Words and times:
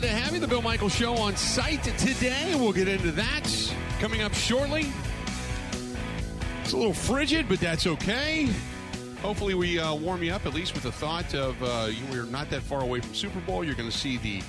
glad 0.00 0.08
to 0.08 0.16
have 0.16 0.34
you. 0.34 0.40
The 0.40 0.48
Bill 0.48 0.60
Michael 0.60 0.88
Show 0.88 1.14
on 1.14 1.36
site 1.36 1.84
today. 1.84 2.56
We'll 2.56 2.72
get 2.72 2.88
into 2.88 3.12
that 3.12 3.48
coming 4.00 4.22
up 4.22 4.34
shortly. 4.34 4.86
It's 6.64 6.72
a 6.72 6.76
little 6.76 6.92
frigid, 6.92 7.48
but 7.48 7.60
that's 7.60 7.86
okay. 7.86 8.48
Hopefully, 9.22 9.54
we 9.54 9.78
uh, 9.78 9.94
warm 9.94 10.24
you 10.24 10.32
up 10.32 10.46
at 10.46 10.52
least 10.52 10.74
with 10.74 10.82
the 10.82 10.90
thought 10.90 11.32
of 11.36 11.62
uh, 11.62 11.90
we're 12.10 12.24
not 12.24 12.50
that 12.50 12.62
far 12.62 12.80
away 12.80 13.02
from 13.02 13.14
Super 13.14 13.38
Bowl. 13.42 13.62
You're 13.62 13.76
going 13.76 13.88
to 13.88 13.96
see 13.96 14.16
the 14.16 14.42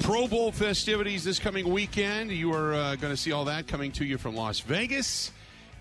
Pro 0.00 0.26
Bowl 0.26 0.52
festivities 0.52 1.22
this 1.22 1.38
coming 1.38 1.68
weekend. 1.68 2.30
You 2.30 2.54
are 2.54 2.72
uh, 2.72 2.96
going 2.96 3.12
to 3.12 3.16
see 3.18 3.32
all 3.32 3.44
that 3.44 3.66
coming 3.66 3.92
to 3.92 4.06
you 4.06 4.16
from 4.16 4.36
Las 4.36 4.60
Vegas. 4.60 5.32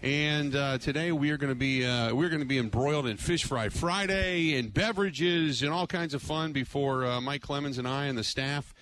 And 0.03 0.55
uh, 0.55 0.77
today 0.77 1.11
we 1.11 1.31
are 1.31 1.38
going 1.38 1.52
to 1.52 1.55
be 1.55 1.85
uh, 1.85 2.13
we're 2.13 2.30
going 2.30 2.41
to 2.41 2.45
be 2.45 2.59
embroiled 2.59 3.08
in 3.08 3.17
Fish 3.17 3.45
Fry 3.45 3.69
Friday 3.69 4.55
and 4.58 4.71
beverages 4.71 5.63
and 5.63 5.71
all 5.71 5.88
kinds 5.88 6.13
of 6.13 6.21
fun 6.21 6.52
before 6.52 7.05
uh, 7.05 7.21
Mike 7.21 7.41
Clemens 7.41 7.77
and 7.77 7.88
I 7.88 8.05
and 8.05 8.17
the 8.17 8.23
staff. 8.23 8.75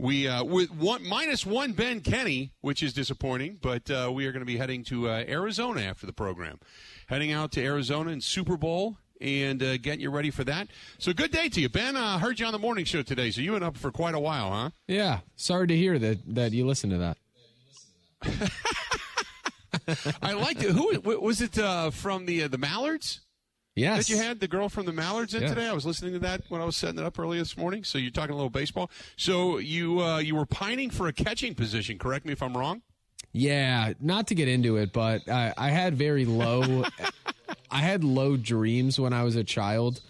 We 0.00 0.26
uh, 0.26 0.42
with 0.44 0.70
one 0.70 1.06
minus 1.06 1.44
one 1.44 1.72
Ben 1.72 2.00
Kenny, 2.00 2.52
which 2.62 2.82
is 2.82 2.94
disappointing, 2.94 3.58
but 3.60 3.90
uh, 3.90 4.10
we 4.10 4.24
are 4.24 4.32
going 4.32 4.40
to 4.40 4.46
be 4.46 4.56
heading 4.56 4.82
to 4.84 5.10
uh, 5.10 5.24
Arizona 5.28 5.82
after 5.82 6.06
the 6.06 6.12
program, 6.14 6.58
heading 7.08 7.32
out 7.32 7.52
to 7.52 7.62
Arizona 7.62 8.10
and 8.10 8.24
Super 8.24 8.56
Bowl 8.56 8.96
and 9.20 9.62
uh, 9.62 9.76
getting 9.76 10.00
you 10.00 10.08
ready 10.08 10.30
for 10.30 10.42
that. 10.44 10.68
So 10.96 11.12
good 11.12 11.32
day 11.32 11.50
to 11.50 11.60
you, 11.60 11.68
Ben. 11.68 11.96
I 11.96 12.14
uh, 12.14 12.18
heard 12.18 12.40
you 12.40 12.46
on 12.46 12.52
the 12.52 12.58
morning 12.58 12.86
show 12.86 13.02
today, 13.02 13.30
so 13.30 13.42
you 13.42 13.52
went 13.52 13.62
up 13.62 13.76
for 13.76 13.92
quite 13.92 14.14
a 14.14 14.18
while, 14.18 14.50
huh? 14.50 14.70
Yeah. 14.88 15.18
Sorry 15.36 15.66
to 15.66 15.76
hear 15.76 15.98
that 15.98 16.34
that 16.34 16.52
you 16.52 16.66
listened 16.66 16.92
to 16.92 17.14
that. 18.22 18.22
I 20.22 20.32
liked 20.32 20.62
it. 20.62 20.70
Who 20.70 20.98
was 21.20 21.42
it 21.42 21.58
uh, 21.58 21.90
from 21.90 22.24
the 22.24 22.44
uh, 22.44 22.48
the 22.48 22.56
Mallards? 22.56 23.20
Yes. 23.80 24.06
That 24.08 24.12
you 24.14 24.18
had 24.20 24.40
the 24.40 24.48
girl 24.48 24.68
from 24.68 24.86
the 24.86 24.92
Mallards 24.92 25.34
in 25.34 25.42
Yeah. 25.42 25.48
today. 25.48 25.66
I 25.68 25.72
was 25.72 25.86
listening 25.86 26.12
to 26.14 26.18
that 26.20 26.42
when 26.48 26.60
I 26.60 26.64
was 26.64 26.76
setting 26.76 26.98
it 26.98 27.04
up 27.04 27.18
early 27.18 27.38
this 27.38 27.56
morning. 27.56 27.82
So 27.84 27.98
you're 27.98 28.10
talking 28.10 28.32
a 28.32 28.36
little 28.36 28.50
baseball. 28.50 28.90
So 29.16 29.58
you 29.58 30.00
uh, 30.02 30.18
you 30.18 30.34
were 30.36 30.46
pining 30.46 30.90
for 30.90 31.06
a 31.08 31.12
catching 31.12 31.54
position. 31.54 31.98
Correct 31.98 32.24
me 32.26 32.32
if 32.32 32.42
I'm 32.42 32.56
wrong. 32.56 32.82
Yeah, 33.32 33.92
not 34.00 34.26
to 34.28 34.34
get 34.34 34.48
into 34.48 34.76
it, 34.76 34.92
but 34.92 35.28
I, 35.28 35.54
I 35.56 35.68
had 35.70 35.94
very 35.94 36.24
low, 36.24 36.84
I 37.70 37.78
had 37.78 38.02
low 38.02 38.36
dreams 38.36 38.98
when 38.98 39.12
I 39.12 39.22
was 39.22 39.36
a 39.36 39.44
child. 39.44 40.00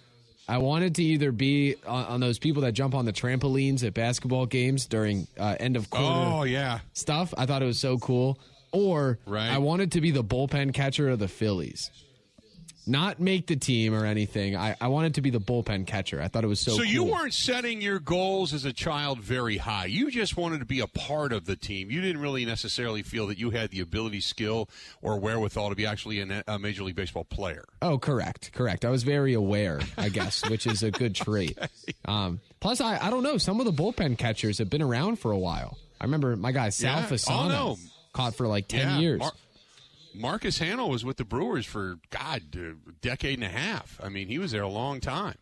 I 0.48 0.56
wanted 0.58 0.94
to 0.96 1.04
either 1.04 1.30
be 1.30 1.76
on, 1.86 2.04
on 2.06 2.20
those 2.20 2.38
people 2.38 2.62
that 2.62 2.72
jump 2.72 2.94
on 2.94 3.04
the 3.04 3.12
trampolines 3.12 3.84
at 3.86 3.92
basketball 3.94 4.46
games 4.46 4.86
during 4.86 5.26
uh, 5.38 5.54
end 5.60 5.76
of 5.76 5.90
quarter 5.90 6.06
Oh 6.08 6.42
yeah. 6.44 6.80
stuff. 6.94 7.32
I 7.36 7.44
thought 7.46 7.62
it 7.62 7.66
was 7.66 7.78
so 7.78 7.98
cool. 7.98 8.38
Or 8.72 9.18
Right. 9.26 9.50
I 9.50 9.58
wanted 9.58 9.92
to 9.92 10.00
be 10.00 10.10
the 10.12 10.24
bullpen 10.24 10.72
catcher 10.74 11.08
of 11.10 11.18
the 11.18 11.28
Phillies. 11.28 11.90
Not 12.86 13.20
make 13.20 13.46
the 13.46 13.56
team 13.56 13.94
or 13.94 14.04
anything. 14.06 14.56
I, 14.56 14.74
I 14.80 14.88
wanted 14.88 15.14
to 15.16 15.20
be 15.20 15.30
the 15.30 15.38
bullpen 15.40 15.86
catcher. 15.86 16.20
I 16.20 16.28
thought 16.28 16.44
it 16.44 16.48
was 16.48 16.60
so 16.60 16.72
So 16.72 16.78
cool. 16.78 16.86
you 16.86 17.04
weren't 17.04 17.34
setting 17.34 17.80
your 17.82 17.98
goals 18.00 18.52
as 18.54 18.64
a 18.64 18.72
child 18.72 19.20
very 19.20 19.58
high. 19.58 19.84
You 19.86 20.10
just 20.10 20.36
wanted 20.36 20.58
to 20.60 20.64
be 20.64 20.80
a 20.80 20.86
part 20.86 21.32
of 21.32 21.44
the 21.44 21.56
team. 21.56 21.90
You 21.90 22.00
didn't 22.00 22.20
really 22.22 22.44
necessarily 22.46 23.02
feel 23.02 23.26
that 23.28 23.38
you 23.38 23.50
had 23.50 23.70
the 23.70 23.80
ability, 23.80 24.20
skill, 24.20 24.68
or 25.02 25.20
wherewithal 25.20 25.68
to 25.68 25.76
be 25.76 25.84
actually 25.86 26.20
a, 26.20 26.42
a 26.48 26.58
major 26.58 26.82
league 26.82 26.96
baseball 26.96 27.24
player. 27.24 27.64
Oh, 27.82 27.98
correct, 27.98 28.50
correct. 28.54 28.84
I 28.84 28.90
was 28.90 29.02
very 29.02 29.34
aware, 29.34 29.80
I 29.98 30.08
guess, 30.08 30.42
which 30.50 30.66
is 30.66 30.82
a 30.82 30.90
good 30.90 31.14
trait. 31.14 31.58
Um, 32.06 32.40
plus, 32.60 32.80
I, 32.80 32.98
I 33.06 33.10
don't 33.10 33.22
know. 33.22 33.36
Some 33.38 33.60
of 33.60 33.66
the 33.66 33.72
bullpen 33.72 34.16
catchers 34.18 34.58
have 34.58 34.70
been 34.70 34.82
around 34.82 35.18
for 35.20 35.30
a 35.32 35.38
while. 35.38 35.76
I 36.00 36.04
remember 36.04 36.34
my 36.34 36.50
guy 36.50 36.70
Sal 36.70 37.04
Yeah. 37.10 37.18
Oh, 37.28 37.48
no. 37.48 37.76
caught 38.14 38.34
for 38.34 38.48
like 38.48 38.68
ten 38.68 38.80
Yeah, 38.88 38.98
years. 38.98 39.18
Mar- 39.20 39.32
Marcus 40.14 40.58
Hanel 40.58 40.88
was 40.88 41.04
with 41.04 41.16
the 41.16 41.24
Brewers 41.24 41.66
for 41.66 41.98
God, 42.10 42.42
a 42.56 42.74
decade 43.00 43.38
and 43.38 43.44
a 43.44 43.48
half. 43.48 44.00
I 44.02 44.08
mean, 44.08 44.28
he 44.28 44.38
was 44.38 44.52
there 44.52 44.62
a 44.62 44.68
long 44.68 45.00
time. 45.00 45.38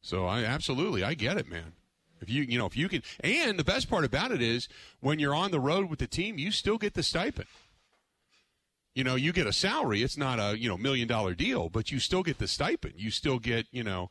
So 0.00 0.26
I 0.26 0.44
absolutely, 0.44 1.02
I 1.02 1.14
get 1.14 1.36
it, 1.36 1.48
man. 1.48 1.72
If 2.20 2.30
you, 2.30 2.42
you 2.42 2.58
know, 2.58 2.66
if 2.66 2.76
you 2.76 2.88
can, 2.88 3.02
and 3.20 3.58
the 3.58 3.64
best 3.64 3.90
part 3.90 4.04
about 4.04 4.30
it 4.30 4.40
is 4.40 4.68
when 5.00 5.18
you're 5.18 5.34
on 5.34 5.50
the 5.50 5.60
road 5.60 5.90
with 5.90 5.98
the 5.98 6.06
team, 6.06 6.38
you 6.38 6.50
still 6.50 6.78
get 6.78 6.94
the 6.94 7.02
stipend. 7.02 7.48
You 8.94 9.04
know, 9.04 9.14
you 9.14 9.32
get 9.32 9.46
a 9.46 9.52
salary. 9.52 10.02
It's 10.02 10.16
not 10.16 10.38
a 10.38 10.58
you 10.58 10.68
know 10.68 10.78
million 10.78 11.06
dollar 11.06 11.34
deal, 11.34 11.68
but 11.68 11.92
you 11.92 11.98
still 11.98 12.22
get 12.22 12.38
the 12.38 12.48
stipend. 12.48 12.94
You 12.96 13.10
still 13.10 13.38
get 13.38 13.66
you 13.70 13.84
know 13.84 14.10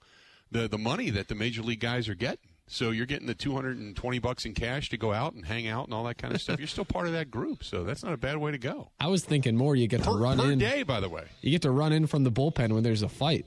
the 0.51 0.67
the 0.67 0.77
money 0.77 1.09
that 1.09 1.27
the 1.27 1.35
major 1.35 1.63
league 1.63 1.79
guys 1.79 2.07
are 2.07 2.15
getting. 2.15 2.49
So 2.67 2.89
you're 2.89 3.05
getting 3.05 3.27
the 3.27 3.35
220 3.35 4.19
bucks 4.19 4.43
in 4.45 4.53
cash 4.55 4.89
to 4.89 4.97
go 4.97 5.13
out 5.13 5.33
and 5.33 5.45
hang 5.45 5.67
out 5.67 5.85
and 5.85 5.93
all 5.93 6.03
that 6.05 6.17
kind 6.17 6.33
of 6.33 6.41
stuff. 6.41 6.57
You're 6.59 6.67
still 6.67 6.85
part 6.85 7.05
of 7.05 7.13
that 7.13 7.29
group, 7.29 7.63
so 7.63 7.83
that's 7.83 8.03
not 8.03 8.13
a 8.13 8.17
bad 8.17 8.37
way 8.37 8.51
to 8.51 8.57
go. 8.57 8.89
I 8.99 9.07
was 9.07 9.23
thinking 9.23 9.55
more. 9.55 9.75
You 9.75 9.87
get 9.87 10.03
to 10.03 10.11
run 10.11 10.39
per 10.39 10.51
in. 10.51 10.57
day, 10.59 10.81
by 10.81 10.99
the 10.99 11.09
way. 11.09 11.25
You 11.41 11.51
get 11.51 11.61
to 11.61 11.71
run 11.71 11.93
in 11.93 12.07
from 12.07 12.23
the 12.23 12.31
bullpen 12.31 12.71
when 12.73 12.81
there's 12.81 13.03
a 13.03 13.09
fight. 13.09 13.45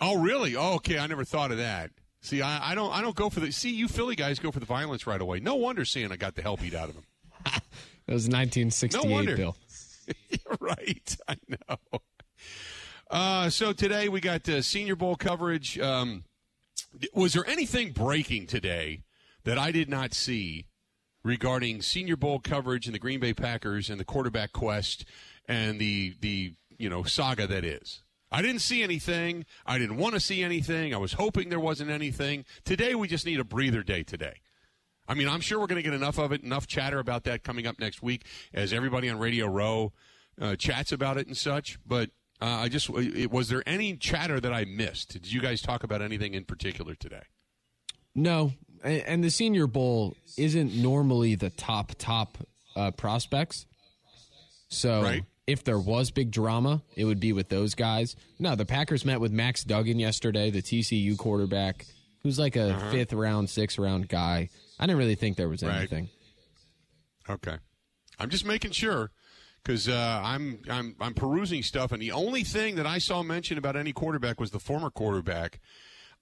Oh, 0.00 0.20
really? 0.20 0.54
Oh, 0.56 0.74
okay. 0.74 0.98
I 0.98 1.06
never 1.08 1.24
thought 1.24 1.50
of 1.50 1.58
that. 1.58 1.90
See, 2.20 2.40
I, 2.42 2.70
I 2.70 2.74
don't 2.76 2.92
I 2.92 3.02
don't 3.02 3.16
go 3.16 3.28
for 3.28 3.40
the 3.40 3.50
see 3.50 3.70
you 3.74 3.88
Philly 3.88 4.14
guys 4.14 4.38
go 4.38 4.52
for 4.52 4.60
the 4.60 4.66
violence 4.66 5.08
right 5.08 5.20
away. 5.20 5.40
No 5.40 5.56
wonder 5.56 5.84
Santa 5.84 6.16
got 6.16 6.36
the 6.36 6.42
hell 6.42 6.56
beat 6.56 6.74
out 6.74 6.88
of 6.88 6.94
him. 6.96 7.04
It 8.08 8.12
was 8.14 8.24
1968, 8.24 9.04
No 9.04 9.10
wonder. 9.10 9.36
Bill. 9.36 9.56
right. 10.60 11.16
I 11.28 11.36
know. 11.48 12.00
Uh, 13.08 13.48
so 13.48 13.72
today 13.72 14.08
we 14.08 14.20
got 14.20 14.46
uh, 14.48 14.60
Senior 14.60 14.96
Bowl 14.96 15.14
coverage. 15.14 15.78
Um, 15.78 16.24
was 17.14 17.32
there 17.32 17.46
anything 17.46 17.92
breaking 17.92 18.46
today 18.46 19.02
that 19.44 19.58
I 19.58 19.72
did 19.72 19.88
not 19.88 20.14
see 20.14 20.66
regarding 21.24 21.82
Senior 21.82 22.16
Bowl 22.16 22.38
coverage 22.38 22.86
and 22.86 22.94
the 22.94 22.98
Green 22.98 23.20
Bay 23.20 23.34
Packers 23.34 23.90
and 23.90 23.98
the 23.98 24.04
quarterback 24.04 24.52
quest 24.52 25.04
and 25.46 25.78
the 25.78 26.14
the 26.20 26.54
you 26.78 26.88
know 26.88 27.02
saga 27.02 27.46
that 27.46 27.64
is? 27.64 28.02
I 28.30 28.40
didn't 28.40 28.60
see 28.60 28.82
anything. 28.82 29.44
I 29.66 29.76
didn't 29.78 29.98
want 29.98 30.14
to 30.14 30.20
see 30.20 30.42
anything. 30.42 30.94
I 30.94 30.98
was 30.98 31.12
hoping 31.14 31.50
there 31.50 31.60
wasn't 31.60 31.90
anything. 31.90 32.46
Today 32.64 32.94
we 32.94 33.06
just 33.06 33.26
need 33.26 33.38
a 33.38 33.44
breather 33.44 33.82
day 33.82 34.02
today. 34.02 34.40
I 35.06 35.14
mean, 35.14 35.28
I'm 35.28 35.40
sure 35.40 35.60
we're 35.60 35.66
going 35.66 35.82
to 35.82 35.88
get 35.88 35.92
enough 35.92 36.18
of 36.18 36.32
it, 36.32 36.42
enough 36.42 36.66
chatter 36.66 36.98
about 36.98 37.24
that 37.24 37.44
coming 37.44 37.66
up 37.66 37.78
next 37.78 38.02
week 38.02 38.24
as 38.54 38.72
everybody 38.72 39.10
on 39.10 39.18
Radio 39.18 39.46
Row 39.46 39.92
uh, 40.40 40.56
chats 40.56 40.92
about 40.92 41.18
it 41.18 41.26
and 41.26 41.36
such. 41.36 41.78
But 41.84 42.10
uh, 42.42 42.62
I 42.64 42.68
just, 42.68 42.90
it, 42.90 43.30
was 43.30 43.48
there 43.48 43.62
any 43.66 43.96
chatter 43.96 44.40
that 44.40 44.52
I 44.52 44.64
missed? 44.64 45.12
Did 45.12 45.32
you 45.32 45.40
guys 45.40 45.62
talk 45.62 45.84
about 45.84 46.02
anything 46.02 46.34
in 46.34 46.44
particular 46.44 46.94
today? 46.94 47.22
No, 48.14 48.52
and, 48.82 49.00
and 49.02 49.24
the 49.24 49.30
Senior 49.30 49.66
Bowl 49.66 50.14
isn't 50.36 50.74
normally 50.74 51.34
the 51.36 51.50
top 51.50 51.92
top 51.98 52.36
uh, 52.76 52.90
prospects. 52.90 53.66
So 54.68 55.02
Right. 55.02 55.24
if 55.46 55.62
there 55.64 55.78
was 55.78 56.10
big 56.10 56.30
drama, 56.30 56.82
it 56.96 57.04
would 57.04 57.20
be 57.20 57.32
with 57.32 57.48
those 57.48 57.74
guys. 57.74 58.16
No, 58.38 58.54
the 58.56 58.64
Packers 58.66 59.04
met 59.04 59.20
with 59.20 59.30
Max 59.32 59.64
Duggan 59.64 59.98
yesterday, 59.98 60.50
the 60.50 60.62
TCU 60.62 61.16
quarterback, 61.16 61.86
who's 62.22 62.38
like 62.38 62.56
a 62.56 62.78
fifth 62.90 63.12
round, 63.12 63.50
sixth 63.50 63.78
round 63.78 64.08
guy. 64.08 64.48
I 64.80 64.86
didn't 64.86 64.98
really 64.98 65.14
think 65.14 65.36
there 65.36 65.48
was 65.48 65.62
Right. 65.62 65.76
anything. 65.78 66.08
Okay, 67.30 67.56
I'm 68.18 68.30
just 68.30 68.44
making 68.44 68.72
sure 68.72 69.10
because 69.62 69.88
uh, 69.88 70.20
I'm 70.24 70.60
I'm 70.68 70.96
I'm 71.00 71.14
perusing 71.14 71.62
stuff, 71.62 71.92
and 71.92 72.02
the 72.02 72.12
only 72.12 72.44
thing 72.44 72.76
that 72.76 72.86
I 72.86 72.98
saw 72.98 73.22
mentioned 73.22 73.58
about 73.58 73.76
any 73.76 73.92
quarterback 73.92 74.40
was 74.40 74.50
the 74.50 74.58
former 74.58 74.90
quarterback, 74.90 75.60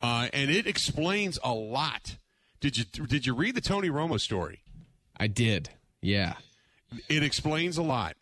uh, 0.03 0.29
and 0.33 0.51
it 0.51 0.67
explains 0.67 1.39
a 1.43 1.53
lot. 1.53 2.19
Did 2.61 2.77
you 2.79 2.85
did 2.85 3.27
you 3.27 3.35
read 3.35 3.55
the 3.55 3.61
Tony 3.61 3.89
Romo 3.89 4.21
story? 4.21 4.63
I 5.19 5.27
did. 5.27 5.71
Yeah. 6.03 6.35
it 7.09 7.23
explains 7.23 7.77
a 7.77 7.83
lot. 7.83 8.17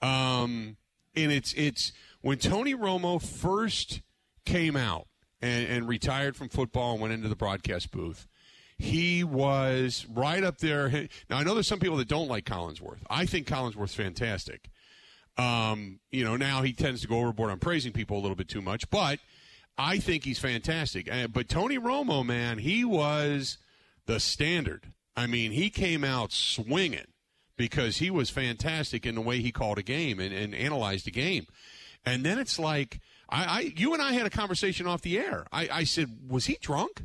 Um, 0.00 0.76
and 1.14 1.32
it's 1.32 1.52
it's 1.54 1.92
when 2.20 2.38
Tony 2.38 2.74
Romo 2.74 3.20
first 3.20 4.02
came 4.44 4.76
out 4.76 5.06
and, 5.40 5.66
and 5.66 5.88
retired 5.88 6.36
from 6.36 6.48
football 6.48 6.92
and 6.92 7.00
went 7.00 7.14
into 7.14 7.28
the 7.28 7.36
broadcast 7.36 7.90
booth. 7.90 8.26
He 8.78 9.24
was 9.24 10.06
right 10.08 10.44
up 10.44 10.58
there. 10.58 10.88
Now 11.28 11.38
I 11.38 11.42
know 11.42 11.54
there's 11.54 11.66
some 11.66 11.80
people 11.80 11.96
that 11.96 12.08
don't 12.08 12.28
like 12.28 12.44
Collinsworth. 12.44 13.00
I 13.10 13.26
think 13.26 13.46
Collinsworth's 13.48 13.94
fantastic. 13.94 14.70
Um, 15.36 16.00
you 16.10 16.24
know, 16.24 16.36
now 16.36 16.62
he 16.62 16.72
tends 16.72 17.00
to 17.02 17.08
go 17.08 17.18
overboard 17.18 17.50
on 17.50 17.58
praising 17.58 17.92
people 17.92 18.18
a 18.18 18.20
little 18.20 18.36
bit 18.36 18.48
too 18.48 18.62
much, 18.62 18.88
but 18.90 19.20
I 19.76 19.98
think 19.98 20.24
he's 20.24 20.40
fantastic. 20.40 21.10
Uh, 21.10 21.28
but 21.28 21.48
Tony 21.48 21.78
Romo, 21.78 22.26
man, 22.26 22.58
he 22.58 22.84
was 22.84 23.58
the 24.06 24.18
standard. 24.18 24.92
I 25.16 25.26
mean, 25.26 25.52
he 25.52 25.70
came 25.70 26.02
out 26.02 26.32
swinging 26.32 27.06
because 27.56 27.98
he 27.98 28.10
was 28.10 28.30
fantastic 28.30 29.06
in 29.06 29.14
the 29.14 29.20
way 29.20 29.40
he 29.40 29.52
called 29.52 29.78
a 29.78 29.82
game 29.82 30.18
and, 30.18 30.32
and 30.32 30.54
analyzed 30.54 31.06
a 31.06 31.10
game. 31.10 31.46
And 32.04 32.24
then 32.24 32.38
it's 32.38 32.58
like, 32.58 33.00
I, 33.28 33.44
I, 33.44 33.72
you 33.76 33.92
and 33.92 34.02
I 34.02 34.12
had 34.12 34.26
a 34.26 34.30
conversation 34.30 34.86
off 34.86 35.02
the 35.02 35.18
air. 35.18 35.46
I, 35.52 35.68
I 35.70 35.84
said, 35.84 36.18
was 36.28 36.46
he 36.46 36.56
drunk? 36.60 37.04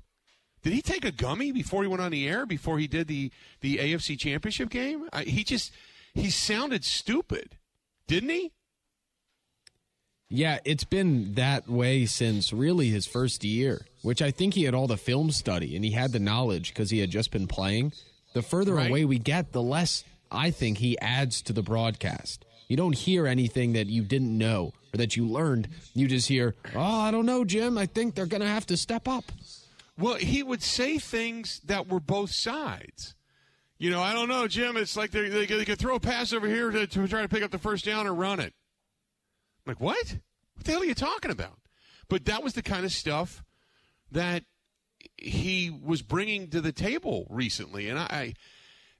Did 0.64 0.74
he 0.74 0.82
take 0.82 1.06
a 1.06 1.12
gummy 1.12 1.52
before 1.52 1.84
he 1.84 1.88
went 1.90 2.02
on 2.02 2.12
the 2.12 2.28
air? 2.28 2.46
Before 2.46 2.80
he 2.80 2.88
did 2.88 3.08
the 3.08 3.32
the 3.62 3.78
AFC 3.78 4.18
Championship 4.18 4.70
game? 4.70 5.08
I, 5.14 5.24
he 5.24 5.44
just 5.44 5.72
he 6.14 6.30
sounded 6.30 6.84
stupid, 6.86 7.58
didn't 8.08 8.30
he? 8.30 8.52
Yeah, 10.30 10.60
it's 10.66 10.84
been 10.84 11.36
that 11.36 11.68
way 11.70 12.06
since 12.06 12.52
really 12.52 12.90
his 12.90 13.06
first 13.06 13.44
year, 13.44 13.86
which 14.02 14.22
I 14.22 14.32
think 14.32 14.56
he 14.56 14.64
had 14.64 14.74
all 14.74 14.88
the 14.88 14.98
film 14.98 15.30
study 15.32 15.76
and 15.76 15.86
he 15.86 15.92
had 15.92 16.12
the 16.12 16.20
knowledge 16.20 16.70
because 16.70 16.90
he 16.90 17.00
had 17.00 17.12
just 17.12 17.30
been 17.30 17.46
playing. 17.48 17.94
The 18.34 18.42
further 18.42 18.74
Right. 18.74 18.90
away 18.90 19.06
we 19.06 19.20
get, 19.20 19.52
the 19.52 19.62
less 19.62 20.04
I 20.32 20.50
think 20.50 20.80
he 20.80 20.98
adds 21.00 21.42
to 21.44 21.54
the 21.54 21.62
broadcast. 21.62 22.46
You 22.68 22.78
don't 22.78 22.96
hear 22.96 23.28
anything 23.28 23.74
that 23.74 23.88
you 23.88 24.02
didn't 24.02 24.36
know 24.36 24.74
or 24.92 24.98
that 24.98 25.16
you 25.16 25.28
learned. 25.28 25.68
You 25.94 26.08
just 26.08 26.28
hear, 26.30 26.56
oh, 26.74 26.80
I 26.82 27.12
don't 27.12 27.28
know, 27.28 27.46
Jim. 27.46 27.78
I 27.78 27.86
think 27.86 28.16
they're 28.16 28.26
going 28.26 28.42
to 28.42 28.48
have 28.48 28.66
to 28.68 28.78
step 28.78 29.08
up. 29.08 29.26
Well, 29.98 30.16
he 30.16 30.42
would 30.42 30.64
say 30.64 30.98
things 30.98 31.62
that 31.66 31.88
were 31.88 32.00
both 32.00 32.32
sides. 32.32 33.16
You 33.78 33.90
know, 33.90 34.02
I 34.02 34.14
don't 34.14 34.30
know, 34.30 34.48
Jim. 34.48 34.78
It's 34.78 34.96
like 34.96 35.12
they 35.12 35.30
they, 35.30 35.46
they 35.46 35.66
could 35.66 35.80
throw 35.80 35.96
a 35.96 36.00
pass 36.00 36.34
over 36.34 36.48
here 36.48 36.72
to, 36.72 36.88
to 36.88 37.08
try 37.08 37.22
to 37.22 37.28
pick 37.28 37.44
up 37.44 37.52
the 37.52 37.60
first 37.60 37.86
down 37.86 38.08
or 38.08 38.14
run 38.14 38.40
it. 38.40 38.54
I'm 39.66 39.72
like, 39.72 39.80
what? 39.80 40.18
What 40.56 40.66
the 40.66 40.72
hell 40.72 40.82
are 40.82 40.86
you 40.86 40.96
talking 40.96 41.32
about? 41.32 41.60
But 42.10 42.26
that 42.26 42.44
was 42.44 42.54
the 42.54 42.62
kind 42.62 42.86
of 42.86 42.92
stuff 42.92 43.44
that 44.12 44.44
he 45.18 45.70
was 45.70 46.02
bringing 46.02 46.50
to 46.50 46.62
the 46.62 46.72
table 46.72 47.28
recently, 47.30 47.90
and 47.90 48.00
I. 48.00 48.34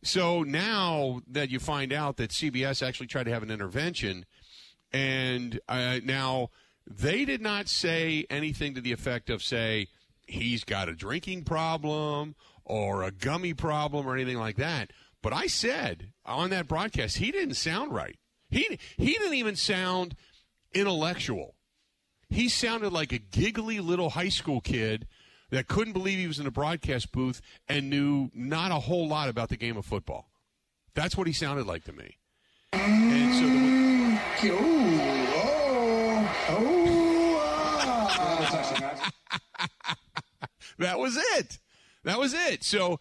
So 0.04 0.44
now 0.44 1.22
that 1.30 1.50
you 1.50 1.60
find 1.60 1.94
out 1.94 2.18
that 2.18 2.32
CBS 2.32 2.86
actually 2.86 3.08
tried 3.08 3.24
to 3.24 3.32
have 3.32 3.44
an 3.44 3.52
intervention, 3.52 4.26
and 4.92 5.60
uh, 5.70 6.00
now 6.04 6.50
they 6.86 7.24
did 7.24 7.42
not 7.42 7.70
say 7.70 8.26
anything 8.30 8.74
to 8.74 8.82
the 8.82 8.92
effect 8.92 9.30
of 9.30 9.42
say 9.42 9.88
he's 10.26 10.64
got 10.64 10.90
a 10.90 10.94
drinking 10.94 11.44
problem 11.44 12.36
or 12.66 13.04
a 13.04 13.12
gummy 13.12 13.54
problem 13.54 14.08
or 14.08 14.16
anything 14.16 14.38
like 14.38 14.58
that. 14.58 14.92
But 15.22 15.34
I 15.34 15.48
said 15.48 16.12
on 16.26 16.50
that 16.52 16.68
broadcast 16.68 17.18
he 17.18 17.32
didn't 17.32 17.56
sound 17.56 17.94
right. 17.94 18.18
He 18.50 18.80
he 18.98 19.14
didn't 19.14 19.36
even 19.36 19.56
sound 19.56 20.16
intellectual. 20.74 21.56
He 22.30 22.50
sounded 22.50 22.92
like 22.92 23.12
a 23.12 23.20
giggly 23.20 23.80
little 23.80 24.12
high 24.12 24.30
school 24.30 24.60
kid 24.60 25.08
that 25.52 25.68
couldn't 25.68 25.94
believe 25.94 26.18
he 26.18 26.28
was 26.28 26.40
in 26.40 26.48
a 26.48 26.52
broadcast 26.52 27.12
booth 27.12 27.42
and 27.68 27.90
knew 27.90 28.32
not 28.34 28.72
a 28.72 28.80
whole 28.80 29.08
lot 29.08 29.30
about 29.30 29.50
the 29.50 29.58
game 29.58 29.78
of 29.78 29.86
football. 29.86 30.32
That's 30.96 31.16
what 31.16 31.28
he 31.28 31.34
sounded 31.34 31.68
like 31.68 31.84
to 31.86 31.94
me. 31.94 32.18
And 32.72 33.36
so 33.36 34.48
the, 34.48 34.54
that 40.80 41.00
was 41.00 41.18
it. 41.36 41.60
That 42.04 42.20
was 42.20 42.34
it. 42.34 42.64
So 42.64 43.00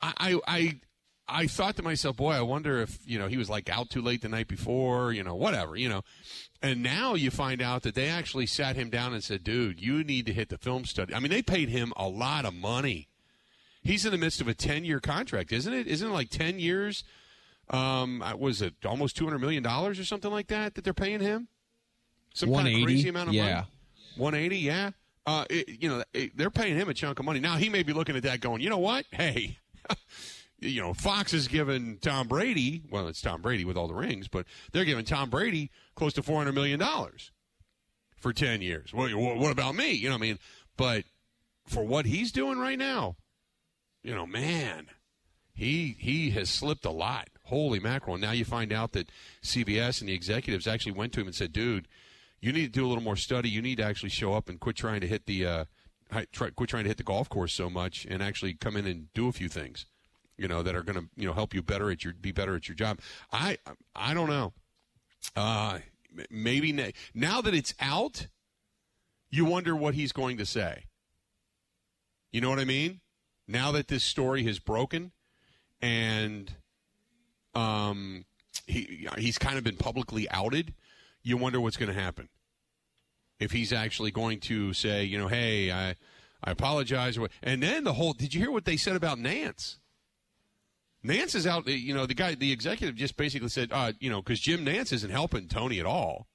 I, 0.00 0.38
I, 0.46 0.80
I 1.28 1.46
thought 1.46 1.76
to 1.76 1.82
myself, 1.82 2.16
boy, 2.16 2.32
I 2.32 2.42
wonder 2.42 2.80
if 2.80 2.98
you 3.06 3.18
know 3.18 3.28
he 3.28 3.36
was 3.36 3.48
like 3.48 3.70
out 3.70 3.90
too 3.90 4.02
late 4.02 4.22
the 4.22 4.28
night 4.28 4.48
before, 4.48 5.12
you 5.12 5.22
know, 5.22 5.34
whatever, 5.34 5.76
you 5.76 5.88
know. 5.88 6.02
And 6.60 6.82
now 6.82 7.14
you 7.14 7.30
find 7.30 7.60
out 7.60 7.82
that 7.82 7.94
they 7.94 8.08
actually 8.08 8.46
sat 8.46 8.76
him 8.76 8.90
down 8.90 9.14
and 9.14 9.24
said, 9.24 9.42
dude, 9.42 9.80
you 9.80 10.04
need 10.04 10.26
to 10.26 10.32
hit 10.32 10.48
the 10.48 10.58
film 10.58 10.84
study. 10.84 11.14
I 11.14 11.18
mean, 11.18 11.30
they 11.30 11.42
paid 11.42 11.68
him 11.68 11.92
a 11.96 12.08
lot 12.08 12.44
of 12.44 12.54
money. 12.54 13.08
He's 13.82 14.04
in 14.04 14.12
the 14.12 14.18
midst 14.18 14.40
of 14.40 14.46
a 14.46 14.54
10 14.54 14.84
year 14.84 15.00
contract, 15.00 15.52
isn't 15.52 15.72
it? 15.72 15.88
Isn't 15.88 16.08
it 16.08 16.12
like 16.12 16.30
10 16.30 16.60
years? 16.60 17.02
Um, 17.68 18.22
was 18.38 18.62
it 18.62 18.74
almost 18.84 19.16
$200 19.16 19.40
million 19.40 19.66
or 19.66 19.94
something 19.94 20.30
like 20.30 20.48
that 20.48 20.74
that 20.74 20.84
they're 20.84 20.94
paying 20.94 21.20
him? 21.20 21.48
Some 22.34 22.52
kind 22.52 22.68
of 22.68 22.84
crazy 22.84 23.08
amount 23.08 23.28
of 23.28 23.34
yeah. 23.34 23.42
money? 23.42 23.66
180, 24.16 24.56
yeah. 24.58 24.90
Uh, 25.26 25.44
it, 25.48 25.82
you 25.82 25.88
know, 25.88 26.02
it, 26.12 26.36
they're 26.36 26.50
paying 26.50 26.76
him 26.76 26.88
a 26.88 26.94
chunk 26.94 27.18
of 27.18 27.24
money. 27.24 27.40
Now, 27.40 27.56
he 27.56 27.68
may 27.68 27.82
be 27.82 27.92
looking 27.92 28.16
at 28.16 28.24
that 28.24 28.40
going, 28.40 28.60
you 28.60 28.70
know 28.70 28.78
what? 28.78 29.04
Hey, 29.12 29.58
you 30.58 30.80
know, 30.80 30.94
Fox 30.94 31.32
is 31.32 31.48
giving 31.48 31.98
Tom 31.98 32.28
Brady, 32.28 32.82
well, 32.90 33.06
it's 33.08 33.20
Tom 33.20 33.40
Brady 33.40 33.64
with 33.64 33.76
all 33.76 33.88
the 33.88 33.94
rings, 33.94 34.28
but 34.28 34.46
they're 34.72 34.84
giving 34.84 35.04
Tom 35.04 35.30
Brady 35.30 35.70
close 35.94 36.12
to 36.14 36.22
$400 36.22 36.54
million 36.54 36.82
for 38.16 38.32
10 38.32 38.62
years. 38.62 38.92
What, 38.92 39.14
what 39.14 39.52
about 39.52 39.74
me? 39.74 39.92
You 39.92 40.08
know 40.08 40.14
what 40.14 40.22
I 40.22 40.26
mean? 40.26 40.38
But 40.76 41.04
for 41.66 41.84
what 41.84 42.06
he's 42.06 42.32
doing 42.32 42.58
right 42.58 42.78
now, 42.78 43.16
you 44.02 44.14
know, 44.14 44.26
man, 44.26 44.88
he 45.54 45.96
he 45.98 46.30
has 46.30 46.50
slipped 46.50 46.84
a 46.84 46.90
lot. 46.90 47.28
Holy 47.44 47.78
mackerel. 47.78 48.14
And 48.14 48.22
now 48.22 48.32
you 48.32 48.44
find 48.44 48.72
out 48.72 48.92
that 48.92 49.10
CBS 49.42 50.00
and 50.00 50.08
the 50.08 50.14
executives 50.14 50.66
actually 50.66 50.92
went 50.92 51.12
to 51.12 51.20
him 51.20 51.26
and 51.26 51.36
said, 51.36 51.52
dude, 51.52 51.86
you 52.42 52.52
need 52.52 52.66
to 52.66 52.80
do 52.80 52.84
a 52.84 52.88
little 52.88 53.02
more 53.02 53.16
study. 53.16 53.48
You 53.48 53.62
need 53.62 53.76
to 53.76 53.84
actually 53.84 54.10
show 54.10 54.34
up 54.34 54.50
and 54.50 54.60
quit 54.60 54.76
trying 54.76 55.00
to 55.00 55.06
hit 55.06 55.24
the 55.24 55.46
uh, 55.46 55.64
try, 56.32 56.50
quit 56.50 56.68
trying 56.68 56.84
to 56.84 56.90
hit 56.90 56.98
the 56.98 57.02
golf 57.02 57.30
course 57.30 57.54
so 57.54 57.70
much 57.70 58.06
and 58.10 58.22
actually 58.22 58.52
come 58.52 58.76
in 58.76 58.86
and 58.86 59.10
do 59.14 59.28
a 59.28 59.32
few 59.32 59.48
things 59.48 59.86
you 60.36 60.48
know 60.48 60.62
that 60.62 60.74
are 60.74 60.82
going 60.82 60.98
to 60.98 61.08
you 61.16 61.26
know 61.26 61.32
help 61.32 61.54
you 61.54 61.62
better 61.62 61.90
at 61.90 62.04
your 62.04 62.12
be 62.14 62.32
better 62.32 62.56
at 62.56 62.68
your 62.68 62.74
job. 62.74 62.98
I 63.32 63.58
I 63.94 64.12
don't 64.12 64.28
know. 64.28 64.52
Uh, 65.36 65.78
maybe 66.30 66.72
na- 66.72 66.90
now 67.14 67.40
that 67.40 67.54
it's 67.54 67.74
out, 67.80 68.26
you 69.30 69.44
wonder 69.44 69.76
what 69.76 69.94
he's 69.94 70.12
going 70.12 70.36
to 70.38 70.46
say. 70.46 70.84
You 72.32 72.40
know 72.40 72.50
what 72.50 72.58
I 72.58 72.64
mean? 72.64 73.00
Now 73.46 73.72
that 73.72 73.88
this 73.88 74.02
story 74.02 74.42
has 74.44 74.58
broken, 74.58 75.12
and 75.80 76.52
um, 77.54 78.24
he 78.66 79.08
he's 79.18 79.38
kind 79.38 79.58
of 79.58 79.64
been 79.64 79.76
publicly 79.76 80.28
outed, 80.30 80.74
you 81.22 81.36
wonder 81.36 81.60
what's 81.60 81.76
going 81.76 81.92
to 81.92 82.00
happen. 82.00 82.28
If 83.38 83.50
he's 83.50 83.72
actually 83.72 84.10
going 84.10 84.40
to 84.40 84.72
say, 84.72 85.04
you 85.04 85.18
know, 85.18 85.28
hey, 85.28 85.72
I 85.72 85.96
I 86.44 86.50
apologize, 86.50 87.18
and 87.42 87.62
then 87.62 87.84
the 87.84 87.92
whole. 87.92 88.12
Did 88.12 88.34
you 88.34 88.40
hear 88.40 88.50
what 88.50 88.64
they 88.64 88.76
said 88.76 88.96
about 88.96 89.18
Nantz? 89.18 89.78
Nantz 91.04 91.34
is 91.34 91.46
out. 91.46 91.66
You 91.66 91.94
know, 91.94 92.06
the 92.06 92.14
guy, 92.14 92.34
the 92.34 92.52
executive, 92.52 92.94
just 92.94 93.16
basically 93.16 93.48
said, 93.48 93.70
uh, 93.72 93.92
you 94.00 94.10
know, 94.10 94.22
because 94.22 94.40
Jim 94.40 94.64
Nantz 94.64 94.92
isn't 94.92 95.10
helping 95.10 95.48
Tony 95.48 95.80
at 95.80 95.86
all. 95.86 96.26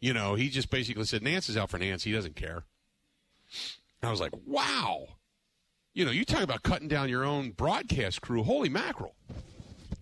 You 0.00 0.12
know, 0.12 0.34
he 0.34 0.48
just 0.48 0.70
basically 0.70 1.04
said 1.04 1.22
Nantz 1.22 1.48
is 1.48 1.56
out 1.56 1.70
for 1.70 1.78
Nantz. 1.78 2.02
He 2.02 2.12
doesn't 2.12 2.36
care. 2.36 2.64
I 4.02 4.10
was 4.10 4.20
like, 4.20 4.32
wow. 4.46 5.06
You 5.94 6.04
know, 6.04 6.12
you 6.12 6.24
talk 6.24 6.42
about 6.42 6.62
cutting 6.62 6.86
down 6.86 7.08
your 7.08 7.24
own 7.24 7.50
broadcast 7.50 8.20
crew. 8.20 8.44
Holy 8.44 8.68
mackerel, 8.68 9.16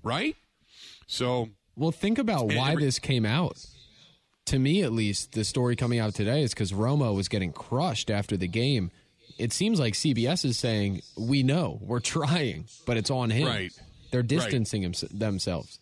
right? 0.03 0.37
So, 1.07 1.51
well, 1.75 1.93
think 1.93 2.19
about 2.19 2.49
why 2.53 2.73
every- 2.73 2.85
this 2.85 2.99
came 2.99 3.25
out. 3.25 3.65
To 4.47 4.59
me, 4.59 4.83
at 4.83 4.93
least, 4.93 5.33
the 5.33 5.45
story 5.45 5.77
coming 5.77 5.99
out 5.99 6.15
today 6.15 6.43
is 6.43 6.55
because 6.55 6.73
Romo 6.73 7.15
was 7.15 7.29
getting 7.29 7.53
crushed 7.53 8.11
after 8.11 8.37
the 8.37 8.47
game 8.47 8.91
it 9.39 9.53
seems 9.53 9.79
like 9.79 9.95
CBS 9.95 10.45
is 10.45 10.59
saying, 10.59 11.03
"We 11.17 11.43
know, 11.43 11.79
we're 11.83 12.01
trying, 12.01 12.67
but 12.87 12.97
it's 12.97 13.11
on 13.11 13.31
him." 13.31 13.47
Right. 13.47 13.73
They're 14.11 14.23
distancing 14.23 14.85
right. 14.85 15.03
him, 15.03 15.19
themselves. 15.19 15.79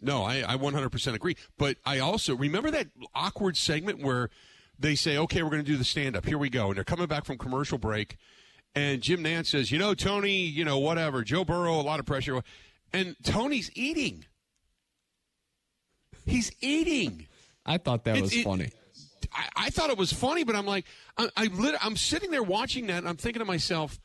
No, 0.00 0.24
I, 0.24 0.42
I 0.46 0.56
100% 0.56 1.14
agree. 1.14 1.36
But 1.56 1.76
I 1.84 2.00
also 2.00 2.34
remember 2.34 2.72
that 2.72 2.88
awkward 3.14 3.56
segment 3.56 4.00
where 4.00 4.30
they 4.78 4.94
say, 4.94 5.16
"Okay, 5.16 5.42
we're 5.42 5.50
going 5.50 5.64
to 5.64 5.70
do 5.70 5.76
the 5.76 5.84
stand 5.84 6.16
up. 6.16 6.26
Here 6.26 6.38
we 6.38 6.50
go," 6.50 6.68
and 6.68 6.76
they're 6.76 6.84
coming 6.84 7.06
back 7.06 7.24
from 7.24 7.38
commercial 7.38 7.78
break, 7.78 8.16
and 8.74 9.00
Jim 9.00 9.22
Nantz 9.22 9.46
says, 9.46 9.70
"You 9.70 9.78
know, 9.78 9.94
Tony, 9.94 10.42
you 10.42 10.64
know, 10.64 10.78
whatever. 10.78 11.22
Joe 11.22 11.44
Burrow, 11.44 11.80
a 11.80 11.82
lot 11.82 12.00
of 12.00 12.06
pressure," 12.06 12.42
and 12.92 13.16
Tony's 13.22 13.70
eating. 13.74 14.24
He's 16.26 16.52
eating. 16.60 17.26
I 17.64 17.78
thought 17.78 18.04
that 18.04 18.20
was 18.20 18.34
it, 18.34 18.44
funny. 18.44 18.70
I, 19.32 19.48
I, 19.56 19.70
thought 19.70 19.90
it 19.90 19.98
was 19.98 20.12
funny, 20.12 20.44
but 20.44 20.56
I'm 20.56 20.66
like, 20.66 20.86
I, 21.16 21.28
I 21.36 21.44
lit, 21.46 21.74
I'm 21.84 21.96
sitting 21.96 22.30
there 22.30 22.42
watching 22.42 22.86
that, 22.88 22.98
and 22.98 23.08
I'm 23.08 23.16
thinking 23.16 23.40
to 23.40 23.46
myself, 23.46 24.00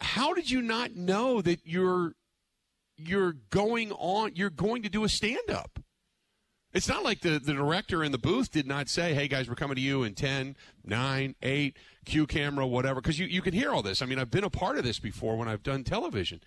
how 0.00 0.34
did 0.34 0.50
you 0.50 0.62
not 0.62 0.94
know 0.94 1.40
that 1.42 1.60
you're 1.64 2.14
you're 2.96 3.34
going 3.50 3.92
on? 3.92 4.32
You're 4.34 4.50
going 4.50 4.82
to 4.82 4.88
do 4.88 5.04
a 5.04 5.08
stand 5.08 5.50
up. 5.50 5.78
It's 6.72 6.88
not 6.88 7.02
like 7.02 7.20
the, 7.20 7.40
the 7.40 7.52
director 7.52 8.04
in 8.04 8.12
the 8.12 8.18
booth 8.18 8.52
did 8.52 8.66
not 8.66 8.88
say, 8.88 9.12
hey, 9.12 9.26
guys, 9.26 9.48
we're 9.48 9.56
coming 9.56 9.74
to 9.74 9.80
you 9.80 10.04
in 10.04 10.14
10, 10.14 10.56
9, 10.84 11.34
8, 11.42 11.76
cue 12.04 12.26
camera, 12.26 12.66
whatever. 12.66 13.00
Because 13.00 13.18
you, 13.18 13.26
you 13.26 13.42
can 13.42 13.52
hear 13.52 13.72
all 13.72 13.82
this. 13.82 14.02
I 14.02 14.06
mean, 14.06 14.20
I've 14.20 14.30
been 14.30 14.44
a 14.44 14.50
part 14.50 14.78
of 14.78 14.84
this 14.84 15.00
before 15.00 15.36
when 15.36 15.48
I've 15.48 15.64
done 15.64 15.82
television. 15.82 16.40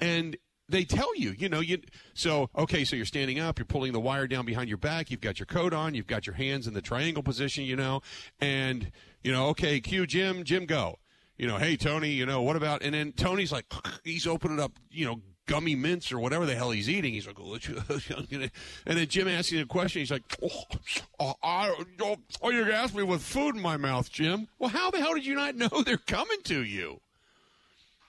And 0.00 0.36
they 0.70 0.84
tell 0.84 1.14
you, 1.16 1.34
you 1.36 1.48
know, 1.48 1.60
you 1.60 1.78
so 2.14 2.50
okay, 2.56 2.84
so 2.84 2.96
you're 2.96 3.06
standing 3.06 3.38
up, 3.38 3.58
you're 3.58 3.66
pulling 3.66 3.92
the 3.92 4.00
wire 4.00 4.26
down 4.26 4.44
behind 4.44 4.68
your 4.68 4.78
back, 4.78 5.10
you've 5.10 5.20
got 5.20 5.38
your 5.38 5.46
coat 5.46 5.72
on, 5.72 5.94
you've 5.94 6.06
got 6.06 6.26
your 6.26 6.34
hands 6.34 6.66
in 6.66 6.74
the 6.74 6.82
triangle 6.82 7.22
position, 7.22 7.64
you 7.64 7.76
know, 7.76 8.00
and 8.40 8.90
you 9.22 9.32
know, 9.32 9.48
okay, 9.48 9.80
cue 9.80 10.06
Jim, 10.06 10.44
Jim 10.44 10.66
go. 10.66 10.98
You 11.36 11.46
know, 11.46 11.56
hey 11.56 11.76
Tony, 11.76 12.10
you 12.10 12.26
know, 12.26 12.42
what 12.42 12.56
about 12.56 12.82
and 12.82 12.94
then 12.94 13.12
Tony's 13.12 13.52
like 13.52 13.66
he's 14.04 14.26
opening 14.26 14.60
up, 14.60 14.72
you 14.90 15.06
know, 15.06 15.20
gummy 15.50 15.74
mints 15.74 16.12
or 16.12 16.20
whatever 16.20 16.46
the 16.46 16.54
hell 16.54 16.70
he's 16.70 16.88
eating. 16.88 17.12
He's 17.12 17.26
like, 17.26 17.38
oh, 17.40 17.54
and 18.30 18.50
then 18.86 19.06
Jim 19.08 19.26
asking 19.26 19.60
a 19.60 19.66
question. 19.66 20.00
He's 20.00 20.10
like, 20.12 20.22
oh, 21.18 21.34
I, 21.42 21.74
oh, 22.00 22.16
oh, 22.40 22.50
you're 22.50 22.70
asking 22.70 23.00
me 23.00 23.04
with 23.04 23.20
food 23.20 23.56
in 23.56 23.62
my 23.62 23.76
mouth, 23.76 24.12
Jim. 24.12 24.46
Well, 24.60 24.70
how 24.70 24.92
the 24.92 24.98
hell 24.98 25.14
did 25.14 25.26
you 25.26 25.34
not 25.34 25.56
know 25.56 25.68
they're 25.84 25.96
coming 25.96 26.40
to 26.44 26.62
you? 26.62 27.00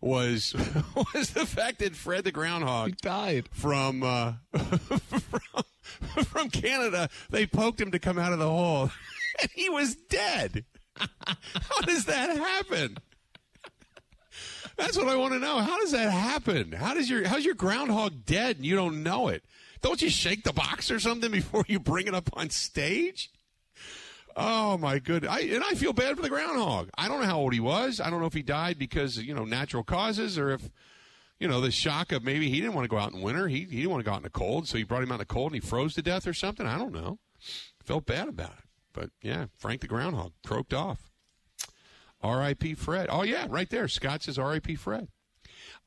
Was 0.00 0.54
was 1.14 1.30
the 1.30 1.46
fact 1.46 1.78
that 1.78 1.96
Fred 1.96 2.24
the 2.24 2.30
Groundhog 2.30 2.98
died 2.98 3.48
from 3.50 4.02
uh, 4.02 4.34
from, 4.54 6.24
from 6.24 6.50
Canada. 6.50 7.08
They 7.30 7.46
poked 7.46 7.80
him 7.80 7.90
to 7.90 7.98
come 7.98 8.18
out 8.18 8.32
of 8.32 8.38
the 8.38 8.48
hole, 8.48 8.90
and 9.40 9.50
he 9.54 9.70
was 9.70 9.96
dead. 9.96 10.64
How 10.96 11.80
does 11.82 12.04
that 12.04 12.36
happen? 12.36 12.98
That's 14.76 14.96
what 14.96 15.08
I 15.08 15.16
want 15.16 15.32
to 15.32 15.38
know. 15.38 15.58
How 15.58 15.78
does 15.80 15.92
that 15.92 16.10
happen? 16.10 16.72
How 16.72 16.94
does 16.94 17.08
your 17.08 17.26
how's 17.26 17.44
your 17.44 17.54
groundhog 17.54 18.24
dead 18.24 18.56
and 18.56 18.66
you 18.66 18.76
don't 18.76 19.02
know 19.02 19.28
it? 19.28 19.44
Don't 19.80 20.02
you 20.02 20.10
shake 20.10 20.44
the 20.44 20.52
box 20.52 20.90
or 20.90 20.98
something 20.98 21.30
before 21.30 21.64
you 21.68 21.78
bring 21.78 22.06
it 22.06 22.14
up 22.14 22.30
on 22.34 22.50
stage? 22.50 23.30
Oh 24.36 24.76
my 24.76 24.98
good! 24.98 25.26
I 25.26 25.40
and 25.40 25.64
I 25.64 25.72
feel 25.72 25.94
bad 25.94 26.16
for 26.16 26.22
the 26.22 26.28
groundhog. 26.28 26.90
I 26.98 27.08
don't 27.08 27.20
know 27.20 27.26
how 27.26 27.38
old 27.38 27.54
he 27.54 27.60
was. 27.60 28.00
I 28.00 28.10
don't 28.10 28.20
know 28.20 28.26
if 28.26 28.34
he 28.34 28.42
died 28.42 28.78
because 28.78 29.16
you 29.16 29.34
know 29.34 29.46
natural 29.46 29.82
causes 29.82 30.38
or 30.38 30.50
if 30.50 30.70
you 31.40 31.48
know 31.48 31.62
the 31.62 31.70
shock 31.70 32.12
of 32.12 32.22
maybe 32.22 32.50
he 32.50 32.60
didn't 32.60 32.74
want 32.74 32.84
to 32.84 32.90
go 32.90 32.98
out 32.98 33.14
in 33.14 33.22
winter. 33.22 33.48
He 33.48 33.60
he 33.60 33.76
didn't 33.76 33.90
want 33.90 34.04
to 34.04 34.10
go 34.10 34.12
out 34.12 34.18
in 34.18 34.22
the 34.24 34.30
cold, 34.30 34.68
so 34.68 34.76
he 34.76 34.84
brought 34.84 35.02
him 35.02 35.10
out 35.10 35.16
in 35.16 35.20
the 35.20 35.24
cold 35.24 35.52
and 35.52 35.62
he 35.62 35.66
froze 35.66 35.94
to 35.94 36.02
death 36.02 36.26
or 36.26 36.34
something. 36.34 36.66
I 36.66 36.76
don't 36.76 36.92
know. 36.92 37.18
Felt 37.82 38.04
bad 38.04 38.28
about 38.28 38.52
it, 38.58 38.64
but 38.92 39.10
yeah, 39.22 39.46
Frank 39.56 39.80
the 39.80 39.86
groundhog 39.86 40.32
croaked 40.44 40.74
off. 40.74 41.10
R.I.P. 42.26 42.74
Fred. 42.74 43.08
Oh 43.10 43.22
yeah, 43.22 43.46
right 43.48 43.70
there. 43.70 43.88
Scott 43.88 44.24
says 44.24 44.38
R.I.P. 44.38 44.74
Fred. 44.74 45.08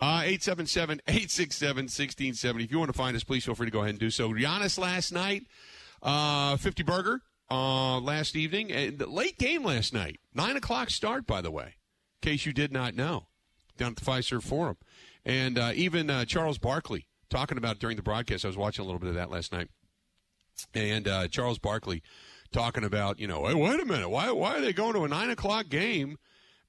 Uh, 0.01 0.21
877-867-1670. 0.21 2.63
If 2.63 2.71
you 2.71 2.79
want 2.79 2.89
to 2.89 2.97
find 2.97 3.17
us, 3.17 3.23
please 3.23 3.43
feel 3.43 3.55
free 3.55 3.67
to 3.67 3.71
go 3.71 3.79
ahead 3.79 3.89
and 3.91 3.99
do 3.99 4.09
so. 4.09 4.29
Giannis 4.29 4.79
last 4.79 5.11
night, 5.11 5.43
uh, 6.01 6.55
50 6.55 6.83
burger 6.83 7.19
uh, 7.51 7.99
last 7.99 8.37
evening. 8.37 8.71
And 8.71 9.05
late 9.07 9.37
game 9.37 9.63
last 9.63 9.93
night. 9.93 10.19
9 10.33 10.55
o'clock 10.55 10.89
start, 10.89 11.27
by 11.27 11.41
the 11.41 11.51
way, 11.51 11.75
in 12.21 12.31
case 12.31 12.45
you 12.45 12.53
did 12.53 12.71
not 12.71 12.95
know, 12.95 13.27
down 13.77 13.91
at 13.91 13.97
the 13.97 14.05
Fiserv 14.05 14.43
Forum. 14.43 14.77
And 15.25 15.59
uh, 15.59 15.73
even 15.75 16.09
uh, 16.09 16.23
Charles 16.23 16.57
Barkley 16.57 17.07
talking 17.29 17.57
about 17.57 17.79
during 17.79 17.97
the 17.97 18.03
broadcast. 18.03 18.45
I 18.45 18.47
was 18.47 18.57
watching 18.57 18.83
a 18.83 18.85
little 18.85 18.99
bit 18.99 19.09
of 19.09 19.15
that 19.15 19.29
last 19.29 19.51
night. 19.51 19.67
And 20.73 21.05
uh, 21.07 21.27
Charles 21.27 21.59
Barkley 21.59 22.01
talking 22.51 22.85
about, 22.85 23.19
you 23.19 23.27
know, 23.27 23.45
hey, 23.47 23.53
wait 23.53 23.79
a 23.79 23.85
minute. 23.85 24.09
Why, 24.09 24.31
why 24.31 24.57
are 24.57 24.61
they 24.61 24.73
going 24.73 24.93
to 24.93 25.03
a 25.03 25.07
9 25.07 25.29
o'clock 25.29 25.69
game 25.69 26.17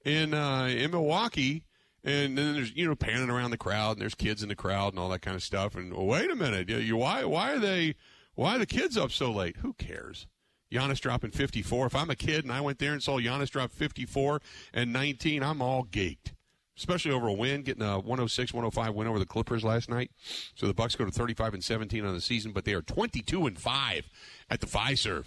in, 0.05 0.33
uh, 0.33 0.65
in 0.65 0.91
Milwaukee? 0.91 1.63
And 2.03 2.35
then 2.35 2.55
there's 2.55 2.75
you 2.75 2.87
know 2.87 2.95
panning 2.95 3.29
around 3.29 3.51
the 3.51 3.57
crowd, 3.57 3.91
and 3.91 4.01
there's 4.01 4.15
kids 4.15 4.41
in 4.41 4.49
the 4.49 4.55
crowd 4.55 4.93
and 4.93 4.99
all 4.99 5.09
that 5.09 5.21
kind 5.21 5.35
of 5.35 5.43
stuff. 5.43 5.75
And 5.75 5.93
well, 5.93 6.07
wait 6.07 6.31
a 6.31 6.35
minute, 6.35 6.67
you, 6.67 6.77
you 6.77 6.97
why 6.97 7.23
why 7.25 7.53
are 7.53 7.59
they 7.59 7.93
why 8.33 8.55
are 8.55 8.59
the 8.59 8.65
kids 8.65 8.97
up 8.97 9.11
so 9.11 9.31
late? 9.31 9.57
Who 9.57 9.73
cares? 9.73 10.25
Giannis 10.71 10.99
dropping 10.99 11.31
54. 11.31 11.87
If 11.87 11.95
I'm 11.95 12.09
a 12.09 12.15
kid 12.15 12.43
and 12.43 12.51
I 12.51 12.61
went 12.61 12.79
there 12.79 12.93
and 12.93 13.03
saw 13.03 13.19
Giannis 13.19 13.49
drop 13.49 13.71
54 13.71 14.41
and 14.73 14.93
19, 14.93 15.43
I'm 15.43 15.61
all 15.61 15.83
geeked. 15.83 16.33
Especially 16.77 17.11
over 17.11 17.27
a 17.27 17.33
win, 17.33 17.61
getting 17.63 17.83
a 17.83 17.99
106 17.99 18.53
105 18.53 18.95
win 18.95 19.07
over 19.07 19.19
the 19.19 19.25
Clippers 19.25 19.63
last 19.63 19.89
night. 19.89 20.09
So 20.55 20.65
the 20.65 20.73
Bucks 20.73 20.95
go 20.95 21.05
to 21.05 21.11
35 21.11 21.53
and 21.53 21.63
17 21.63 22.05
on 22.05 22.13
the 22.13 22.21
season, 22.21 22.53
but 22.53 22.63
they 22.63 22.73
are 22.73 22.81
22 22.81 23.45
and 23.45 23.59
5 23.59 24.09
at 24.49 24.61
the 24.61 24.65
Fiserv. 24.65 25.25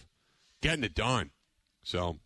getting 0.63 0.83
it 0.83 0.95
done. 0.95 1.31
So 1.83 2.19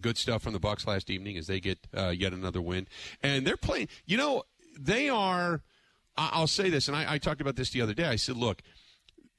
good 0.00 0.16
stuff 0.18 0.42
from 0.42 0.52
the 0.52 0.60
Bucks 0.60 0.86
last 0.86 1.10
evening 1.10 1.36
as 1.36 1.46
they 1.46 1.60
get 1.60 1.78
uh, 1.96 2.08
yet 2.08 2.32
another 2.32 2.60
win, 2.60 2.86
and 3.22 3.46
they're 3.46 3.56
playing. 3.56 3.88
You 4.04 4.16
know, 4.16 4.42
they 4.78 5.08
are. 5.08 5.62
I'll 6.18 6.46
say 6.46 6.70
this, 6.70 6.88
and 6.88 6.96
I, 6.96 7.14
I 7.14 7.18
talked 7.18 7.42
about 7.42 7.56
this 7.56 7.70
the 7.70 7.82
other 7.82 7.92
day. 7.92 8.06
I 8.06 8.16
said, 8.16 8.38
look, 8.38 8.62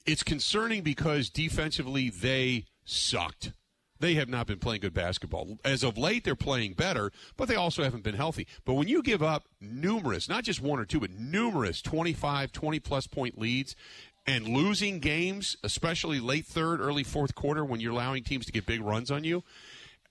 it's 0.06 0.22
concerning 0.22 0.84
because 0.84 1.30
defensively 1.30 2.10
they 2.12 2.66
sucked. 2.86 3.52
They 4.00 4.14
have 4.14 4.30
not 4.30 4.46
been 4.46 4.60
playing 4.60 4.82
good 4.82 4.94
basketball. 4.94 5.58
As 5.66 5.84
of 5.84 5.98
late, 5.98 6.24
they're 6.24 6.36
playing 6.36 6.74
better, 6.74 7.12
but 7.36 7.48
they 7.48 7.56
also 7.56 7.84
haven't 7.84 8.04
been 8.04 8.16
healthy. 8.16 8.48
But 8.64 8.76
when 8.76 8.88
you 8.88 9.02
give 9.02 9.24
up 9.24 9.46
numerous, 9.60 10.30
not 10.30 10.44
just 10.44 10.62
one 10.62 10.80
or 10.80 10.86
two, 10.86 11.00
but 11.00 11.12
numerous 11.12 11.82
25, 11.82 12.52
20 12.52 12.80
plus 12.80 13.08
point 13.08 13.40
leads, 13.40 13.76
and 14.28 14.48
losing 14.48 15.00
games, 15.00 15.58
especially 15.64 16.20
late 16.20 16.46
third, 16.46 16.80
early 16.82 17.04
fourth 17.04 17.34
quarter, 17.34 17.64
when 17.64 17.80
you're 17.80 17.94
allowing 17.94 18.24
teams 18.24 18.46
to 18.46 18.52
get 18.52 18.66
big 18.66 18.82
runs 18.82 19.10
on 19.10 19.24
you, 19.24 19.44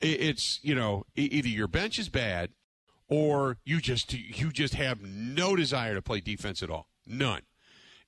it's 0.00 0.60
you 0.62 0.74
know 0.74 1.04
either 1.14 1.48
your 1.48 1.68
bench 1.68 1.98
is 1.98 2.08
bad 2.08 2.50
or 3.08 3.58
you 3.64 3.80
just 3.80 4.12
you 4.12 4.50
just 4.50 4.74
have 4.74 5.00
no 5.02 5.56
desire 5.56 5.94
to 5.94 6.02
play 6.02 6.20
defense 6.20 6.62
at 6.62 6.70
all. 6.70 6.88
None. 7.06 7.42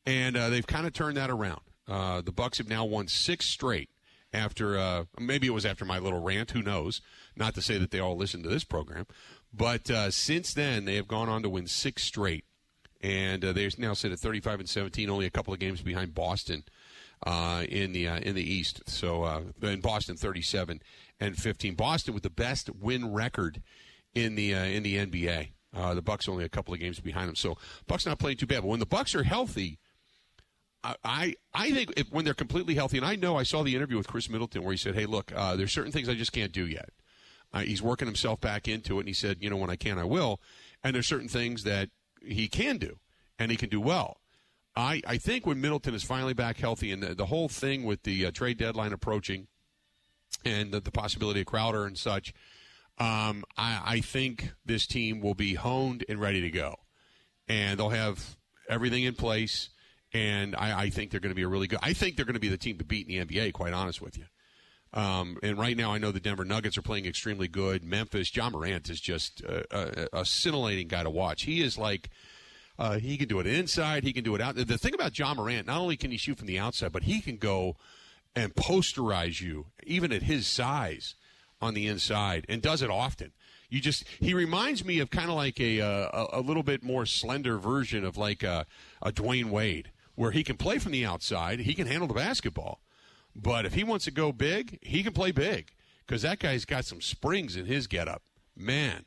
And 0.06 0.36
uh, 0.36 0.48
they've 0.48 0.66
kind 0.66 0.86
of 0.86 0.92
turned 0.92 1.16
that 1.16 1.30
around. 1.30 1.60
Uh, 1.86 2.20
the 2.20 2.32
bucks 2.32 2.58
have 2.58 2.68
now 2.68 2.84
won 2.84 3.08
six 3.08 3.46
straight 3.46 3.90
after 4.32 4.78
uh, 4.78 5.04
maybe 5.18 5.46
it 5.46 5.54
was 5.54 5.64
after 5.64 5.84
my 5.84 5.98
little 5.98 6.20
rant 6.20 6.50
who 6.50 6.62
knows? 6.62 7.00
Not 7.36 7.54
to 7.54 7.62
say 7.62 7.78
that 7.78 7.90
they 7.90 8.00
all 8.00 8.16
listen 8.16 8.42
to 8.42 8.48
this 8.48 8.64
program. 8.64 9.06
But 9.52 9.90
uh, 9.90 10.10
since 10.10 10.52
then 10.52 10.84
they 10.84 10.96
have 10.96 11.08
gone 11.08 11.28
on 11.28 11.42
to 11.42 11.48
win 11.48 11.66
six 11.66 12.04
straight. 12.04 12.44
And 13.00 13.44
uh, 13.44 13.52
they 13.52 13.70
now 13.78 13.94
sit 13.94 14.12
at 14.12 14.18
35 14.18 14.60
and 14.60 14.68
17 14.68 15.08
only 15.08 15.26
a 15.26 15.30
couple 15.30 15.54
of 15.54 15.60
games 15.60 15.80
behind 15.80 16.14
boston 16.14 16.64
uh, 17.24 17.64
in 17.68 17.92
the 17.92 18.06
in 18.06 18.34
the 18.34 18.42
east. 18.42 18.82
So 18.86 19.52
in 19.62 19.80
boston 19.80 20.16
37 20.16 20.82
and 21.20 21.36
15. 21.36 21.74
Boston 21.74 22.14
with 22.14 22.22
the 22.22 22.30
best 22.30 22.70
win 22.70 23.12
record 23.12 23.62
in 24.14 24.34
the 24.34 24.54
uh, 24.54 24.64
in 24.64 24.82
the 24.82 24.96
NBA. 24.96 25.50
Uh, 25.76 25.94
the 25.94 26.02
Bucks 26.02 26.28
only 26.28 26.44
a 26.44 26.48
couple 26.48 26.72
of 26.72 26.80
games 26.80 26.98
behind 26.98 27.28
them, 27.28 27.36
so 27.36 27.58
Bucks 27.86 28.06
not 28.06 28.18
playing 28.18 28.38
too 28.38 28.46
bad. 28.46 28.62
But 28.62 28.68
when 28.68 28.80
the 28.80 28.86
Bucks 28.86 29.14
are 29.14 29.22
healthy, 29.22 29.78
I 30.82 31.34
I 31.52 31.70
think 31.72 31.92
if, 31.96 32.10
when 32.10 32.24
they're 32.24 32.34
completely 32.34 32.74
healthy, 32.74 32.98
and 32.98 33.06
I 33.06 33.16
know 33.16 33.36
I 33.36 33.42
saw 33.42 33.62
the 33.62 33.74
interview 33.74 33.96
with 33.96 34.08
Khris 34.08 34.30
Middleton 34.30 34.62
where 34.62 34.72
he 34.72 34.78
said, 34.78 34.94
"Hey, 34.94 35.06
look, 35.06 35.32
uh, 35.34 35.56
there's 35.56 35.72
certain 35.72 35.92
things 35.92 36.08
I 36.08 36.14
just 36.14 36.32
can't 36.32 36.52
do 36.52 36.66
yet." 36.66 36.90
Uh, 37.52 37.60
he's 37.60 37.82
working 37.82 38.06
himself 38.06 38.40
back 38.40 38.68
into 38.68 38.96
it, 38.96 39.00
and 39.00 39.08
he 39.08 39.14
said, 39.14 39.38
"You 39.40 39.50
know, 39.50 39.56
when 39.56 39.70
I 39.70 39.76
can, 39.76 39.98
I 39.98 40.04
will." 40.04 40.40
And 40.82 40.94
there's 40.94 41.06
certain 41.06 41.28
things 41.28 41.64
that 41.64 41.90
he 42.22 42.48
can 42.48 42.78
do, 42.78 42.98
and 43.38 43.50
he 43.50 43.56
can 43.56 43.68
do 43.68 43.80
well. 43.80 44.20
I, 44.76 45.02
I 45.06 45.18
think 45.18 45.44
when 45.44 45.60
Middleton 45.60 45.94
is 45.94 46.04
finally 46.04 46.34
back 46.34 46.58
healthy, 46.58 46.92
and 46.92 47.02
the, 47.02 47.14
the 47.14 47.26
whole 47.26 47.48
thing 47.48 47.84
with 47.84 48.04
the 48.04 48.26
uh, 48.26 48.30
trade 48.30 48.58
deadline 48.58 48.92
approaching, 48.92 49.48
and 50.44 50.72
the, 50.72 50.80
the 50.80 50.90
possibility 50.90 51.40
of 51.40 51.46
Crowder 51.46 51.86
and 51.86 51.96
such, 51.96 52.32
um, 52.98 53.44
I, 53.56 53.82
I 53.84 54.00
think 54.00 54.52
this 54.64 54.86
team 54.86 55.20
will 55.20 55.34
be 55.34 55.54
honed 55.54 56.04
and 56.08 56.20
ready 56.20 56.40
to 56.42 56.50
go. 56.50 56.76
And 57.48 57.78
they'll 57.78 57.90
have 57.90 58.36
everything 58.68 59.04
in 59.04 59.14
place. 59.14 59.70
And 60.12 60.56
I, 60.56 60.80
I 60.80 60.90
think 60.90 61.10
they're 61.10 61.20
going 61.20 61.30
to 61.30 61.36
be 61.36 61.42
a 61.42 61.48
really 61.48 61.66
good. 61.66 61.78
I 61.82 61.92
think 61.92 62.16
they're 62.16 62.24
going 62.24 62.34
to 62.34 62.40
be 62.40 62.48
the 62.48 62.58
team 62.58 62.78
to 62.78 62.84
beat 62.84 63.08
in 63.08 63.26
the 63.26 63.34
NBA. 63.34 63.52
Quite 63.52 63.72
honest 63.72 64.00
with 64.00 64.16
you. 64.16 64.24
Um, 64.94 65.38
and 65.42 65.58
right 65.58 65.76
now, 65.76 65.92
I 65.92 65.98
know 65.98 66.12
the 66.12 66.20
Denver 66.20 66.46
Nuggets 66.46 66.78
are 66.78 66.82
playing 66.82 67.04
extremely 67.04 67.46
good. 67.46 67.84
Memphis, 67.84 68.34
Ja 68.34 68.48
Morant 68.48 68.88
is 68.88 69.00
just 69.00 69.42
a, 69.42 69.64
a, 69.70 70.20
a 70.20 70.24
scintillating 70.24 70.88
guy 70.88 71.02
to 71.02 71.10
watch. 71.10 71.42
He 71.42 71.60
is 71.60 71.76
like 71.76 72.08
uh, 72.78 72.98
he 72.98 73.16
can 73.16 73.28
do 73.28 73.40
it 73.40 73.46
inside, 73.46 74.04
he 74.04 74.12
can 74.12 74.24
do 74.24 74.34
it 74.34 74.40
out. 74.40 74.54
The 74.54 74.78
thing 74.78 74.94
about 74.94 75.18
Ja 75.18 75.34
Morant, 75.34 75.66
not 75.66 75.80
only 75.80 75.96
can 75.96 76.10
he 76.10 76.16
shoot 76.16 76.38
from 76.38 76.46
the 76.46 76.58
outside, 76.58 76.92
but 76.92 77.02
he 77.02 77.20
can 77.20 77.36
go 77.36 77.76
and 78.34 78.54
posterize 78.54 79.40
you, 79.40 79.66
even 79.84 80.12
at 80.12 80.22
his 80.22 80.46
size, 80.46 81.14
on 81.60 81.74
the 81.74 81.86
inside, 81.86 82.46
and 82.48 82.62
does 82.62 82.82
it 82.82 82.90
often. 82.90 83.32
You 83.68 83.80
just 83.80 84.04
he 84.20 84.32
reminds 84.32 84.84
me 84.84 84.98
of 85.00 85.10
kind 85.10 85.28
of 85.28 85.36
like 85.36 85.60
a, 85.60 85.80
a, 85.80 86.28
a 86.34 86.40
little 86.40 86.62
bit 86.62 86.82
more 86.82 87.04
slender 87.04 87.58
version 87.58 88.04
of 88.04 88.16
like 88.16 88.42
a, 88.42 88.64
a 89.02 89.12
Dwyane 89.12 89.50
Wade, 89.50 89.90
where 90.14 90.30
he 90.30 90.42
can 90.42 90.56
play 90.56 90.78
from 90.78 90.92
the 90.92 91.04
outside, 91.04 91.60
he 91.60 91.74
can 91.74 91.86
handle 91.86 92.08
the 92.08 92.14
basketball, 92.14 92.80
but 93.36 93.64
if 93.66 93.74
he 93.74 93.84
wants 93.84 94.04
to 94.06 94.10
go 94.10 94.32
big, 94.32 94.78
he 94.82 95.02
can 95.02 95.12
play 95.12 95.30
big 95.30 95.70
because 96.06 96.22
that 96.22 96.38
guy's 96.38 96.64
got 96.64 96.84
some 96.84 97.00
springs 97.00 97.56
in 97.56 97.66
his 97.66 97.86
getup, 97.86 98.22
man, 98.56 99.04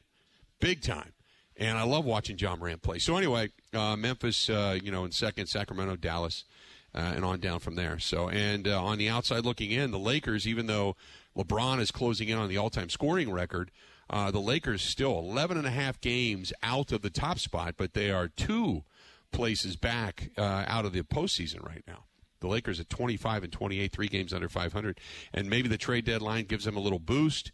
big 0.60 0.82
time. 0.82 1.12
And 1.58 1.78
I 1.78 1.84
love 1.84 2.06
watching 2.06 2.38
Ja 2.38 2.56
Morant 2.56 2.82
play. 2.82 2.98
So 2.98 3.18
anyway, 3.18 3.50
uh, 3.74 3.96
Memphis, 3.96 4.50
uh, 4.50 4.80
you 4.82 4.92
know, 4.92 5.04
in 5.04 5.12
second, 5.12 5.48
Sacramento, 5.48 5.96
Dallas 5.96 6.46
uh, 6.94 7.14
and 7.16 7.24
on 7.26 7.40
down 7.40 7.60
from 7.60 7.76
there. 7.76 8.00
So, 8.00 8.30
and 8.30 8.68
uh, 8.68 8.84
on 8.84 8.98
the 8.98 9.10
outside 9.10 9.46
looking 9.46 9.72
in, 9.72 9.92
the 9.92 10.00
Lakers, 10.00 10.48
even 10.48 10.68
though 10.68 10.96
LeBron 11.38 11.80
is 11.80 11.92
closing 11.92 12.30
in 12.30 12.38
on 12.38 12.50
the 12.50 12.58
all-time 12.58 12.90
scoring 12.90 13.32
record, 13.32 13.72
uh, 14.10 14.30
the 14.30 14.40
Lakers 14.40 14.82
still 14.82 15.18
11 15.20 15.58
and 15.58 15.66
a 15.66 15.72
half 15.72 16.02
games 16.02 16.52
out 16.62 16.92
of 16.92 17.02
the 17.02 17.10
top 17.10 17.40
spot, 17.40 17.76
but 17.78 17.94
they 17.94 18.12
are 18.12 18.28
two 18.28 18.84
places 19.32 19.78
back 19.78 20.32
uh, 20.38 20.66
out 20.68 20.86
of 20.86 20.92
the 20.92 21.02
postseason 21.02 21.66
right 21.66 21.84
now. 21.88 22.06
The 22.42 22.48
Lakers 22.48 22.80
at 22.80 22.90
25 22.90 23.44
and 23.44 23.54
28, 23.54 23.92
three 23.92 24.08
games 24.08 24.34
under 24.34 24.50
500, 24.50 25.00
and 25.34 25.50
maybe 25.50 25.70
the 25.70 25.78
trade 25.78 26.06
deadline 26.06 26.46
gives 26.46 26.66
them 26.66 26.76
a 26.76 26.82
little 26.82 27.00
boost. 27.00 27.52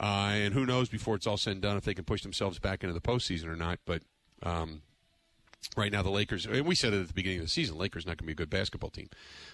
Uh, 0.00 0.32
and 0.32 0.54
who 0.54 0.64
knows 0.64 0.88
before 0.88 1.14
it's 1.14 1.26
all 1.26 1.36
said 1.36 1.52
and 1.52 1.62
done 1.62 1.76
if 1.76 1.84
they 1.84 1.92
can 1.92 2.04
push 2.04 2.22
themselves 2.22 2.58
back 2.58 2.82
into 2.82 2.94
the 2.94 3.02
postseason 3.02 3.46
or 3.46 3.56
not. 3.56 3.78
But 3.84 4.02
um, 4.42 4.80
right 5.76 5.92
now, 5.92 6.02
the 6.02 6.10
Lakers, 6.10 6.46
and 6.46 6.66
we 6.66 6.74
said 6.74 6.92
it 6.92 7.00
at 7.00 7.08
the 7.08 7.14
beginning 7.14 7.38
of 7.38 7.44
the 7.44 7.50
season, 7.50 7.78
Lakers 7.78 8.06
not 8.06 8.16
going 8.16 8.18
to 8.18 8.24
be 8.26 8.32
a 8.32 8.36
good 8.36 8.50
basketball 8.50 8.90
team 8.90 9.08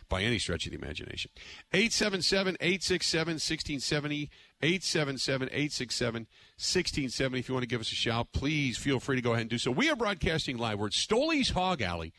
by 0.08 0.22
any 0.22 0.38
stretch 0.38 0.66
of 0.66 0.72
the 0.72 0.78
imagination. 0.78 1.30
877 1.72 2.56
867 2.60 3.34
1670. 3.34 4.30
877 4.62 5.48
867 5.48 6.22
1670. 6.56 7.38
If 7.38 7.48
you 7.48 7.54
want 7.54 7.62
to 7.62 7.68
give 7.68 7.80
us 7.80 7.92
a 7.92 7.94
shout, 7.94 8.28
please 8.32 8.78
feel 8.78 9.00
free 9.00 9.16
to 9.16 9.22
go 9.22 9.32
ahead 9.32 9.42
and 9.42 9.50
do 9.50 9.58
so. 9.58 9.70
We 9.70 9.90
are 9.90 9.96
broadcasting 9.96 10.56
live. 10.56 10.78
We're 10.78 10.86
at 10.86 10.92
Stoley's 10.92 11.50
Hog 11.50 11.82
Alley 11.82 12.12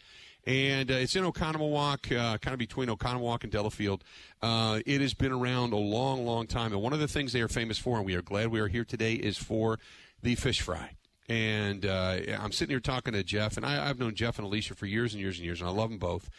and 0.47 0.89
uh, 0.89 0.95
it's 0.95 1.15
in 1.15 1.25
Oconomowoc, 1.25 2.17
uh, 2.17 2.37
kind 2.37 2.53
of 2.53 2.57
between 2.57 2.87
Oconomowoc 2.87 3.43
and 3.43 3.51
Delafield. 3.51 4.03
Uh, 4.41 4.79
it 4.85 5.01
has 5.01 5.13
been 5.13 5.33
around 5.33 5.73
a 5.73 5.77
long, 5.77 6.25
long 6.25 6.47
time, 6.47 6.71
and 6.71 6.81
one 6.81 6.93
of 6.93 6.99
the 6.99 7.07
things 7.07 7.33
they 7.33 7.41
are 7.41 7.49
famous 7.49 7.77
for, 7.77 7.97
and 7.97 8.05
we 8.05 8.15
are 8.15 8.21
glad 8.21 8.47
we 8.47 8.61
are 8.61 8.69
here 8.69 8.85
today, 8.85 9.15
is 9.15 9.37
for 9.37 9.77
the 10.23 10.35
fish 10.35 10.61
fry. 10.61 10.96
And 11.29 11.85
uh, 11.85 12.19
I'm 12.39 12.51
sitting 12.51 12.71
here 12.71 12.79
talking 12.79 13.13
to 13.13 13.23
Jeff, 13.23 13.57
and 13.57 13.65
I, 13.65 13.85
have 13.85 13.99
known 13.99 14.15
Jeff 14.15 14.37
and 14.37 14.45
Alicia 14.45 14.75
for 14.75 14.85
years 14.85 15.13
and 15.13 15.21
years 15.21 15.37
and 15.37 15.45
years, 15.45 15.59
and 15.59 15.69
I 15.69 15.73
love 15.73 15.89
them 15.89 15.99
both. 15.99 16.29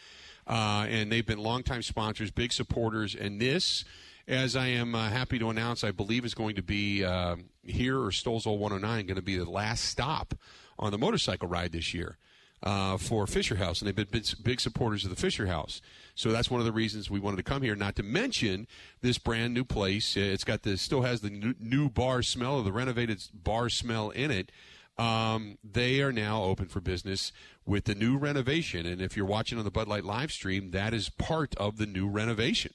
Uh, 0.47 0.87
and 0.89 1.11
they've 1.11 1.25
been 1.25 1.37
longtime 1.37 1.83
sponsors, 1.83 2.31
big 2.31 2.51
supporters, 2.51 3.13
and 3.13 3.39
this 3.39 3.85
as 4.29 4.55
I 4.55 4.67
am 4.67 4.93
uh, 4.93 5.09
happy 5.09 5.39
to 5.39 5.49
announce, 5.49 5.83
I 5.83 5.91
believe 5.91 6.23
is 6.23 6.35
going 6.35 6.55
to 6.55 6.61
be 6.61 7.03
uh, 7.03 7.35
here 7.65 7.99
or 7.99 8.11
Stolzel 8.11 8.59
109 8.59 9.07
going 9.07 9.15
to 9.15 9.21
be 9.23 9.37
the 9.37 9.49
last 9.49 9.85
stop 9.85 10.35
on 10.77 10.91
the 10.91 10.99
motorcycle 10.99 11.47
ride 11.47 11.71
this 11.71 11.95
year 11.95 12.17
uh, 12.61 12.97
for 12.97 13.25
Fisher 13.25 13.55
House, 13.55 13.81
and 13.81 13.87
they've 13.87 13.95
been 13.95 14.23
big, 14.43 14.59
supporters 14.59 15.03
of 15.03 15.09
the 15.09 15.15
Fisher 15.15 15.47
House. 15.47 15.81
So 16.13 16.31
that's 16.31 16.51
one 16.51 16.59
of 16.59 16.65
the 16.65 16.71
reasons 16.71 17.09
we 17.09 17.19
wanted 17.19 17.37
to 17.37 17.43
come 17.43 17.63
here. 17.63 17.75
Not 17.75 17.95
to 17.95 18.03
mention 18.03 18.67
this 19.01 19.17
brand 19.17 19.53
new 19.53 19.63
place. 19.63 20.15
It's 20.15 20.43
got 20.43 20.61
the 20.61 20.77
still 20.77 21.01
has 21.01 21.21
the 21.21 21.55
new 21.59 21.89
bar 21.89 22.21
smell 22.21 22.59
of 22.59 22.65
the 22.65 22.71
renovated 22.71 23.23
bar 23.33 23.69
smell 23.69 24.11
in 24.11 24.29
it. 24.29 24.51
Um, 24.99 25.57
they 25.63 26.01
are 26.01 26.11
now 26.11 26.43
open 26.43 26.67
for 26.67 26.81
business 26.81 27.31
with 27.65 27.85
the 27.85 27.95
new 27.95 28.17
renovation. 28.17 28.85
And 28.85 29.01
if 29.01 29.15
you're 29.15 29.25
watching 29.25 29.57
on 29.57 29.63
the 29.63 29.71
Bud 29.71 29.87
Light 29.87 30.03
live 30.03 30.31
stream, 30.31 30.71
that 30.71 30.93
is 30.93 31.09
part 31.09 31.55
of 31.55 31.77
the 31.77 31.85
new 31.85 32.07
renovation 32.07 32.73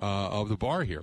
uh, 0.00 0.28
of 0.30 0.48
the 0.48 0.56
bar 0.56 0.84
here 0.84 1.02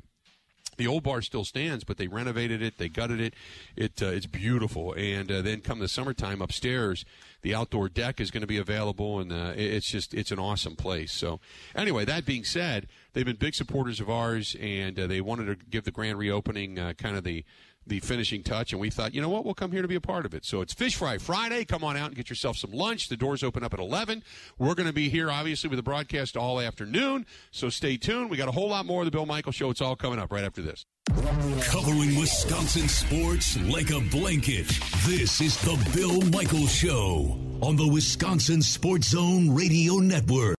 the 0.82 0.88
old 0.88 1.04
bar 1.04 1.22
still 1.22 1.46
stands, 1.46 1.84
but 1.84 1.98
they 1.98 2.08
renovated 2.08 2.62
it, 2.62 2.78
they 2.78 2.90
gutted 2.90 3.22
it. 3.22 3.34
It 3.76 4.02
uh, 4.02 4.08
it's 4.08 4.26
beautiful, 4.26 4.94
and 4.94 5.32
uh, 5.32 5.42
then 5.42 5.62
come 5.62 5.80
the 5.80 5.88
summertime 5.88 6.42
upstairs, 6.42 7.06
the 7.42 7.54
outdoor 7.54 7.88
deck 7.90 8.20
is 8.20 8.32
going 8.32 8.42
to 8.42 8.48
be 8.48 8.58
available, 8.58 9.20
and 9.20 9.32
uh, 9.32 9.54
it's 9.56 9.90
just 9.90 10.14
it's 10.14 10.32
an 10.32 10.40
awesome 10.40 10.76
place. 10.76 11.12
So 11.12 11.40
anyway, 11.76 12.06
that 12.06 12.26
being 12.26 12.44
said, 12.44 12.88
they've 13.14 13.26
been 13.26 13.36
big 13.36 13.54
supporters 13.54 14.00
of 14.00 14.10
ours, 14.10 14.56
and 14.60 15.00
uh, 15.00 15.08
they 15.08 15.22
wanted 15.22 15.60
to 15.60 15.66
give 15.66 15.84
the 15.84 15.92
grand 15.92 16.18
reopening 16.18 16.80
uh, 16.80 16.94
kind 16.94 17.16
of 17.16 17.24
the 17.24 17.44
the 17.92 18.00
finishing 18.00 18.42
touch, 18.42 18.72
and 18.72 18.80
we 18.80 18.90
thought, 18.90 19.14
you 19.14 19.22
know 19.22 19.28
what, 19.28 19.44
we'll 19.44 19.54
come 19.54 19.70
here 19.70 19.82
to 19.82 19.88
be 19.88 19.96
a 19.96 20.02
part 20.02 20.26
of 20.26 20.34
it. 20.34 20.46
So 20.46 20.62
it's 20.62 20.74
Fish 20.74 20.96
Fry 20.96 21.18
Friday. 21.18 21.66
Come 21.66 21.84
on 21.84 21.98
out 21.98 22.08
and 22.08 22.16
get 22.16 22.30
yourself 22.30 22.56
some 22.56 22.72
lunch. 22.72 23.10
The 23.10 23.18
doors 23.18 23.44
open 23.44 23.66
up 23.66 23.74
at 23.74 23.82
11. 23.82 24.24
We're 24.58 24.76
going 24.76 24.88
to 24.88 24.94
be 24.94 25.10
here, 25.10 25.30
obviously, 25.30 25.70
with 25.70 25.76
the 25.76 25.84
broadcast 25.84 26.38
all 26.38 26.62
afternoon. 26.62 27.26
So 27.52 27.68
stay 27.70 27.98
tuned. 27.98 28.30
We 28.30 28.38
got 28.38 28.48
a 28.48 28.54
whole 28.54 28.70
lot 28.70 28.86
more 28.86 29.02
of 29.02 29.06
the 29.06 29.12
Bill 29.12 29.26
Michael 29.26 29.52
Show. 29.52 29.70
It's 29.70 29.82
all 29.82 29.98
coming 29.98 30.20
up 30.20 30.32
right 30.32 30.46
after 30.46 30.62
this. 30.62 30.86
Covering 31.66 32.18
Wisconsin 32.18 32.88
sports 32.88 33.60
like 33.64 33.92
a 33.92 34.00
blanket. 34.00 34.68
This 35.06 35.42
is 35.42 35.58
the 35.62 35.78
Bill 35.94 36.22
Michael 36.30 36.68
Show 36.68 37.38
on 37.62 37.76
the 37.76 37.88
Wisconsin 37.88 38.62
Sports 38.62 39.10
Zone 39.10 39.54
Radio 39.54 39.96
Network. 39.96 40.56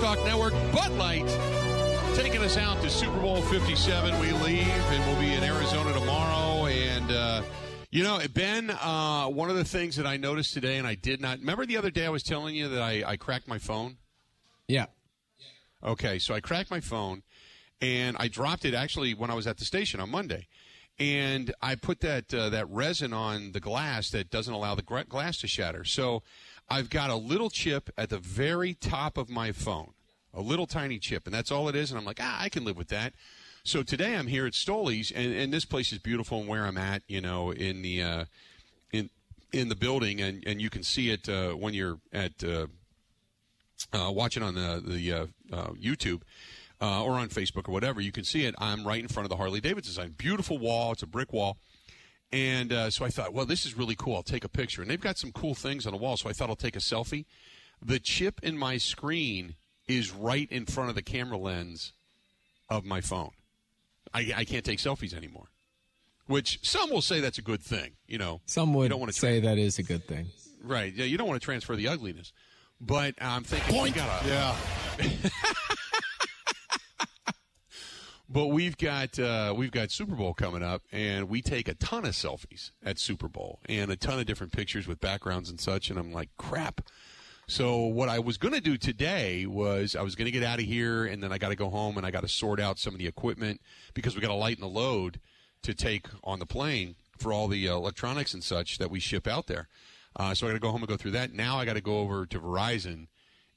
Sports 0.00 0.16
Talk 0.16 0.26
Network, 0.26 0.52
Bud 0.72 0.92
Light, 0.92 1.28
taking 2.16 2.40
us 2.40 2.56
out 2.56 2.80
to 2.80 2.88
Super 2.88 3.18
Bowl 3.20 3.42
57. 3.42 4.18
We 4.18 4.32
leave 4.32 4.66
and 4.66 5.06
we'll 5.06 5.20
be 5.20 5.34
in 5.34 5.42
Arizona 5.44 5.92
tomorrow. 5.92 6.66
And, 6.66 7.10
uh, 7.10 7.42
you 7.90 8.02
know, 8.02 8.18
Ben, 8.32 8.70
uh, 8.70 9.26
one 9.26 9.50
of 9.50 9.56
the 9.56 9.64
things 9.64 9.96
that 9.96 10.06
I 10.06 10.16
noticed 10.16 10.54
today, 10.54 10.78
and 10.78 10.86
I 10.86 10.94
did 10.94 11.20
not 11.20 11.40
remember 11.40 11.66
the 11.66 11.76
other 11.76 11.90
day 11.90 12.06
I 12.06 12.08
was 12.08 12.22
telling 12.22 12.54
you 12.54 12.68
that 12.68 12.80
I, 12.80 13.04
I 13.06 13.16
cracked 13.18 13.46
my 13.46 13.58
phone? 13.58 13.98
Yeah. 14.68 14.86
Okay, 15.84 16.18
so 16.18 16.32
I 16.32 16.40
cracked 16.40 16.70
my 16.70 16.80
phone 16.80 17.22
and 17.82 18.16
I 18.18 18.28
dropped 18.28 18.64
it 18.64 18.72
actually 18.72 19.12
when 19.12 19.30
I 19.30 19.34
was 19.34 19.46
at 19.46 19.58
the 19.58 19.66
station 19.66 20.00
on 20.00 20.10
Monday 20.10 20.46
and 20.98 21.52
I 21.60 21.74
put 21.74 22.00
that 22.00 22.32
uh, 22.32 22.50
that 22.50 22.70
resin 22.70 23.12
on 23.12 23.52
the 23.52 23.60
glass 23.60 24.10
that 24.10 24.30
doesn't 24.30 24.52
allow 24.52 24.74
the 24.74 24.82
glass 24.82 25.38
to 25.38 25.46
shatter. 25.46 25.84
So 25.84 26.22
I've 26.70 26.88
got 26.88 27.10
a 27.10 27.16
little 27.16 27.50
chip 27.50 27.90
at 27.98 28.10
the 28.10 28.18
very 28.18 28.74
top 28.74 29.18
of 29.18 29.28
my 29.28 29.50
phone, 29.50 29.92
a 30.32 30.40
little 30.40 30.68
tiny 30.68 31.00
chip, 31.00 31.26
and 31.26 31.34
that's 31.34 31.50
all 31.50 31.68
it 31.68 31.74
is. 31.74 31.90
And 31.90 31.98
I'm 31.98 32.04
like, 32.04 32.20
ah, 32.22 32.40
I 32.40 32.48
can 32.48 32.64
live 32.64 32.76
with 32.76 32.88
that. 32.88 33.12
So 33.64 33.82
today 33.82 34.14
I'm 34.14 34.28
here 34.28 34.46
at 34.46 34.54
Stoley's, 34.54 35.10
and, 35.10 35.34
and 35.34 35.52
this 35.52 35.64
place 35.64 35.92
is 35.92 35.98
beautiful. 35.98 36.38
And 36.38 36.48
where 36.48 36.64
I'm 36.64 36.78
at, 36.78 37.02
you 37.08 37.20
know, 37.20 37.50
in 37.50 37.82
the 37.82 38.02
uh, 38.02 38.24
in 38.92 39.10
in 39.52 39.68
the 39.68 39.74
building, 39.74 40.20
and, 40.20 40.44
and 40.46 40.62
you 40.62 40.70
can 40.70 40.84
see 40.84 41.10
it 41.10 41.28
uh, 41.28 41.52
when 41.52 41.74
you're 41.74 41.98
at 42.12 42.42
uh, 42.44 42.66
uh 43.92 44.10
watching 44.12 44.44
on 44.44 44.54
the 44.54 44.82
the 44.86 45.12
uh, 45.12 45.26
uh, 45.52 45.70
YouTube. 45.72 46.22
or 46.80 47.12
on 47.18 47.28
Facebook 47.28 47.68
or 47.68 47.72
whatever, 47.72 48.00
you 48.00 48.12
can 48.12 48.24
see 48.24 48.44
it. 48.44 48.54
I'm 48.58 48.86
right 48.86 49.00
in 49.00 49.08
front 49.08 49.24
of 49.24 49.30
the 49.30 49.36
Harley 49.36 49.60
Davidson 49.60 49.92
sign. 49.92 50.14
Beautiful 50.16 50.56
wall. 50.56 50.92
It's 50.92 51.02
a 51.02 51.06
brick 51.06 51.32
wall. 51.32 51.58
And 52.32 52.72
uh, 52.72 52.90
so 52.90 53.04
I 53.04 53.08
thought, 53.08 53.32
well, 53.32 53.46
this 53.46 53.66
is 53.66 53.76
really 53.76 53.96
cool. 53.96 54.14
I'll 54.14 54.22
take 54.22 54.44
a 54.44 54.48
picture. 54.48 54.82
And 54.82 54.90
they've 54.90 55.00
got 55.00 55.18
some 55.18 55.32
cool 55.32 55.54
things 55.54 55.86
on 55.86 55.92
the 55.92 55.98
wall, 55.98 56.16
so 56.16 56.28
I 56.28 56.32
thought 56.32 56.48
I'll 56.48 56.56
take 56.56 56.76
a 56.76 56.80
selfie. 56.80 57.24
The 57.82 57.98
chip 57.98 58.40
in 58.42 58.56
my 58.56 58.76
screen 58.76 59.56
is 59.88 60.12
right 60.12 60.50
in 60.50 60.66
front 60.66 60.90
of 60.90 60.94
the 60.94 61.02
camera 61.02 61.38
lens 61.38 61.92
of 62.68 62.84
my 62.84 63.00
phone. 63.00 63.30
I, 64.14 64.32
I 64.36 64.44
can't 64.44 64.64
take 64.64 64.78
selfies 64.78 65.14
anymore. 65.14 65.46
Which 66.26 66.60
some 66.62 66.90
will 66.90 67.02
say 67.02 67.18
that's 67.20 67.38
a 67.38 67.42
good 67.42 67.60
thing. 67.60 67.92
You 68.06 68.18
know, 68.18 68.40
some 68.46 68.72
would 68.74 68.90
don't 68.90 69.00
want 69.00 69.12
to 69.12 69.18
tra- 69.18 69.28
say 69.28 69.40
that 69.40 69.58
is 69.58 69.80
a 69.80 69.82
good 69.82 70.06
thing. 70.06 70.26
Right? 70.62 70.92
Yeah, 70.92 71.06
you 71.06 71.18
don't 71.18 71.26
want 71.26 71.40
to 71.40 71.44
transfer 71.44 71.74
the 71.74 71.88
ugliness. 71.88 72.32
But 72.80 73.14
I'm 73.20 73.42
thinking, 73.42 73.74
Point. 73.74 73.96
Gotta, 73.96 74.28
yeah. 74.28 74.56
But 78.32 78.46
we've 78.46 78.78
got 78.78 79.18
uh, 79.18 79.52
we've 79.56 79.72
got 79.72 79.90
Super 79.90 80.14
Bowl 80.14 80.34
coming 80.34 80.62
up, 80.62 80.82
and 80.92 81.28
we 81.28 81.42
take 81.42 81.66
a 81.66 81.74
ton 81.74 82.04
of 82.04 82.12
selfies 82.12 82.70
at 82.80 83.00
Super 83.00 83.26
Bowl 83.26 83.58
and 83.68 83.90
a 83.90 83.96
ton 83.96 84.20
of 84.20 84.26
different 84.26 84.52
pictures 84.52 84.86
with 84.86 85.00
backgrounds 85.00 85.50
and 85.50 85.60
such. 85.60 85.90
And 85.90 85.98
I'm 85.98 86.12
like, 86.12 86.28
crap. 86.36 86.80
So 87.48 87.80
what 87.80 88.08
I 88.08 88.20
was 88.20 88.38
going 88.38 88.54
to 88.54 88.60
do 88.60 88.76
today 88.76 89.46
was 89.46 89.96
I 89.96 90.02
was 90.02 90.14
going 90.14 90.26
to 90.26 90.30
get 90.30 90.44
out 90.44 90.60
of 90.60 90.64
here, 90.64 91.06
and 91.06 91.20
then 91.20 91.32
I 91.32 91.38
got 91.38 91.48
to 91.48 91.56
go 91.56 91.70
home 91.70 91.96
and 91.96 92.06
I 92.06 92.12
got 92.12 92.20
to 92.20 92.28
sort 92.28 92.60
out 92.60 92.78
some 92.78 92.94
of 92.94 93.00
the 93.00 93.08
equipment 93.08 93.60
because 93.94 94.14
we 94.14 94.20
got 94.20 94.28
to 94.28 94.34
lighten 94.34 94.60
the 94.60 94.68
load 94.68 95.18
to 95.64 95.74
take 95.74 96.06
on 96.22 96.38
the 96.38 96.46
plane 96.46 96.94
for 97.18 97.32
all 97.32 97.48
the 97.48 97.68
uh, 97.68 97.74
electronics 97.74 98.32
and 98.32 98.44
such 98.44 98.78
that 98.78 98.92
we 98.92 99.00
ship 99.00 99.26
out 99.26 99.48
there. 99.48 99.66
Uh, 100.14 100.34
so 100.34 100.46
I 100.46 100.50
got 100.50 100.54
to 100.54 100.60
go 100.60 100.70
home 100.70 100.82
and 100.82 100.88
go 100.88 100.96
through 100.96 101.10
that. 101.12 101.32
Now 101.32 101.58
I 101.58 101.64
got 101.64 101.74
to 101.74 101.80
go 101.80 101.98
over 101.98 102.26
to 102.26 102.38
Verizon, 102.38 103.08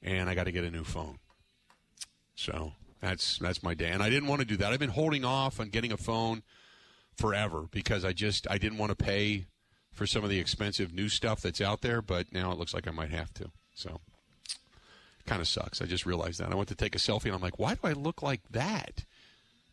and 0.02 0.28
I 0.28 0.34
got 0.34 0.44
to 0.44 0.52
get 0.52 0.64
a 0.64 0.70
new 0.72 0.82
phone. 0.82 1.20
So 2.34 2.72
that's 3.04 3.38
that's 3.38 3.62
my 3.62 3.74
day, 3.74 3.90
and 3.90 4.02
I 4.02 4.10
didn't 4.10 4.28
want 4.28 4.40
to 4.40 4.46
do 4.46 4.56
that. 4.58 4.72
I've 4.72 4.78
been 4.78 4.90
holding 4.90 5.24
off 5.24 5.60
on 5.60 5.68
getting 5.68 5.92
a 5.92 5.96
phone 5.96 6.42
forever 7.16 7.66
because 7.70 8.04
I 8.04 8.12
just 8.12 8.46
I 8.50 8.58
didn't 8.58 8.78
want 8.78 8.90
to 8.90 8.96
pay 8.96 9.46
for 9.92 10.06
some 10.06 10.24
of 10.24 10.30
the 10.30 10.38
expensive 10.38 10.92
new 10.92 11.08
stuff 11.08 11.40
that's 11.40 11.60
out 11.60 11.82
there. 11.82 12.02
But 12.02 12.32
now 12.32 12.50
it 12.52 12.58
looks 12.58 12.74
like 12.74 12.88
I 12.88 12.90
might 12.90 13.10
have 13.10 13.32
to. 13.34 13.50
So 13.74 14.00
kind 15.26 15.40
of 15.40 15.48
sucks. 15.48 15.80
I 15.80 15.86
just 15.86 16.06
realized 16.06 16.40
that. 16.40 16.52
I 16.52 16.54
went 16.54 16.68
to 16.68 16.74
take 16.74 16.94
a 16.94 16.98
selfie, 16.98 17.26
and 17.26 17.34
I'm 17.34 17.40
like, 17.40 17.58
why 17.58 17.74
do 17.74 17.80
I 17.84 17.92
look 17.92 18.22
like 18.22 18.40
that? 18.50 19.04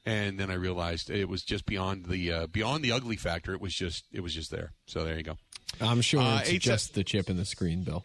And 0.05 0.39
then 0.39 0.49
I 0.49 0.55
realized 0.55 1.09
it 1.09 1.29
was 1.29 1.43
just 1.43 1.65
beyond 1.65 2.05
the 2.07 2.31
uh, 2.31 2.47
beyond 2.47 2.83
the 2.83 2.91
ugly 2.91 3.17
factor. 3.17 3.53
It 3.53 3.61
was 3.61 3.73
just 3.73 4.05
it 4.11 4.21
was 4.21 4.33
just 4.33 4.49
there. 4.49 4.73
So 4.87 5.03
there 5.03 5.15
you 5.15 5.23
go. 5.23 5.37
I'm 5.79 6.01
sure 6.01 6.21
uh, 6.21 6.41
it's 6.45 6.65
just 6.65 6.95
the 6.95 7.03
chip 7.03 7.29
in 7.29 7.37
the 7.37 7.45
screen, 7.45 7.83
Bill. 7.83 8.03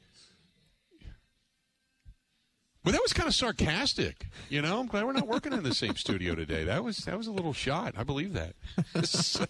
Well, 2.86 2.92
that 2.92 3.02
was 3.02 3.12
kind 3.12 3.26
of 3.26 3.34
sarcastic. 3.34 4.28
You 4.48 4.62
know, 4.62 4.78
I'm 4.78 4.86
glad 4.86 5.04
we're 5.04 5.12
not 5.12 5.26
working 5.26 5.52
in 5.52 5.64
the 5.64 5.74
same 5.74 5.96
studio 5.96 6.36
today. 6.36 6.62
That 6.62 6.84
was 6.84 6.98
that 6.98 7.18
was 7.18 7.26
a 7.26 7.32
little 7.32 7.52
shot. 7.52 7.94
I 7.98 8.04
believe 8.04 8.32
that. 8.34 8.54
so, 9.04 9.44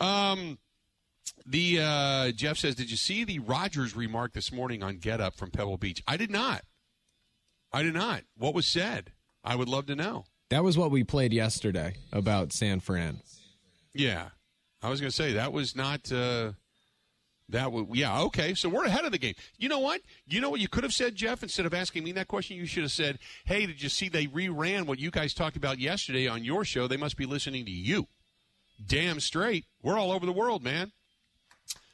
um, 0.04 0.58
the 1.46 1.78
uh, 1.80 2.32
Jeff 2.32 2.58
says, 2.58 2.74
"Did 2.74 2.90
you 2.90 2.96
see 2.96 3.22
the 3.22 3.38
Rodgers 3.38 3.94
remark 3.94 4.32
this 4.32 4.50
morning 4.50 4.82
on 4.82 4.96
Get 4.96 5.20
Up 5.20 5.36
from 5.36 5.52
Pebble 5.52 5.76
Beach?" 5.76 6.02
I 6.08 6.16
did 6.16 6.32
not. 6.32 6.64
I 7.72 7.84
did 7.84 7.94
not. 7.94 8.24
What 8.36 8.52
was 8.52 8.66
said? 8.66 9.12
I 9.44 9.54
would 9.54 9.68
love 9.68 9.86
to 9.86 9.94
know. 9.94 10.24
That 10.50 10.64
was 10.64 10.76
what 10.76 10.90
we 10.90 11.04
played 11.04 11.32
yesterday 11.32 11.94
about 12.12 12.52
San 12.52 12.80
Fran. 12.80 13.20
Yeah, 13.94 14.30
I 14.82 14.90
was 14.90 15.00
going 15.00 15.10
to 15.10 15.16
say 15.16 15.34
that 15.34 15.52
was 15.52 15.76
not. 15.76 16.10
Uh, 16.10 16.54
That 17.52 17.70
would, 17.70 17.86
yeah, 17.92 18.20
okay. 18.22 18.54
So 18.54 18.68
we're 18.68 18.84
ahead 18.84 19.04
of 19.04 19.12
the 19.12 19.18
game. 19.18 19.34
You 19.58 19.68
know 19.68 19.78
what? 19.78 20.00
You 20.26 20.40
know 20.40 20.50
what 20.50 20.60
you 20.60 20.68
could 20.68 20.84
have 20.84 20.92
said, 20.92 21.14
Jeff? 21.14 21.42
Instead 21.42 21.66
of 21.66 21.74
asking 21.74 22.02
me 22.02 22.12
that 22.12 22.26
question, 22.28 22.56
you 22.56 22.66
should 22.66 22.82
have 22.82 22.92
said, 22.92 23.18
"Hey, 23.44 23.66
did 23.66 23.82
you 23.82 23.88
see 23.88 24.08
they 24.08 24.26
reran 24.26 24.86
what 24.86 24.98
you 24.98 25.10
guys 25.10 25.34
talked 25.34 25.56
about 25.56 25.78
yesterday 25.78 26.26
on 26.26 26.44
your 26.44 26.64
show? 26.64 26.88
They 26.88 26.96
must 26.96 27.16
be 27.16 27.26
listening 27.26 27.64
to 27.66 27.70
you." 27.70 28.08
Damn 28.84 29.20
straight. 29.20 29.66
We're 29.82 29.98
all 29.98 30.12
over 30.12 30.26
the 30.26 30.32
world, 30.32 30.62
man. 30.62 30.92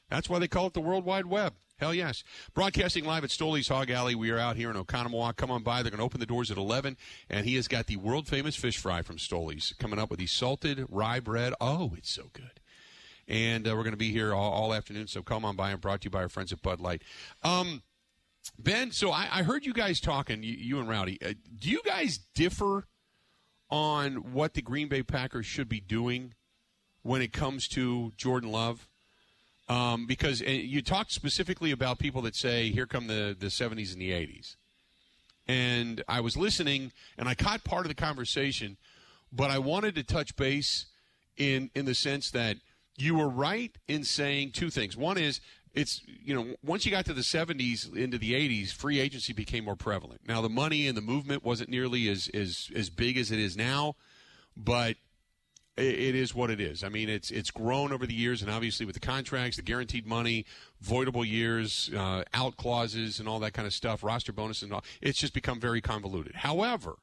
That's 0.09 0.31
why 0.31 0.39
they 0.39 0.49
call 0.49 0.69
it 0.69 0.75
the 0.75 0.81
World 0.81 1.05
Wide 1.05 1.27
Web. 1.27 1.55
Hell 1.79 1.95
yes. 1.95 2.25
Broadcasting 2.55 3.05
live 3.05 3.25
at 3.25 3.31
Stoley's 3.31 3.69
Hog 3.69 3.91
Alley. 3.91 4.15
We 4.15 4.31
are 4.31 4.39
out 4.39 4.57
here 4.57 4.71
in 4.71 4.77
Oconomowoc. 4.77 5.37
Come 5.37 5.51
on 5.51 5.63
by. 5.63 5.83
They're 5.83 5.91
going 5.91 5.99
to 5.99 6.05
open 6.05 6.19
the 6.19 6.27
doors 6.27 6.51
at 6.51 6.57
11. 6.57 6.97
And 7.31 7.47
he 7.47 7.55
has 7.55 7.69
got 7.69 7.87
the 7.87 7.97
world 7.97 8.27
famous 8.27 8.57
fish 8.57 8.79
fry 8.79 9.03
from 9.03 9.19
Stoley's 9.19 9.75
coming 9.79 9.99
up 9.99 10.11
with 10.11 10.19
the 10.19 10.27
salted 10.27 10.87
rye 10.89 11.21
bread. 11.21 11.55
Oh, 11.61 11.95
it's 11.97 12.11
so 12.11 12.31
good. 12.33 12.61
And 13.29 13.69
uh, 13.69 13.77
we're 13.77 13.83
going 13.83 13.93
to 13.93 13.99
be 13.99 14.11
here 14.11 14.35
all, 14.35 14.53
all, 14.53 14.75
afternoon. 14.75 15.07
So 15.07 15.23
come 15.23 15.45
on 15.45 15.55
by 15.55 15.71
and 15.71 15.81
brought 15.81 16.01
to 16.01 16.07
you 16.07 16.11
by 16.11 16.23
our 16.23 16.31
friends 16.31 16.51
at 16.51 16.63
Bud 16.63 16.81
Light. 16.81 17.03
Um, 17.43 17.83
ben, 18.59 18.91
so 18.91 19.13
I, 19.13 19.29
I, 19.31 19.43
heard 19.43 19.67
you 19.67 19.75
guys 19.75 20.01
talking, 20.01 20.43
you, 20.43 20.55
you 20.55 20.81
and 20.81 20.89
Rowdy. 20.89 21.19
Uh, 21.23 21.35
do 21.59 21.69
you 21.69 21.83
guys 21.85 22.19
differ 22.35 22.87
on 23.71 24.33
what 24.33 24.55
the 24.55 24.63
Green 24.63 24.89
Bay 24.89 25.03
Packers 25.03 25.45
should 25.45 25.69
be 25.69 25.81
doing 25.81 26.33
when 27.03 27.21
it 27.21 27.33
comes 27.33 27.69
to 27.69 28.13
Jordan 28.17 28.51
Love? 28.51 28.89
Um, 29.69 30.07
because 30.07 30.41
you 30.41 30.81
talked 30.81 31.13
specifically 31.13 31.71
about 31.71 31.99
people 31.99 32.23
that 32.23 32.35
say, 32.35 32.71
here 32.71 32.87
come 32.87 33.07
the, 33.07 33.37
the 33.39 33.49
70s 33.49 33.93
and 33.93 34.01
the 34.01 34.13
80s. 34.13 34.57
And 35.47 36.03
I 36.09 36.21
was 36.21 36.39
listening 36.39 36.93
and 37.19 37.29
I 37.29 37.35
caught 37.35 37.65
part 37.65 37.85
of 37.85 37.89
the 37.89 37.95
conversation, 37.95 38.79
but 39.31 39.51
I 39.51 39.59
wanted 39.59 39.95
to 39.97 40.03
touch 40.03 40.37
base 40.37 40.87
in, 41.37 41.71
in 41.75 41.85
the 41.85 41.95
sense 41.95 42.31
that 42.31 42.57
you 42.99 43.15
were 43.15 43.29
right 43.29 43.77
in 43.87 44.05
saying 44.05 44.53
two 44.53 44.71
things. 44.71 44.97
One 44.97 45.17
is, 45.19 45.41
it's 45.75 46.03
you 46.07 46.35
know 46.35 46.57
once 46.65 46.85
you 46.85 46.91
got 46.91 47.05
to 47.05 47.13
the 47.13 47.21
70s 47.21 47.95
into 47.95 48.19
the 48.19 48.33
80s 48.33 48.73
free 48.73 49.01
agency 49.01 49.35
became 49.35 49.67
more 49.67 49.77
prevalent 49.77 50.23
now 50.27 50.41
the 50.41 50.49
money 50.49 50.89
and 50.89 50.97
the 50.97 51.03
movement 51.03 51.45
wasn't 51.45 51.69
nearly 51.69 52.09
as 52.09 52.29
as 52.33 52.71
as 52.75 52.89
big 52.89 53.19
as 53.19 53.31
it 53.31 53.39
is 53.39 53.55
now 53.55 53.95
but 54.57 54.97
it 55.79 56.15
is 56.15 56.35
what 56.35 56.51
it 56.51 56.61
is. 56.61 56.83
I 56.83 56.89
mean, 56.89 57.09
it's 57.09 57.31
it's 57.31 57.51
grown 57.51 57.93
over 57.93 58.07
the 58.07 58.15
years, 58.15 58.43
and 58.43 58.51
obviously 58.51 58.85
with 58.85 58.95
the 58.95 59.01
contracts, 59.01 59.57
the 59.57 59.63
guaranteed 59.63 60.07
money, 60.07 60.45
voidable 60.85 61.27
years, 61.27 61.91
uh, 61.97 62.25
out 62.35 62.57
clauses, 62.57 63.21
and 63.21 63.29
all 63.29 63.39
that 63.41 63.53
kind 63.53 63.67
of 63.67 63.73
stuff, 63.73 64.03
roster 64.03 64.33
bonuses, 64.33 64.65
and 64.65 64.73
all, 64.73 64.85
it's 65.01 65.19
just 65.19 65.33
become 65.33 65.61
very 65.61 65.81
convoluted. 65.81 66.35
However, 66.35 66.97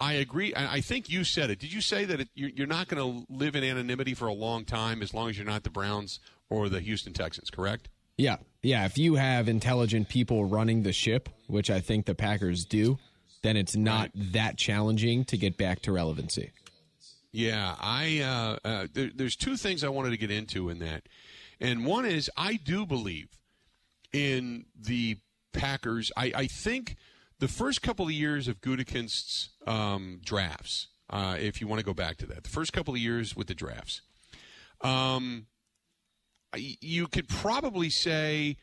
I 0.00 0.14
agree. 0.14 0.52
I 0.56 0.80
think 0.80 1.08
you 1.08 1.22
said 1.22 1.50
it. 1.50 1.60
Did 1.60 1.72
you 1.72 1.80
say 1.80 2.04
that 2.04 2.20
it, 2.20 2.28
you're 2.34 2.66
not 2.66 2.88
going 2.88 3.00
to 3.00 3.32
live 3.32 3.54
in 3.54 3.62
anonymity 3.62 4.14
for 4.14 4.26
a 4.26 4.32
long 4.32 4.64
time 4.64 5.02
as 5.02 5.14
long 5.14 5.30
as 5.30 5.38
you're 5.38 5.46
not 5.46 5.62
the 5.62 5.70
Browns 5.70 6.18
or 6.50 6.68
the 6.68 6.80
Houston 6.80 7.12
Texans? 7.12 7.48
Correct. 7.48 7.88
Yeah, 8.16 8.36
yeah. 8.62 8.84
If 8.86 8.98
you 8.98 9.14
have 9.14 9.48
intelligent 9.48 10.08
people 10.08 10.44
running 10.44 10.82
the 10.82 10.92
ship, 10.92 11.28
which 11.46 11.70
I 11.70 11.80
think 11.80 12.06
the 12.06 12.14
Packers 12.14 12.64
do, 12.64 12.98
then 13.42 13.56
it's 13.56 13.76
not 13.76 14.10
right. 14.14 14.32
that 14.32 14.56
challenging 14.56 15.24
to 15.26 15.36
get 15.36 15.56
back 15.56 15.80
to 15.82 15.92
relevancy. 15.92 16.50
Yeah, 17.30 17.74
I 17.80 18.20
uh, 18.20 18.68
uh, 18.68 18.86
there, 18.92 19.10
there's 19.14 19.36
two 19.36 19.56
things 19.56 19.82
I 19.82 19.88
wanted 19.88 20.10
to 20.10 20.16
get 20.16 20.30
into 20.30 20.70
in 20.70 20.78
that, 20.78 21.02
and 21.60 21.84
one 21.84 22.06
is 22.06 22.30
I 22.36 22.54
do 22.54 22.86
believe 22.86 23.28
in 24.12 24.66
the 24.80 25.18
Packers. 25.52 26.12
I, 26.16 26.32
I 26.34 26.46
think 26.46 26.96
the 27.44 27.48
first 27.48 27.82
couple 27.82 28.06
of 28.06 28.12
years 28.12 28.48
of 28.48 28.62
Gutekunst's 28.62 29.50
um, 29.66 30.18
drafts, 30.24 30.86
uh, 31.10 31.36
if 31.38 31.60
you 31.60 31.66
want 31.66 31.78
to 31.78 31.84
go 31.84 31.92
back 31.92 32.16
to 32.16 32.26
that, 32.26 32.42
the 32.42 32.48
first 32.48 32.72
couple 32.72 32.94
of 32.94 33.00
years 33.00 33.36
with 33.36 33.48
the 33.48 33.54
drafts, 33.54 34.00
um, 34.80 35.44
you 36.56 37.06
could 37.06 37.28
probably 37.28 37.90
say 37.90 38.56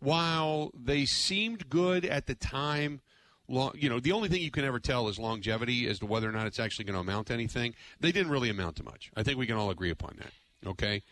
while 0.00 0.72
they 0.74 1.04
seemed 1.04 1.68
good 1.68 2.04
at 2.04 2.26
the 2.26 2.34
time 2.34 3.02
long, 3.46 3.70
you 3.76 3.88
know, 3.88 4.00
the 4.00 4.10
only 4.10 4.28
thing 4.28 4.42
you 4.42 4.50
can 4.50 4.64
ever 4.64 4.80
tell 4.80 5.06
is 5.06 5.16
longevity 5.16 5.86
as 5.86 6.00
to 6.00 6.06
whether 6.06 6.28
or 6.28 6.32
not 6.32 6.48
it's 6.48 6.58
actually 6.58 6.86
going 6.86 6.94
to 6.94 7.00
amount 7.00 7.28
to 7.28 7.34
anything. 7.34 7.72
They 8.00 8.10
didn't 8.10 8.32
really 8.32 8.50
amount 8.50 8.74
to 8.78 8.82
much. 8.84 9.12
I 9.16 9.22
think 9.22 9.38
we 9.38 9.46
can 9.46 9.54
all 9.54 9.70
agree 9.70 9.90
upon 9.90 10.16
that. 10.18 10.70
Okay. 10.70 11.04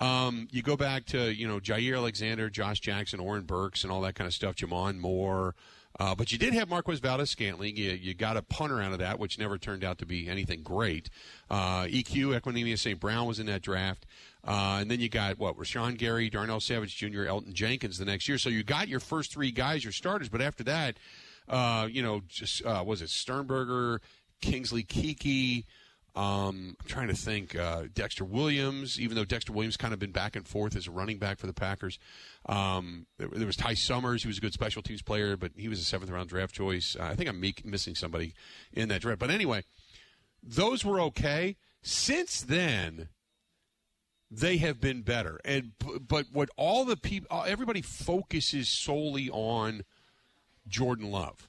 Um, 0.00 0.48
you 0.50 0.62
go 0.62 0.78
back 0.78 1.04
to, 1.08 1.30
you 1.30 1.46
know, 1.46 1.60
Jaire 1.60 1.98
Alexander, 1.98 2.48
Josh 2.48 2.80
Jackson, 2.80 3.20
Oren 3.20 3.42
Burks, 3.42 3.82
and 3.82 3.92
all 3.92 4.00
that 4.00 4.14
kind 4.14 4.26
of 4.26 4.32
stuff, 4.32 4.56
J'Mon 4.56 4.98
Moore. 4.98 5.54
Uh, 6.00 6.14
but 6.14 6.32
you 6.32 6.38
did 6.38 6.54
have 6.54 6.70
Marquez 6.70 6.98
Valdes-Scantling. 6.98 7.76
You, 7.76 7.90
you 7.90 8.14
got 8.14 8.38
a 8.38 8.42
punter 8.42 8.80
out 8.80 8.92
of 8.92 9.00
that, 9.00 9.18
which 9.18 9.38
never 9.38 9.58
turned 9.58 9.84
out 9.84 9.98
to 9.98 10.06
be 10.06 10.28
anything 10.28 10.62
great. 10.62 11.10
Uh, 11.50 11.82
EQ, 11.82 12.40
Equanimeous 12.40 12.78
St. 12.78 12.98
Brown 12.98 13.26
was 13.26 13.38
in 13.38 13.44
that 13.46 13.60
draft. 13.60 14.06
Uh, 14.42 14.78
and 14.80 14.90
then 14.90 14.98
you 14.98 15.10
got, 15.10 15.38
what, 15.38 15.58
Rashan 15.58 15.98
Gary, 15.98 16.30
Darnell 16.30 16.60
Savage 16.60 16.96
Jr., 16.96 17.26
Elgton 17.26 17.52
Jenkins 17.52 17.98
the 17.98 18.06
next 18.06 18.28
year. 18.30 18.38
So 18.38 18.48
you 18.48 18.62
got 18.62 18.88
your 18.88 18.98
first 18.98 19.30
three 19.30 19.50
guys, 19.50 19.84
your 19.84 19.92
starters. 19.92 20.30
But 20.30 20.40
after 20.40 20.64
that, 20.64 20.96
uh, 21.50 21.86
you 21.90 22.02
know, 22.02 22.22
just 22.28 22.64
uh, 22.64 22.82
was 22.86 23.02
it 23.02 23.10
Sternberger, 23.10 24.00
Kingsley 24.40 24.82
Keke. 24.82 25.66
Um, 26.14 26.76
I'm 26.80 26.86
trying 26.86 27.08
to 27.08 27.14
think. 27.14 27.56
Uh, 27.56 27.84
Dexter 27.92 28.24
Williams, 28.24 28.98
even 29.00 29.16
though 29.16 29.24
Dexter 29.24 29.52
Williams 29.52 29.76
kind 29.76 29.92
of 29.94 30.00
been 30.00 30.10
back 30.12 30.36
and 30.36 30.46
forth 30.46 30.76
as 30.76 30.86
a 30.86 30.90
running 30.90 31.18
back 31.18 31.38
for 31.38 31.46
the 31.46 31.52
Packers. 31.52 31.98
Um, 32.46 33.06
there, 33.18 33.28
there, 33.28 33.46
was 33.46 33.56
Ty 33.56 33.74
Summers, 33.74 34.22
who 34.22 34.28
was 34.28 34.38
a 34.38 34.40
good 34.40 34.52
special 34.52 34.82
teams 34.82 35.02
player, 35.02 35.36
but 35.36 35.52
he 35.56 35.68
was 35.68 35.80
a 35.80 35.84
seventh 35.84 36.10
round 36.10 36.28
draft 36.28 36.54
choice. 36.54 36.96
Uh, 36.98 37.04
I 37.04 37.14
think 37.14 37.28
I'm 37.28 37.40
missing 37.64 37.94
somebody 37.94 38.34
in 38.72 38.88
that 38.88 39.02
draft. 39.02 39.20
But 39.20 39.30
anyway, 39.30 39.62
those 40.42 40.84
were 40.84 41.00
okay. 41.00 41.56
Since 41.82 42.42
then, 42.42 43.08
they 44.30 44.58
have 44.58 44.80
been 44.80 45.02
better. 45.02 45.40
And 45.44 45.72
but 46.06 46.26
what 46.32 46.50
all 46.56 46.84
the 46.84 46.96
people, 46.96 47.44
everybody 47.46 47.82
focuses 47.82 48.68
solely 48.68 49.28
on 49.30 49.84
Jordan 50.66 51.10
Love. 51.10 51.48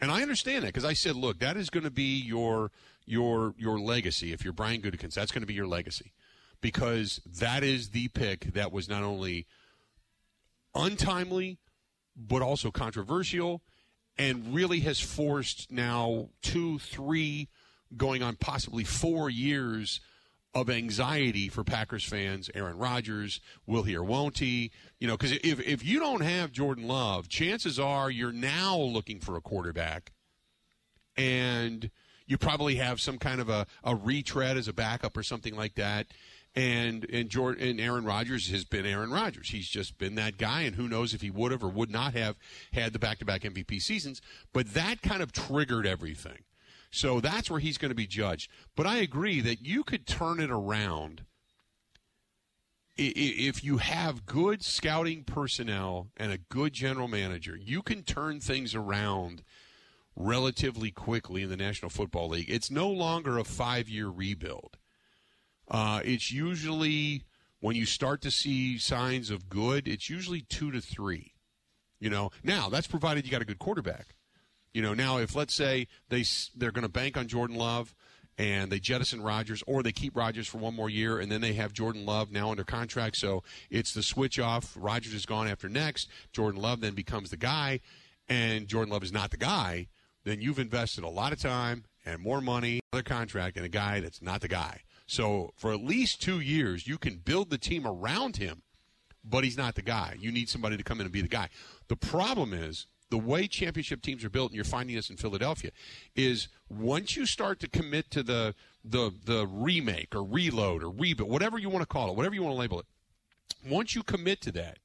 And 0.00 0.10
I 0.10 0.22
understand 0.22 0.64
that 0.64 0.68
because 0.68 0.84
I 0.84 0.92
said, 0.92 1.16
look, 1.16 1.38
that 1.38 1.56
is 1.56 1.70
going 1.70 1.84
to 1.84 1.90
be 1.90 2.20
your 2.20 2.70
your 3.06 3.54
your 3.56 3.78
legacy. 3.78 4.32
If 4.32 4.44
you're 4.44 4.52
Brian 4.52 4.82
Gutekunst, 4.82 5.14
that's 5.14 5.32
going 5.32 5.42
to 5.42 5.46
be 5.46 5.54
your 5.54 5.66
legacy 5.66 6.12
because 6.60 7.20
that 7.24 7.62
is 7.62 7.90
the 7.90 8.08
pick 8.08 8.52
that 8.54 8.72
was 8.72 8.88
not 8.88 9.02
only 9.02 9.46
untimely 10.74 11.58
but 12.16 12.42
also 12.42 12.70
controversial 12.70 13.62
and 14.18 14.54
really 14.54 14.80
has 14.80 14.98
forced 14.98 15.70
now 15.70 16.30
two, 16.42 16.78
three, 16.78 17.48
going 17.96 18.22
on 18.22 18.36
possibly 18.36 18.84
four 18.84 19.28
years 19.28 20.00
of 20.54 20.70
anxiety 20.70 21.48
for 21.48 21.62
Packers 21.62 22.04
fans. 22.04 22.50
Aaron 22.54 22.78
Rodgers, 22.78 23.40
will 23.66 23.82
he 23.82 23.94
or 23.94 24.02
won't 24.02 24.38
he? 24.38 24.70
You 24.98 25.06
know, 25.06 25.16
because 25.16 25.32
if, 25.32 25.60
if 25.60 25.84
you 25.84 26.00
don't 26.00 26.22
have 26.22 26.50
Jordan 26.50 26.88
Love, 26.88 27.28
chances 27.28 27.78
are 27.78 28.10
you're 28.10 28.32
now 28.32 28.76
looking 28.78 29.20
for 29.20 29.36
a 29.36 29.42
quarterback 29.42 30.12
and 31.16 31.90
you 32.26 32.38
probably 32.38 32.76
have 32.76 33.00
some 33.00 33.18
kind 33.18 33.40
of 33.40 33.48
a, 33.48 33.66
a 33.84 33.94
retread 33.94 34.56
as 34.56 34.68
a 34.68 34.72
backup 34.72 35.16
or 35.16 35.22
something 35.22 35.56
like 35.56 35.74
that. 35.76 36.08
And 36.54 37.06
and 37.12 37.28
Jordan 37.28 37.68
and 37.68 37.80
Aaron 37.80 38.04
Rodgers 38.04 38.50
has 38.50 38.64
been 38.64 38.86
Aaron 38.86 39.10
Rodgers. 39.10 39.50
He's 39.50 39.68
just 39.68 39.98
been 39.98 40.14
that 40.14 40.38
guy, 40.38 40.62
and 40.62 40.74
who 40.74 40.88
knows 40.88 41.12
if 41.12 41.20
he 41.20 41.30
would 41.30 41.52
have 41.52 41.62
or 41.62 41.68
would 41.68 41.90
not 41.90 42.14
have 42.14 42.36
had 42.72 42.94
the 42.94 42.98
back 42.98 43.18
to 43.18 43.26
back 43.26 43.42
MVP 43.42 43.82
seasons. 43.82 44.22
But 44.54 44.72
that 44.72 45.02
kind 45.02 45.22
of 45.22 45.32
triggered 45.32 45.86
everything. 45.86 46.44
So 46.90 47.20
that's 47.20 47.50
where 47.50 47.60
he's 47.60 47.76
going 47.76 47.90
to 47.90 47.96
be 47.96 48.06
judged. 48.06 48.50
But 48.74 48.86
I 48.86 48.96
agree 48.96 49.42
that 49.42 49.60
you 49.60 49.84
could 49.84 50.06
turn 50.06 50.40
it 50.40 50.50
around 50.50 51.26
if 52.96 53.62
you 53.62 53.76
have 53.76 54.24
good 54.24 54.64
scouting 54.64 55.24
personnel 55.24 56.08
and 56.16 56.32
a 56.32 56.38
good 56.38 56.72
general 56.72 57.08
manager. 57.08 57.54
You 57.54 57.82
can 57.82 58.02
turn 58.02 58.40
things 58.40 58.74
around 58.74 59.42
relatively 60.16 60.90
quickly 60.90 61.42
in 61.42 61.50
the 61.50 61.56
National 61.56 61.90
Football 61.90 62.30
League. 62.30 62.50
It's 62.50 62.70
no 62.70 62.88
longer 62.88 63.38
a 63.38 63.44
five 63.44 63.88
year 63.88 64.08
rebuild. 64.08 64.78
Uh, 65.68 66.00
it's 66.04 66.32
usually 66.32 67.24
when 67.60 67.76
you 67.76 67.84
start 67.86 68.22
to 68.22 68.30
see 68.30 68.78
signs 68.78 69.30
of 69.30 69.48
good, 69.48 69.86
it's 69.86 70.08
usually 70.08 70.40
two 70.40 70.70
to 70.72 70.80
three. 70.80 71.34
You 72.00 72.10
know, 72.10 72.30
now 72.42 72.68
that's 72.68 72.86
provided 72.86 73.24
you 73.24 73.30
got 73.30 73.42
a 73.42 73.46
good 73.46 73.58
quarterback. 73.58 74.16
You 74.72 74.82
know, 74.82 74.94
now 74.94 75.18
if 75.18 75.34
let's 75.34 75.54
say 75.54 75.86
they 76.08 76.24
they're 76.54 76.72
going 76.72 76.82
to 76.82 76.88
bank 76.88 77.16
on 77.16 77.28
Jordan 77.28 77.56
Love 77.56 77.94
and 78.38 78.70
they 78.70 78.78
jettison 78.78 79.22
Rodgers, 79.22 79.62
or 79.66 79.82
they 79.82 79.92
keep 79.92 80.14
Rodgers 80.14 80.46
for 80.46 80.58
one 80.58 80.74
more 80.74 80.90
year, 80.90 81.18
and 81.18 81.32
then 81.32 81.40
they 81.40 81.54
have 81.54 81.72
Jordan 81.72 82.04
Love 82.04 82.30
now 82.30 82.50
under 82.50 82.64
contract. 82.64 83.16
So 83.16 83.42
it's 83.70 83.94
the 83.94 84.02
switch 84.02 84.38
off. 84.38 84.76
Rodgers 84.78 85.14
is 85.14 85.24
gone 85.24 85.48
after 85.48 85.70
next. 85.70 86.10
Jordan 86.32 86.60
Love 86.60 86.80
then 86.80 86.94
becomes 86.94 87.30
the 87.30 87.38
guy, 87.38 87.80
and 88.28 88.68
Jordan 88.68 88.92
Love 88.92 89.02
is 89.02 89.12
not 89.12 89.30
the 89.30 89.38
guy. 89.38 89.88
Then 90.26 90.40
you've 90.40 90.58
invested 90.58 91.04
a 91.04 91.08
lot 91.08 91.32
of 91.32 91.38
time 91.40 91.84
and 92.04 92.20
more 92.20 92.40
money, 92.40 92.80
another 92.92 93.04
contract, 93.04 93.56
and 93.56 93.64
a 93.64 93.68
guy 93.68 94.00
that's 94.00 94.20
not 94.20 94.40
the 94.40 94.48
guy. 94.48 94.80
So 95.06 95.52
for 95.56 95.72
at 95.72 95.84
least 95.84 96.20
two 96.20 96.40
years, 96.40 96.88
you 96.88 96.98
can 96.98 97.18
build 97.18 97.48
the 97.48 97.58
team 97.58 97.86
around 97.86 98.36
him, 98.36 98.62
but 99.22 99.44
he's 99.44 99.56
not 99.56 99.76
the 99.76 99.82
guy. 99.82 100.16
You 100.18 100.32
need 100.32 100.48
somebody 100.48 100.76
to 100.76 100.82
come 100.82 100.98
in 100.98 101.06
and 101.06 101.12
be 101.12 101.22
the 101.22 101.28
guy. 101.28 101.48
The 101.86 101.94
problem 101.94 102.52
is 102.52 102.88
the 103.08 103.18
way 103.18 103.46
championship 103.46 104.02
teams 104.02 104.24
are 104.24 104.28
built, 104.28 104.50
and 104.50 104.56
you're 104.56 104.64
finding 104.64 104.96
this 104.96 105.10
in 105.10 105.16
Philadelphia, 105.16 105.70
is 106.16 106.48
once 106.68 107.14
you 107.14 107.24
start 107.24 107.60
to 107.60 107.68
commit 107.68 108.10
to 108.10 108.24
the 108.24 108.56
the 108.84 109.12
the 109.24 109.46
remake 109.46 110.12
or 110.12 110.24
reload 110.24 110.82
or 110.82 110.90
rebuild, 110.90 111.30
whatever 111.30 111.56
you 111.56 111.70
want 111.70 111.82
to 111.82 111.86
call 111.86 112.10
it, 112.10 112.16
whatever 112.16 112.34
you 112.34 112.42
want 112.42 112.54
to 112.56 112.58
label 112.58 112.80
it, 112.80 112.86
once 113.64 113.94
you 113.94 114.02
commit 114.02 114.40
to 114.40 114.50
that, 114.50 114.78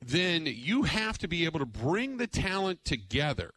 then 0.00 0.46
you 0.46 0.84
have 0.84 1.18
to 1.18 1.26
be 1.26 1.44
able 1.46 1.58
to 1.58 1.66
bring 1.66 2.18
the 2.18 2.28
talent 2.28 2.84
together. 2.84 3.52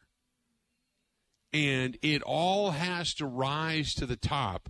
And 1.52 1.98
it 2.02 2.22
all 2.22 2.72
has 2.72 3.14
to 3.16 3.26
rise 3.26 3.94
to 3.96 4.06
the 4.06 4.16
top, 4.16 4.70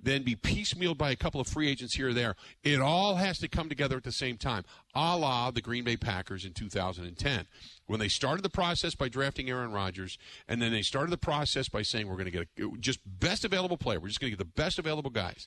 then 0.00 0.22
be 0.22 0.34
piecemealed 0.34 0.96
by 0.96 1.10
a 1.10 1.16
couple 1.16 1.40
of 1.40 1.46
free 1.46 1.68
agents 1.68 1.94
here 1.94 2.08
or 2.08 2.14
there. 2.14 2.36
It 2.62 2.80
all 2.80 3.16
has 3.16 3.38
to 3.40 3.48
come 3.48 3.68
together 3.68 3.96
at 3.96 4.04
the 4.04 4.12
same 4.12 4.36
time, 4.36 4.64
a 4.96 5.16
la 5.16 5.50
the 5.50 5.60
Green 5.60 5.84
Bay 5.84 5.96
Packers 5.96 6.46
in 6.46 6.52
2010 6.54 7.46
when 7.86 8.00
they 8.00 8.08
started 8.08 8.42
the 8.42 8.50
process 8.50 8.94
by 8.94 9.08
drafting 9.08 9.48
Aaron 9.48 9.70
Rodgers, 9.70 10.18
and 10.48 10.60
then 10.60 10.72
they 10.72 10.82
started 10.82 11.10
the 11.10 11.18
process 11.18 11.68
by 11.68 11.82
saying 11.82 12.08
we're 12.08 12.16
going 12.16 12.24
to 12.24 12.30
get 12.30 12.48
a, 12.58 12.78
just 12.78 13.00
best 13.04 13.44
available 13.44 13.76
player. 13.76 14.00
We're 14.00 14.08
just 14.08 14.20
going 14.20 14.32
to 14.32 14.36
get 14.36 14.44
the 14.44 14.60
best 14.60 14.78
available 14.78 15.10
guys. 15.10 15.46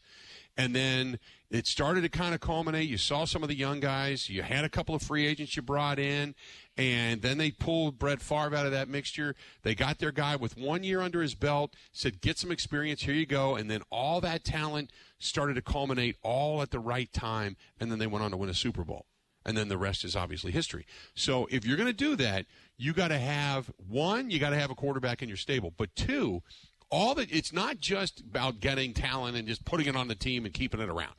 And 0.55 0.75
then 0.75 1.19
it 1.49 1.67
started 1.67 2.01
to 2.01 2.09
kind 2.09 2.33
of 2.35 2.41
culminate. 2.41 2.87
You 2.87 2.97
saw 2.97 3.25
some 3.25 3.43
of 3.43 3.49
the 3.49 3.55
young 3.55 3.79
guys. 3.79 4.29
You 4.29 4.43
had 4.43 4.63
a 4.63 4.69
couple 4.69 4.93
of 4.93 5.01
free 5.01 5.25
agents 5.25 5.55
you 5.55 5.61
brought 5.61 5.99
in, 5.99 6.35
and 6.77 7.21
then 7.21 7.37
they 7.37 7.51
pulled 7.51 7.97
Brett 7.97 8.21
Favre 8.21 8.55
out 8.55 8.65
of 8.65 8.71
that 8.71 8.87
mixture. 8.87 9.35
They 9.63 9.75
got 9.75 9.99
their 9.99 10.11
guy 10.11 10.35
with 10.35 10.57
one 10.57 10.83
year 10.83 11.01
under 11.01 11.21
his 11.21 11.35
belt, 11.35 11.73
said, 11.91 12.21
"Get 12.21 12.37
some 12.37 12.51
experience. 12.51 13.01
Here 13.01 13.15
you 13.15 13.25
go." 13.25 13.55
And 13.55 13.69
then 13.69 13.81
all 13.89 14.21
that 14.21 14.43
talent 14.43 14.91
started 15.17 15.55
to 15.55 15.61
culminate 15.61 16.17
all 16.21 16.61
at 16.61 16.71
the 16.71 16.79
right 16.79 17.11
time, 17.11 17.57
and 17.79 17.91
then 17.91 17.99
they 17.99 18.07
went 18.07 18.23
on 18.23 18.31
to 18.31 18.37
win 18.37 18.49
a 18.49 18.53
Super 18.53 18.83
Bowl 18.83 19.05
and 19.45 19.57
then 19.57 19.67
the 19.67 19.77
rest 19.77 20.03
is 20.03 20.15
obviously 20.15 20.51
history. 20.51 20.85
So 21.13 21.47
if 21.49 21.65
you're 21.65 21.77
going 21.77 21.87
to 21.87 21.93
do 21.93 22.15
that, 22.17 22.45
you 22.77 22.93
got 22.93 23.09
to 23.09 23.19
have 23.19 23.71
one, 23.77 24.29
you 24.29 24.39
got 24.39 24.51
to 24.51 24.59
have 24.59 24.71
a 24.71 24.75
quarterback 24.75 25.21
in 25.21 25.29
your 25.29 25.37
stable, 25.37 25.73
but 25.75 25.95
two, 25.95 26.41
all 26.89 27.15
that 27.15 27.31
it's 27.31 27.53
not 27.53 27.79
just 27.79 28.21
about 28.21 28.59
getting 28.59 28.93
talent 28.93 29.37
and 29.37 29.47
just 29.47 29.65
putting 29.65 29.87
it 29.87 29.95
on 29.95 30.07
the 30.07 30.15
team 30.15 30.45
and 30.45 30.53
keeping 30.53 30.79
it 30.79 30.89
around. 30.89 31.13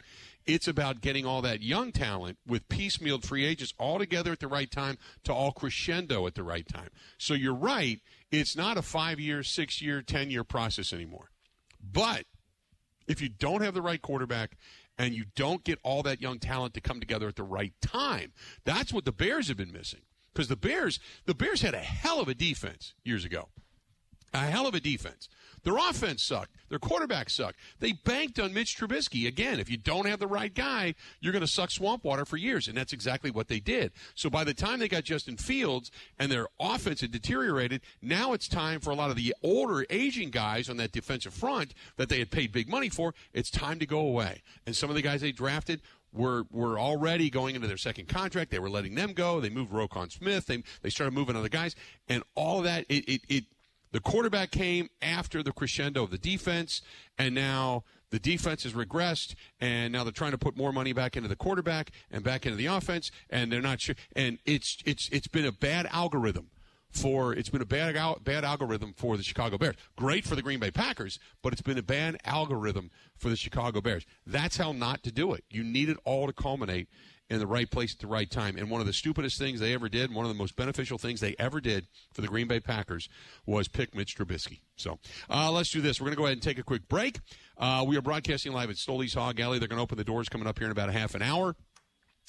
It's 0.46 0.66
about 0.66 1.00
getting 1.00 1.26
all 1.26 1.42
that 1.42 1.62
young 1.62 1.92
talent 1.92 2.38
with 2.46 2.68
piecemealed 2.68 3.24
free 3.24 3.44
agents 3.44 3.74
all 3.78 3.98
together 3.98 4.32
at 4.32 4.40
the 4.40 4.48
right 4.48 4.70
time 4.70 4.98
to 5.24 5.32
all 5.32 5.52
crescendo 5.52 6.26
at 6.26 6.34
the 6.34 6.42
right 6.42 6.66
time. 6.66 6.88
So 7.18 7.34
you're 7.34 7.54
right, 7.54 8.00
it's 8.32 8.56
not 8.56 8.78
a 8.78 8.80
5-year, 8.80 9.40
6-year, 9.40 10.02
10-year 10.02 10.44
process 10.44 10.92
anymore. 10.92 11.30
But 11.80 12.24
if 13.06 13.20
you 13.20 13.28
don't 13.28 13.62
have 13.62 13.74
the 13.74 13.82
right 13.82 14.00
quarterback 14.00 14.56
and 15.00 15.14
you 15.14 15.24
don't 15.34 15.64
get 15.64 15.78
all 15.82 16.02
that 16.02 16.20
young 16.20 16.38
talent 16.38 16.74
to 16.74 16.80
come 16.80 17.00
together 17.00 17.26
at 17.26 17.36
the 17.36 17.42
right 17.42 17.72
time. 17.80 18.34
That's 18.64 18.92
what 18.92 19.06
the 19.06 19.12
Bears 19.12 19.48
have 19.48 19.56
been 19.56 19.72
missing. 19.72 20.00
Because 20.30 20.48
the 20.48 20.56
Bears, 20.56 21.00
the 21.24 21.34
Bears 21.34 21.62
had 21.62 21.72
a 21.72 21.78
hell 21.78 22.20
of 22.20 22.28
a 22.28 22.34
defense 22.34 22.92
years 23.02 23.24
ago. 23.24 23.48
A 24.34 24.40
hell 24.40 24.66
of 24.66 24.74
a 24.74 24.80
defense. 24.80 25.30
Their 25.62 25.76
offense 25.76 26.22
sucked. 26.22 26.56
Their 26.68 26.78
quarterback 26.78 27.30
sucked. 27.30 27.58
They 27.78 27.92
banked 27.92 28.38
on 28.38 28.54
Mitch 28.54 28.78
Trubisky. 28.78 29.26
Again, 29.26 29.60
if 29.60 29.70
you 29.70 29.76
don't 29.76 30.06
have 30.06 30.18
the 30.18 30.26
right 30.26 30.54
guy, 30.54 30.94
you're 31.20 31.32
going 31.32 31.40
to 31.40 31.46
suck 31.46 31.70
swamp 31.70 32.04
water 32.04 32.24
for 32.24 32.36
years. 32.36 32.68
And 32.68 32.76
that's 32.76 32.92
exactly 32.92 33.30
what 33.30 33.48
they 33.48 33.60
did. 33.60 33.92
So 34.14 34.30
by 34.30 34.44
the 34.44 34.54
time 34.54 34.78
they 34.78 34.88
got 34.88 35.04
Justin 35.04 35.36
Fields 35.36 35.90
and 36.18 36.30
their 36.30 36.46
offense 36.58 37.00
had 37.00 37.10
deteriorated, 37.10 37.82
now 38.00 38.32
it's 38.32 38.48
time 38.48 38.80
for 38.80 38.90
a 38.90 38.94
lot 38.94 39.10
of 39.10 39.16
the 39.16 39.34
older, 39.42 39.84
aging 39.90 40.30
guys 40.30 40.68
on 40.68 40.76
that 40.78 40.92
defensive 40.92 41.34
front 41.34 41.74
that 41.96 42.08
they 42.08 42.18
had 42.18 42.30
paid 42.30 42.52
big 42.52 42.68
money 42.68 42.88
for, 42.88 43.14
it's 43.32 43.50
time 43.50 43.78
to 43.78 43.86
go 43.86 44.00
away. 44.00 44.42
And 44.66 44.76
some 44.76 44.90
of 44.90 44.96
the 44.96 45.02
guys 45.02 45.20
they 45.20 45.32
drafted 45.32 45.80
were 46.12 46.44
were 46.50 46.78
already 46.78 47.30
going 47.30 47.54
into 47.54 47.68
their 47.68 47.76
second 47.76 48.08
contract. 48.08 48.50
They 48.50 48.58
were 48.58 48.70
letting 48.70 48.94
them 48.94 49.12
go. 49.12 49.40
They 49.40 49.50
moved 49.50 49.72
Roquan 49.72 50.10
Smith. 50.10 50.46
They 50.46 50.62
they 50.82 50.90
started 50.90 51.14
moving 51.14 51.36
other 51.36 51.48
guys, 51.48 51.76
and 52.08 52.22
all 52.34 52.58
of 52.58 52.64
that. 52.64 52.84
It, 52.88 53.08
it, 53.08 53.20
it 53.28 53.44
the 53.92 54.00
quarterback 54.00 54.50
came 54.50 54.88
after 55.02 55.42
the 55.42 55.52
crescendo 55.52 56.02
of 56.02 56.10
the 56.10 56.18
defense, 56.18 56.82
and 57.18 57.34
now 57.34 57.84
the 58.10 58.18
defense 58.18 58.64
has 58.64 58.72
regressed, 58.72 59.34
and 59.60 59.92
now 59.92 60.04
they're 60.04 60.12
trying 60.12 60.32
to 60.32 60.38
put 60.38 60.56
more 60.56 60.72
money 60.72 60.92
back 60.92 61.16
into 61.16 61.28
the 61.28 61.36
quarterback 61.36 61.90
and 62.10 62.24
back 62.24 62.46
into 62.46 62.56
the 62.56 62.66
offense, 62.66 63.10
and 63.30 63.52
they're 63.52 63.60
not 63.60 63.80
sure. 63.80 63.94
And 64.14 64.38
it's 64.44 64.78
it's 64.84 65.08
it's 65.10 65.28
been 65.28 65.46
a 65.46 65.52
bad 65.52 65.86
algorithm 65.90 66.50
for 66.90 67.32
it's 67.32 67.48
been 67.48 67.62
a 67.62 67.66
bad 67.66 67.96
bad 68.24 68.44
algorithm 68.44 68.92
for 68.94 69.16
the 69.16 69.22
Chicago 69.22 69.58
Bears. 69.58 69.76
Great 69.96 70.24
for 70.24 70.34
the 70.34 70.42
Green 70.42 70.60
Bay 70.60 70.70
Packers, 70.70 71.18
but 71.42 71.52
it's 71.52 71.62
been 71.62 71.78
a 71.78 71.82
bad 71.82 72.18
algorithm 72.24 72.90
for 73.16 73.28
the 73.28 73.36
Chicago 73.36 73.80
Bears. 73.80 74.04
That's 74.26 74.56
how 74.56 74.72
not 74.72 75.02
to 75.04 75.12
do 75.12 75.32
it. 75.32 75.44
You 75.50 75.62
need 75.62 75.88
it 75.88 75.96
all 76.04 76.26
to 76.26 76.32
culminate 76.32 76.88
in 77.30 77.38
the 77.38 77.46
right 77.46 77.70
place 77.70 77.94
at 77.94 78.00
the 78.00 78.08
right 78.08 78.28
time. 78.28 78.56
And 78.56 78.68
one 78.68 78.80
of 78.80 78.88
the 78.88 78.92
stupidest 78.92 79.38
things 79.38 79.60
they 79.60 79.72
ever 79.72 79.88
did, 79.88 80.12
one 80.12 80.24
of 80.24 80.30
the 80.30 80.36
most 80.36 80.56
beneficial 80.56 80.98
things 80.98 81.20
they 81.20 81.36
ever 81.38 81.60
did 81.60 81.86
for 82.12 82.22
the 82.22 82.26
Green 82.26 82.48
Bay 82.48 82.58
Packers 82.58 83.08
was 83.46 83.68
pick 83.68 83.94
Mitch 83.94 84.16
Trubisky. 84.16 84.58
So 84.76 84.98
uh, 85.30 85.50
let's 85.52 85.70
do 85.70 85.80
this. 85.80 86.00
We're 86.00 86.06
going 86.06 86.16
to 86.16 86.18
go 86.18 86.24
ahead 86.24 86.36
and 86.36 86.42
take 86.42 86.58
a 86.58 86.64
quick 86.64 86.88
break. 86.88 87.20
Uh, 87.56 87.84
we 87.86 87.96
are 87.96 88.02
broadcasting 88.02 88.52
live 88.52 88.68
at 88.68 88.76
Stoley's 88.76 89.14
Hog 89.14 89.38
Alley. 89.38 89.60
They're 89.60 89.68
going 89.68 89.78
to 89.78 89.82
open 89.82 89.96
the 89.96 90.04
doors 90.04 90.28
coming 90.28 90.48
up 90.48 90.58
here 90.58 90.66
in 90.66 90.72
about 90.72 90.88
a 90.88 90.92
half 90.92 91.14
an 91.14 91.22
hour. 91.22 91.54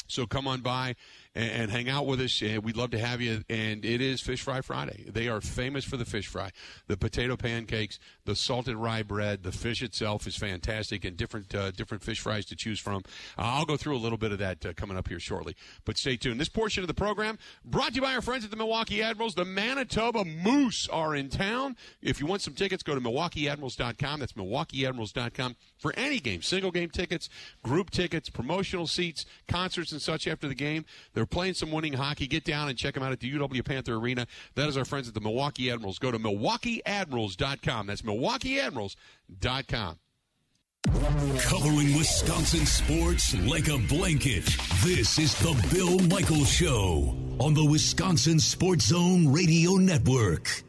So 0.07 0.27
come 0.27 0.45
on 0.45 0.61
by 0.61 0.95
and, 1.35 1.51
and 1.51 1.71
hang 1.71 1.89
out 1.89 2.05
with 2.05 2.19
us. 2.21 2.41
And 2.41 2.63
we'd 2.63 2.77
love 2.77 2.91
to 2.91 2.99
have 2.99 3.21
you. 3.21 3.43
And 3.49 3.83
it 3.85 4.01
is 4.01 4.21
Fish 4.21 4.41
Fry 4.41 4.61
Friday. 4.61 5.05
They 5.09 5.27
are 5.27 5.41
famous 5.41 5.85
for 5.85 5.97
the 5.97 6.05
fish 6.05 6.27
fry, 6.27 6.51
the 6.87 6.97
potato 6.97 7.35
pancakes, 7.35 7.99
the 8.25 8.35
salted 8.35 8.75
rye 8.75 9.03
bread. 9.03 9.43
The 9.43 9.51
fish 9.51 9.81
itself 9.81 10.27
is 10.27 10.35
fantastic, 10.35 11.05
and 11.05 11.17
different 11.17 11.53
uh, 11.53 11.71
different 11.71 12.03
fish 12.03 12.19
fries 12.19 12.45
to 12.47 12.55
choose 12.55 12.79
from. 12.79 13.03
Uh, 13.37 13.43
I'll 13.43 13.65
go 13.65 13.77
through 13.77 13.95
a 13.95 13.99
little 13.99 14.17
bit 14.17 14.31
of 14.31 14.39
that 14.39 14.65
uh, 14.65 14.73
coming 14.73 14.97
up 14.97 15.07
here 15.07 15.19
shortly. 15.19 15.55
But 15.85 15.97
stay 15.97 16.17
tuned. 16.17 16.39
This 16.39 16.49
portion 16.49 16.83
of 16.83 16.87
the 16.87 16.93
program 16.93 17.37
brought 17.65 17.89
to 17.89 17.95
you 17.95 18.01
by 18.01 18.13
our 18.13 18.21
friends 18.21 18.43
at 18.43 18.51
the 18.51 18.57
Milwaukee 18.57 19.01
Admirals. 19.01 19.35
The 19.35 19.45
Manitoba 19.45 20.25
Moose 20.25 20.87
are 20.89 21.15
in 21.15 21.29
town. 21.29 21.75
If 22.01 22.19
you 22.19 22.25
want 22.25 22.41
some 22.41 22.53
tickets, 22.53 22.83
go 22.83 22.95
to 22.95 23.01
MilwaukeeAdmirals.com. 23.01 24.19
That's 24.19 24.33
MilwaukeeAdmirals.com 24.33 25.55
for 25.77 25.93
any 25.97 26.19
game, 26.19 26.41
single 26.41 26.71
game 26.71 26.89
tickets, 26.89 27.29
group 27.63 27.89
tickets, 27.89 28.29
promotional 28.29 28.87
seats, 28.87 29.25
concerts, 29.47 29.91
and 29.91 30.01
such 30.01 30.27
after 30.27 30.47
the 30.47 30.55
game. 30.55 30.85
They're 31.21 31.27
playing 31.27 31.53
some 31.53 31.69
winning 31.69 31.93
hockey. 31.93 32.25
Get 32.25 32.45
down 32.45 32.67
and 32.67 32.75
check 32.75 32.95
them 32.95 33.03
out 33.03 33.11
at 33.11 33.19
the 33.19 33.31
UW 33.31 33.63
Panther 33.63 33.93
Arena. 33.93 34.25
That 34.55 34.67
is 34.67 34.75
our 34.75 34.85
friends 34.85 35.07
at 35.07 35.13
the 35.13 35.21
Milwaukee 35.21 35.69
Admirals. 35.69 35.99
Go 35.99 36.09
to 36.09 36.17
MilwaukeeAdmirals.com. 36.17 37.85
That's 37.85 38.01
MilwaukeeAdmirals.com. 38.01 39.99
Covering 41.43 41.95
Wisconsin 41.95 42.65
sports 42.65 43.35
like 43.45 43.67
a 43.67 43.77
blanket. 43.87 44.45
This 44.83 45.19
is 45.19 45.35
the 45.35 45.53
Bill 45.71 45.99
Michaels 46.07 46.51
Show 46.51 47.15
on 47.39 47.53
the 47.53 47.65
Wisconsin 47.65 48.39
Sports 48.39 48.85
Zone 48.85 49.31
Radio 49.31 49.73
Network. 49.73 50.63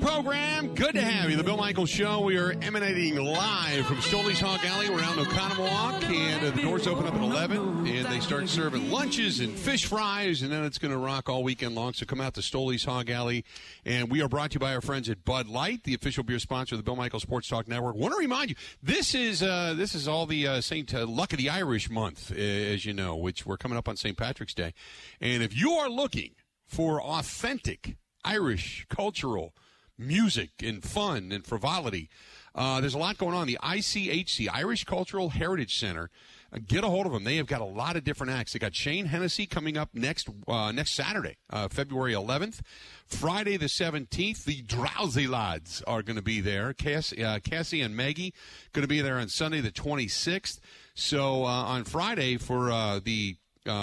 Program. 0.00 0.74
Good 0.74 0.94
to 0.94 1.02
have 1.02 1.30
you. 1.30 1.36
The 1.36 1.44
Bill 1.44 1.58
Michaels 1.58 1.90
Show. 1.90 2.20
We 2.20 2.38
are 2.38 2.52
emanating 2.62 3.16
live 3.16 3.84
from 3.86 4.00
Stoley's 4.00 4.40
Hog 4.40 4.60
Alley 4.64 4.88
around 4.88 5.18
Oconomowoc, 5.18 6.02
and 6.04 6.44
uh, 6.44 6.50
the 6.50 6.62
doors 6.62 6.86
open 6.86 7.06
up 7.06 7.14
at 7.14 7.20
11, 7.20 7.86
and 7.86 8.06
they 8.06 8.20
start 8.20 8.48
serving 8.48 8.90
lunches 8.90 9.40
and 9.40 9.52
fish 9.52 9.84
fries, 9.84 10.40
and 10.40 10.50
then 10.50 10.64
it's 10.64 10.78
going 10.78 10.92
to 10.92 10.98
rock 10.98 11.28
all 11.28 11.42
weekend 11.42 11.74
long. 11.74 11.92
So 11.92 12.06
come 12.06 12.20
out 12.20 12.32
to 12.34 12.40
Stoley's 12.40 12.84
Hog 12.84 13.10
Alley, 13.10 13.44
and 13.84 14.10
we 14.10 14.22
are 14.22 14.28
brought 14.28 14.52
to 14.52 14.54
you 14.54 14.60
by 14.60 14.74
our 14.74 14.80
friends 14.80 15.10
at 15.10 15.22
Bud 15.24 15.48
Light, 15.48 15.84
the 15.84 15.94
official 15.94 16.24
beer 16.24 16.38
sponsor 16.38 16.76
of 16.76 16.78
the 16.78 16.84
Bill 16.84 16.96
Michaels 16.96 17.22
Sports 17.22 17.48
Talk 17.48 17.68
Network. 17.68 17.94
Want 17.94 18.14
to 18.14 18.18
remind 18.18 18.48
you, 18.48 18.56
this 18.82 19.14
is 19.14 19.42
uh, 19.42 19.74
this 19.76 19.94
is 19.94 20.08
all 20.08 20.24
the 20.24 20.46
uh, 20.46 20.60
Saint 20.62 20.94
uh, 20.94 21.06
Luck 21.06 21.32
of 21.32 21.38
the 21.38 21.50
Irish 21.50 21.90
month, 21.90 22.32
as 22.32 22.86
you 22.86 22.94
know, 22.94 23.16
which 23.16 23.44
we're 23.44 23.58
coming 23.58 23.76
up 23.76 23.88
on 23.88 23.96
St. 23.96 24.16
Patrick's 24.16 24.54
Day, 24.54 24.72
and 25.20 25.42
if 25.42 25.54
you 25.54 25.72
are 25.72 25.90
looking 25.90 26.30
for 26.66 27.02
authentic 27.02 27.96
Irish 28.24 28.86
cultural 28.88 29.54
music 30.00 30.50
and 30.62 30.82
fun 30.82 31.30
and 31.32 31.44
frivolity. 31.44 32.08
Uh, 32.54 32.80
there's 32.80 32.94
a 32.94 32.98
lot 32.98 33.16
going 33.16 33.34
on. 33.34 33.46
The 33.46 33.58
ICHC, 33.62 34.48
Irish 34.52 34.84
Cultural 34.84 35.28
Heritage 35.30 35.78
Center, 35.78 36.10
uh, 36.52 36.58
get 36.66 36.82
a 36.82 36.88
hold 36.88 37.06
of 37.06 37.12
them. 37.12 37.24
They 37.24 37.36
have 37.36 37.46
got 37.46 37.60
a 37.60 37.64
lot 37.66 37.96
of 37.96 38.02
different 38.02 38.32
acts. 38.32 38.52
They 38.52 38.58
got 38.58 38.74
Shane 38.74 39.06
Hennessy 39.06 39.46
coming 39.46 39.76
up 39.76 39.90
next 39.94 40.28
uh, 40.48 40.72
next 40.72 40.92
Saturday, 40.92 41.36
uh, 41.50 41.68
February 41.68 42.12
11th. 42.12 42.60
Friday 43.06 43.56
the 43.56 43.66
17th, 43.66 44.44
the 44.44 44.62
Drowsy 44.62 45.26
Lads 45.28 45.82
are 45.86 46.02
going 46.02 46.16
to 46.16 46.22
be 46.22 46.40
there. 46.40 46.72
Cassie, 46.72 47.24
uh, 47.24 47.38
Cassie 47.38 47.80
and 47.80 47.96
Maggie 47.96 48.34
going 48.72 48.82
to 48.82 48.88
be 48.88 49.00
there 49.00 49.18
on 49.18 49.28
Sunday 49.28 49.60
the 49.60 49.70
26th. 49.70 50.58
So 50.94 51.44
uh, 51.44 51.48
on 51.48 51.84
Friday 51.84 52.36
for 52.36 53.00
the 53.00 53.36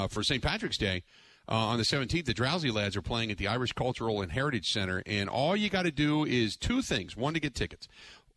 for 0.10 0.24
St. 0.24 0.44
Patrick's 0.44 0.78
Day. 0.78 1.04
Uh, 1.50 1.56
on 1.56 1.78
the 1.78 1.84
17th, 1.84 2.26
the 2.26 2.34
Drowsy 2.34 2.72
Lads 2.72 2.98
are 2.98 3.02
playing 3.02 3.32
at 3.32 3.38
the 3.38 3.48
Irish 3.48 3.72
Cultural 3.72 4.22
and 4.22 4.32
Heritage 4.32 4.72
Center, 4.72 5.02
and 5.06 5.30
all 5.30 5.56
you 5.56 5.70
got 5.70 5.84
to 5.84 5.92
do 5.92 6.26
is 6.26 6.58
two 6.58 6.82
things. 6.82 7.16
One, 7.16 7.34
to 7.36 7.40
get 7.40 7.56
tickets. 7.56 7.88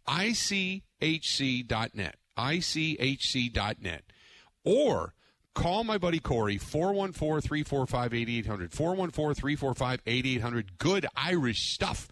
ICHC.net. 0.07 2.17
ICHC.net. 2.39 4.05
Or 4.65 5.15
call 5.55 5.85
my 5.85 5.99
buddy 5.99 6.21
Corey, 6.21 6.59
414 6.59 7.41
345 7.41 8.15
8800. 8.15 8.73
414 8.73 9.35
345 9.35 10.03
8800. 10.07 10.79
Good 10.79 11.07
Irish 11.17 11.73
stuff 11.73 12.09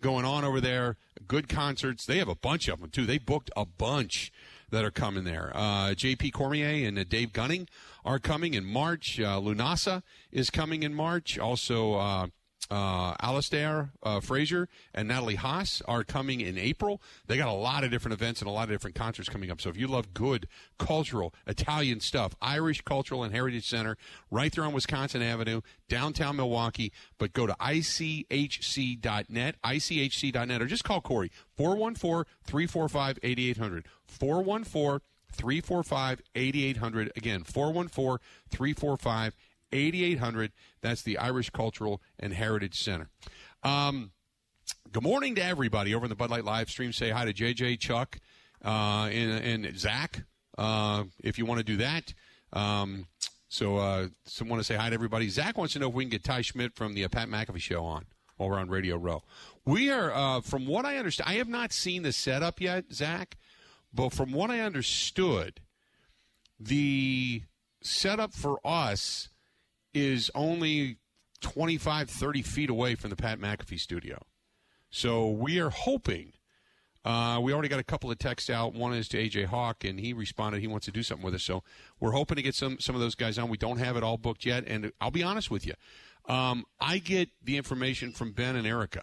going 0.00 0.24
on 0.24 0.44
over 0.44 0.60
there. 0.60 0.96
Good 1.26 1.48
concerts. 1.48 2.04
They 2.04 2.18
have 2.18 2.28
a 2.28 2.34
bunch 2.34 2.68
of 2.68 2.80
them, 2.80 2.90
too. 2.90 3.06
They 3.06 3.18
booked 3.18 3.50
a 3.56 3.64
bunch 3.64 4.32
that 4.70 4.84
are 4.84 4.90
coming 4.90 5.24
there. 5.24 5.52
Uh, 5.54 5.94
J.P. 5.94 6.32
Cormier 6.32 6.86
and 6.86 6.98
uh, 6.98 7.04
Dave 7.04 7.32
Gunning 7.32 7.68
are 8.04 8.18
coming 8.18 8.54
in 8.54 8.64
March. 8.64 9.20
Uh, 9.20 9.40
Lunasa 9.40 10.02
is 10.30 10.50
coming 10.50 10.82
in 10.82 10.94
March. 10.94 11.38
Also, 11.38 11.94
uh, 11.94 12.26
uh, 12.70 13.14
Alasdair 13.16 13.90
uh, 14.02 14.20
Fraser 14.20 14.68
and 14.94 15.08
Natalie 15.08 15.34
Haas 15.34 15.82
are 15.86 16.04
coming 16.04 16.40
in 16.40 16.56
April. 16.56 17.02
They 17.26 17.36
got 17.36 17.48
a 17.48 17.52
lot 17.52 17.84
of 17.84 17.90
different 17.90 18.14
events 18.14 18.40
and 18.40 18.48
a 18.48 18.52
lot 18.52 18.64
of 18.64 18.70
different 18.70 18.96
concerts 18.96 19.28
coming 19.28 19.50
up. 19.50 19.60
So 19.60 19.68
if 19.68 19.76
you 19.76 19.86
love 19.86 20.14
good 20.14 20.46
cultural 20.78 21.34
Italian 21.46 22.00
stuff, 22.00 22.34
Irish 22.40 22.82
Cultural 22.82 23.24
and 23.24 23.34
Heritage 23.34 23.68
Center, 23.68 23.96
right 24.30 24.52
there 24.52 24.64
on 24.64 24.72
Wisconsin 24.72 25.22
Avenue, 25.22 25.60
downtown 25.88 26.36
Milwaukee. 26.36 26.92
But 27.18 27.32
go 27.32 27.46
to 27.46 27.54
ichc.net, 27.54 28.26
ichc.net, 29.62 30.62
or 30.62 30.66
just 30.66 30.84
call 30.84 31.00
Corey 31.00 31.30
414 31.56 32.32
345 32.46 33.18
8800. 33.22 33.86
414 34.06 35.00
345 35.32 36.22
8800. 36.34 37.12
Again, 37.16 37.44
414 37.44 38.18
345 38.50 39.34
8800. 39.72 40.52
That's 40.80 41.02
the 41.02 41.18
Irish 41.18 41.50
Cultural 41.50 42.02
and 42.18 42.32
Heritage 42.32 42.80
Center. 42.80 43.08
Um, 43.62 44.12
good 44.92 45.02
morning 45.02 45.34
to 45.36 45.44
everybody 45.44 45.94
over 45.94 46.04
in 46.04 46.10
the 46.10 46.16
Bud 46.16 46.30
Light 46.30 46.44
live 46.44 46.70
stream. 46.70 46.92
Say 46.92 47.10
hi 47.10 47.24
to 47.24 47.32
JJ, 47.32 47.78
Chuck, 47.78 48.18
uh, 48.64 49.08
and, 49.12 49.64
and, 49.64 49.78
Zach 49.78 50.24
uh, 50.58 51.04
if 51.22 51.38
you 51.38 51.46
want 51.46 51.58
to 51.58 51.64
do 51.64 51.76
that. 51.78 52.12
Um, 52.52 53.06
so, 53.48 53.76
uh, 53.76 54.08
so 54.24 54.44
want 54.44 54.60
to 54.60 54.64
say 54.64 54.76
hi 54.76 54.88
to 54.88 54.94
everybody. 54.94 55.28
Zach 55.28 55.58
wants 55.58 55.74
to 55.74 55.78
know 55.78 55.88
if 55.88 55.94
we 55.94 56.04
can 56.04 56.10
get 56.10 56.24
Ty 56.24 56.40
Schmit 56.40 56.74
from 56.74 56.94
the 56.94 57.04
uh, 57.04 57.08
Pat 57.08 57.28
McAfee 57.28 57.60
show 57.60 57.84
on 57.84 58.06
while 58.36 58.48
we're 58.48 58.58
on 58.58 58.68
Radio 58.68 58.96
Row. 58.96 59.22
We 59.64 59.90
are, 59.90 60.12
uh, 60.12 60.40
from 60.40 60.66
what 60.66 60.84
I 60.84 60.96
understand, 60.96 61.30
I 61.30 61.34
have 61.34 61.48
not 61.48 61.72
seen 61.72 62.02
the 62.02 62.12
setup 62.12 62.60
yet, 62.60 62.86
Zach, 62.92 63.36
but 63.92 64.12
from 64.12 64.32
what 64.32 64.50
I 64.50 64.60
understood, 64.60 65.60
the 66.58 67.42
setup 67.82 68.32
for 68.32 68.60
us 68.64 69.28
is 69.92 70.30
only 70.34 70.98
25, 71.40 72.08
30 72.08 72.42
feet 72.42 72.70
away 72.70 72.94
from 72.94 73.10
the 73.10 73.16
Pat 73.16 73.38
McAfee 73.38 73.78
studio. 73.78 74.22
So 74.90 75.28
we 75.28 75.58
are 75.58 75.70
hoping. 75.70 76.32
Uh, 77.04 77.40
we 77.42 77.52
already 77.52 77.68
got 77.68 77.80
a 77.80 77.84
couple 77.84 78.10
of 78.10 78.18
texts 78.18 78.48
out. 78.48 78.74
One 78.74 78.94
is 78.94 79.08
to 79.08 79.18
AJ 79.18 79.46
Hawk, 79.46 79.84
and 79.84 79.98
he 79.98 80.12
responded 80.12 80.60
he 80.60 80.68
wants 80.68 80.86
to 80.86 80.92
do 80.92 81.02
something 81.02 81.24
with 81.24 81.34
us. 81.34 81.42
So 81.42 81.62
we're 81.98 82.12
hoping 82.12 82.36
to 82.36 82.42
get 82.42 82.54
some 82.54 82.78
some 82.78 82.94
of 82.94 83.00
those 83.00 83.16
guys 83.16 83.38
on. 83.38 83.48
We 83.48 83.56
don't 83.56 83.78
have 83.78 83.96
it 83.96 84.04
all 84.04 84.18
booked 84.18 84.46
yet, 84.46 84.64
and 84.66 84.92
I'll 85.00 85.10
be 85.10 85.22
honest 85.22 85.50
with 85.50 85.66
you, 85.66 85.74
um, 86.28 86.64
I 86.80 86.98
get 86.98 87.30
the 87.42 87.56
information 87.56 88.12
from 88.12 88.32
Ben 88.32 88.54
and 88.54 88.66
Erica. 88.66 89.02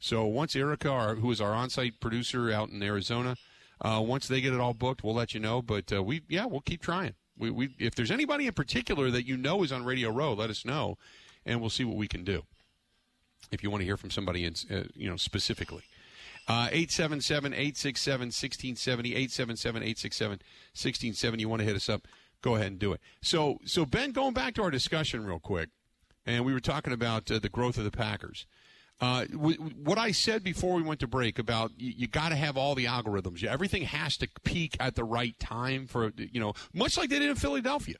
So 0.00 0.26
once 0.26 0.56
Erica, 0.56 0.90
our, 0.90 1.14
who 1.14 1.30
is 1.30 1.40
our 1.40 1.52
on-site 1.54 2.00
producer 2.00 2.50
out 2.50 2.68
in 2.68 2.82
Arizona, 2.82 3.36
uh, 3.80 4.02
once 4.04 4.28
they 4.28 4.40
get 4.40 4.54
it 4.54 4.60
all 4.60 4.74
booked, 4.74 5.04
we'll 5.04 5.14
let 5.14 5.34
you 5.34 5.40
know. 5.40 5.62
But 5.62 5.92
uh, 5.92 6.02
we, 6.02 6.22
yeah, 6.28 6.46
we'll 6.46 6.60
keep 6.60 6.82
trying. 6.82 7.14
We, 7.38 7.50
we, 7.50 7.74
if 7.78 7.94
there's 7.94 8.10
anybody 8.10 8.46
in 8.46 8.52
particular 8.52 9.10
that 9.10 9.26
you 9.26 9.36
know 9.36 9.62
is 9.62 9.72
on 9.72 9.84
Radio 9.84 10.10
Row, 10.10 10.32
let 10.32 10.50
us 10.50 10.64
know, 10.64 10.96
and 11.44 11.60
we'll 11.60 11.70
see 11.70 11.84
what 11.84 11.96
we 11.96 12.08
can 12.08 12.24
do. 12.24 12.44
If 13.52 13.62
you 13.62 13.70
want 13.70 13.82
to 13.82 13.84
hear 13.84 13.96
from 13.96 14.10
somebody, 14.10 14.44
in, 14.44 14.54
uh, 14.70 14.84
you 14.94 15.08
know, 15.08 15.16
specifically. 15.16 15.82
Uh, 16.48 16.68
877 16.70 17.52
867 17.52 18.26
1670, 18.28 19.10
877 19.10 19.82
867 19.82 20.30
1670. 20.30 21.40
You 21.40 21.48
want 21.48 21.60
to 21.60 21.66
hit 21.66 21.76
us 21.76 21.88
up, 21.88 22.06
go 22.40 22.54
ahead 22.54 22.68
and 22.68 22.78
do 22.78 22.92
it. 22.92 23.00
So, 23.20 23.58
so 23.64 23.84
Ben, 23.84 24.12
going 24.12 24.32
back 24.32 24.54
to 24.54 24.62
our 24.62 24.70
discussion 24.70 25.26
real 25.26 25.40
quick, 25.40 25.70
and 26.24 26.44
we 26.44 26.52
were 26.52 26.60
talking 26.60 26.92
about 26.92 27.30
uh, 27.30 27.38
the 27.38 27.48
growth 27.48 27.78
of 27.78 27.84
the 27.84 27.90
Packers. 27.90 28.46
Uh, 28.98 29.26
what 29.26 29.98
I 29.98 30.10
said 30.12 30.42
before 30.42 30.74
we 30.74 30.82
went 30.82 31.00
to 31.00 31.06
break 31.06 31.38
about 31.38 31.72
you, 31.76 31.92
you 31.96 32.06
got 32.06 32.30
to 32.30 32.36
have 32.36 32.56
all 32.56 32.74
the 32.74 32.86
algorithms. 32.86 33.44
Everything 33.44 33.82
has 33.82 34.16
to 34.18 34.28
peak 34.42 34.76
at 34.80 34.94
the 34.94 35.04
right 35.04 35.38
time 35.38 35.86
for 35.86 36.12
you 36.16 36.40
know, 36.40 36.54
much 36.72 36.96
like 36.96 37.10
they 37.10 37.18
did 37.18 37.28
in 37.28 37.36
Philadelphia. 37.36 37.96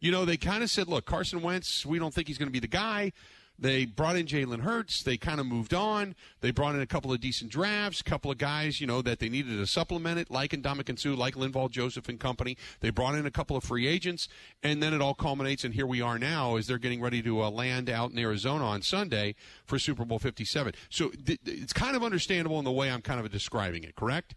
You 0.00 0.12
know, 0.12 0.24
they 0.24 0.36
kind 0.36 0.62
of 0.62 0.70
said, 0.70 0.86
"Look, 0.86 1.04
Carson 1.04 1.42
Wentz, 1.42 1.84
we 1.84 1.98
don't 1.98 2.14
think 2.14 2.28
he's 2.28 2.38
going 2.38 2.48
to 2.48 2.52
be 2.52 2.60
the 2.60 2.68
guy." 2.68 3.12
They 3.60 3.84
brought 3.84 4.16
in 4.16 4.26
Jalen 4.26 4.60
Hurts. 4.60 5.02
They 5.02 5.18
kind 5.18 5.38
of 5.38 5.44
moved 5.44 5.74
on. 5.74 6.14
They 6.40 6.50
brought 6.50 6.74
in 6.74 6.80
a 6.80 6.86
couple 6.86 7.12
of 7.12 7.20
decent 7.20 7.50
drafts, 7.50 8.00
a 8.00 8.04
couple 8.04 8.30
of 8.30 8.38
guys, 8.38 8.80
you 8.80 8.86
know, 8.86 9.02
that 9.02 9.18
they 9.18 9.28
needed 9.28 9.58
to 9.58 9.66
supplement 9.66 10.18
it, 10.18 10.30
like 10.30 10.52
Ndamukong 10.52 10.98
Suh, 10.98 11.14
like 11.14 11.34
Linval 11.34 11.70
Joseph 11.70 12.08
and 12.08 12.18
company. 12.18 12.56
They 12.80 12.88
brought 12.88 13.14
in 13.16 13.26
a 13.26 13.30
couple 13.30 13.56
of 13.56 13.64
free 13.64 13.86
agents, 13.86 14.28
and 14.62 14.82
then 14.82 14.94
it 14.94 15.02
all 15.02 15.12
culminates, 15.12 15.62
and 15.62 15.74
here 15.74 15.86
we 15.86 16.00
are 16.00 16.18
now 16.18 16.56
as 16.56 16.66
they're 16.66 16.78
getting 16.78 17.02
ready 17.02 17.20
to 17.22 17.42
uh, 17.42 17.50
land 17.50 17.90
out 17.90 18.12
in 18.12 18.18
Arizona 18.18 18.64
on 18.64 18.80
Sunday 18.80 19.34
for 19.66 19.78
Super 19.78 20.06
Bowl 20.06 20.18
57. 20.18 20.72
So 20.88 21.10
th- 21.10 21.40
it's 21.44 21.74
kind 21.74 21.94
of 21.94 22.02
understandable 22.02 22.58
in 22.58 22.64
the 22.64 22.72
way 22.72 22.90
I'm 22.90 23.02
kind 23.02 23.20
of 23.20 23.30
describing 23.30 23.84
it, 23.84 23.94
correct? 23.94 24.36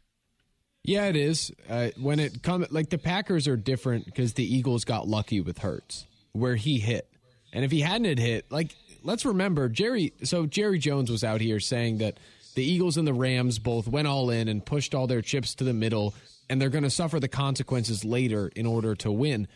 Yeah, 0.84 1.06
it 1.06 1.16
is. 1.16 1.50
Uh, 1.70 1.90
when 1.98 2.20
it 2.20 2.44
comes, 2.44 2.70
like 2.72 2.90
the 2.90 2.98
Packers 2.98 3.48
are 3.48 3.56
different 3.56 4.06
because 4.06 4.34
the 4.34 4.44
Eagles 4.44 4.84
got 4.84 5.08
lucky 5.08 5.40
with 5.40 5.60
Hurts, 5.60 6.06
where 6.34 6.58
he 6.58 6.80
hit. 6.80 7.08
And 7.54 7.64
if 7.64 7.72
he 7.72 7.82
hadn't 7.82 8.18
hit, 8.18 8.52
like 8.52 8.76
let's 9.04 9.26
remember 9.26 9.70
Jerry. 9.70 10.14
So 10.24 10.46
Jerry 10.46 10.80
Jones 10.80 11.12
was 11.12 11.24
out 11.24 11.42
here 11.42 11.60
saying 11.60 12.00
that 12.00 12.18
the 12.56 12.64
Eagles 12.64 12.98
and 12.98 13.08
the 13.08 13.14
Rams 13.14 13.60
both 13.60 13.88
went 13.88 14.08
all 14.08 14.30
in 14.30 14.48
and 14.48 14.66
pushed 14.66 14.96
all 14.96 15.08
their 15.08 15.22
chips 15.22 15.56
to 15.56 15.64
the 15.64 15.74
middle, 15.74 16.14
and 16.50 16.62
they're 16.62 16.70
going 16.70 16.84
to 16.84 16.90
suffer 16.90 17.20
the 17.20 17.28
consequences 17.28 18.06
later 18.06 18.52
in 18.56 18.66
order 18.66 18.96
to 18.96 19.12
win. 19.12 19.48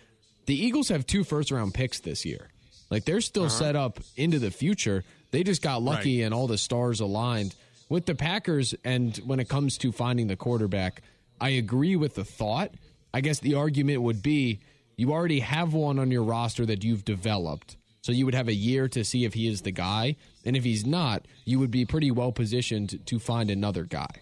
The 0.45 0.55
Eagles 0.55 0.89
have 0.89 1.05
two 1.05 1.23
first 1.23 1.51
round 1.51 1.73
picks 1.73 1.99
this 1.99 2.25
year. 2.25 2.49
Like 2.89 3.05
they're 3.05 3.21
still 3.21 3.45
uh-huh. 3.45 3.59
set 3.59 3.75
up 3.75 3.99
into 4.15 4.39
the 4.39 4.51
future. 4.51 5.03
They 5.31 5.43
just 5.43 5.61
got 5.61 5.81
lucky 5.81 6.19
right. 6.19 6.25
and 6.25 6.33
all 6.33 6.47
the 6.47 6.57
stars 6.57 6.99
aligned. 6.99 7.55
With 7.89 8.05
the 8.05 8.15
Packers, 8.15 8.75
and 8.83 9.15
when 9.17 9.39
it 9.39 9.47
comes 9.47 9.77
to 9.79 9.93
finding 9.93 10.27
the 10.27 10.35
quarterback, 10.35 11.01
I 11.39 11.49
agree 11.51 11.95
with 11.95 12.15
the 12.15 12.25
thought. 12.25 12.71
I 13.13 13.21
guess 13.21 13.39
the 13.39 13.55
argument 13.55 14.01
would 14.01 14.21
be 14.21 14.59
you 14.97 15.13
already 15.13 15.39
have 15.39 15.73
one 15.73 15.99
on 15.99 16.11
your 16.11 16.23
roster 16.23 16.65
that 16.65 16.83
you've 16.83 17.05
developed. 17.05 17.77
So 18.07 18.13
you 18.13 18.23
would 18.23 18.35
have 18.35 18.47
a 18.47 18.53
year 18.53 18.87
to 18.87 19.03
see 19.03 19.25
if 19.25 19.33
he 19.33 19.49
is 19.49 19.63
the 19.63 19.71
guy. 19.71 20.15
And 20.45 20.55
if 20.55 20.63
he's 20.63 20.85
not, 20.85 21.25
you 21.43 21.59
would 21.59 21.71
be 21.71 21.83
pretty 21.83 22.09
well 22.09 22.31
positioned 22.31 23.05
to 23.05 23.19
find 23.19 23.51
another 23.51 23.83
guy. 23.83 24.21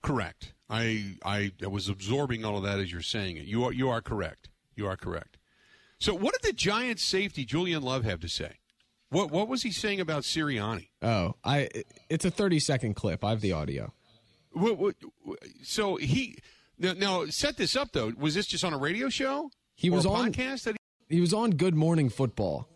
Correct. 0.00 0.54
I, 0.70 1.16
I 1.22 1.52
was 1.60 1.90
absorbing 1.90 2.46
all 2.46 2.56
of 2.56 2.62
that 2.62 2.78
as 2.78 2.90
you're 2.90 3.02
saying 3.02 3.36
it. 3.36 3.44
You 3.44 3.62
are 3.64 3.74
you 3.74 3.90
are 3.90 4.00
correct. 4.00 4.48
You 4.74 4.86
are 4.86 4.96
correct. 4.96 5.36
So 5.98 6.14
what 6.14 6.32
did 6.32 6.48
the 6.48 6.56
Giants 6.56 7.02
safety 7.02 7.44
Julian 7.44 7.82
Love 7.82 8.04
have 8.04 8.20
to 8.20 8.28
say? 8.30 8.52
What 9.10 9.30
what 9.30 9.48
was 9.48 9.64
he 9.64 9.70
saying 9.70 10.00
about 10.00 10.22
Sirianni? 10.22 10.88
Oh, 11.02 11.34
I 11.44 11.68
it's 12.08 12.24
a 12.24 12.30
30 12.30 12.58
second 12.58 12.94
clip. 12.94 13.22
I 13.22 13.30
have 13.30 13.42
the 13.42 13.52
audio. 13.52 13.92
What, 14.52 14.78
what, 14.78 14.94
so 15.62 15.96
he 15.96 16.38
now, 16.78 16.94
now 16.94 17.26
set 17.26 17.58
this 17.58 17.76
up 17.76 17.92
though. 17.92 18.14
Was 18.16 18.34
this 18.34 18.46
just 18.46 18.64
on 18.64 18.72
a 18.72 18.78
radio 18.78 19.10
show? 19.10 19.50
He 19.78 19.90
was 19.90 20.04
on 20.04 20.32
podcast 20.32 20.64
that 20.64 20.76
he, 21.08 21.16
he 21.16 21.20
was 21.20 21.32
on 21.32 21.52
Good 21.52 21.76
Morning 21.76 22.08
Football, 22.08 22.68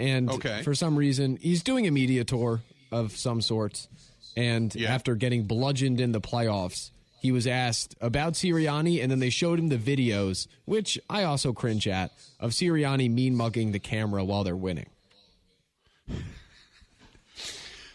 and 0.00 0.30
okay. 0.30 0.62
for 0.62 0.74
some 0.74 0.96
reason 0.96 1.36
he's 1.36 1.62
doing 1.62 1.86
a 1.86 1.90
media 1.90 2.24
tour 2.24 2.62
of 2.90 3.14
some 3.14 3.42
sorts. 3.42 3.86
And 4.34 4.74
yeah. 4.74 4.94
after 4.94 5.14
getting 5.14 5.44
bludgeoned 5.44 6.00
in 6.00 6.12
the 6.12 6.22
playoffs, 6.22 6.90
he 7.20 7.32
was 7.32 7.46
asked 7.46 7.96
about 8.00 8.32
Sirianni, 8.32 9.02
and 9.02 9.10
then 9.10 9.18
they 9.18 9.28
showed 9.28 9.58
him 9.58 9.68
the 9.68 9.76
videos, 9.76 10.46
which 10.64 10.98
I 11.10 11.24
also 11.24 11.52
cringe 11.52 11.86
at, 11.86 12.12
of 12.40 12.52
Sirianni 12.52 13.10
mean 13.10 13.34
mugging 13.34 13.72
the 13.72 13.78
camera 13.78 14.24
while 14.24 14.42
they're 14.42 14.56
winning. 14.56 14.86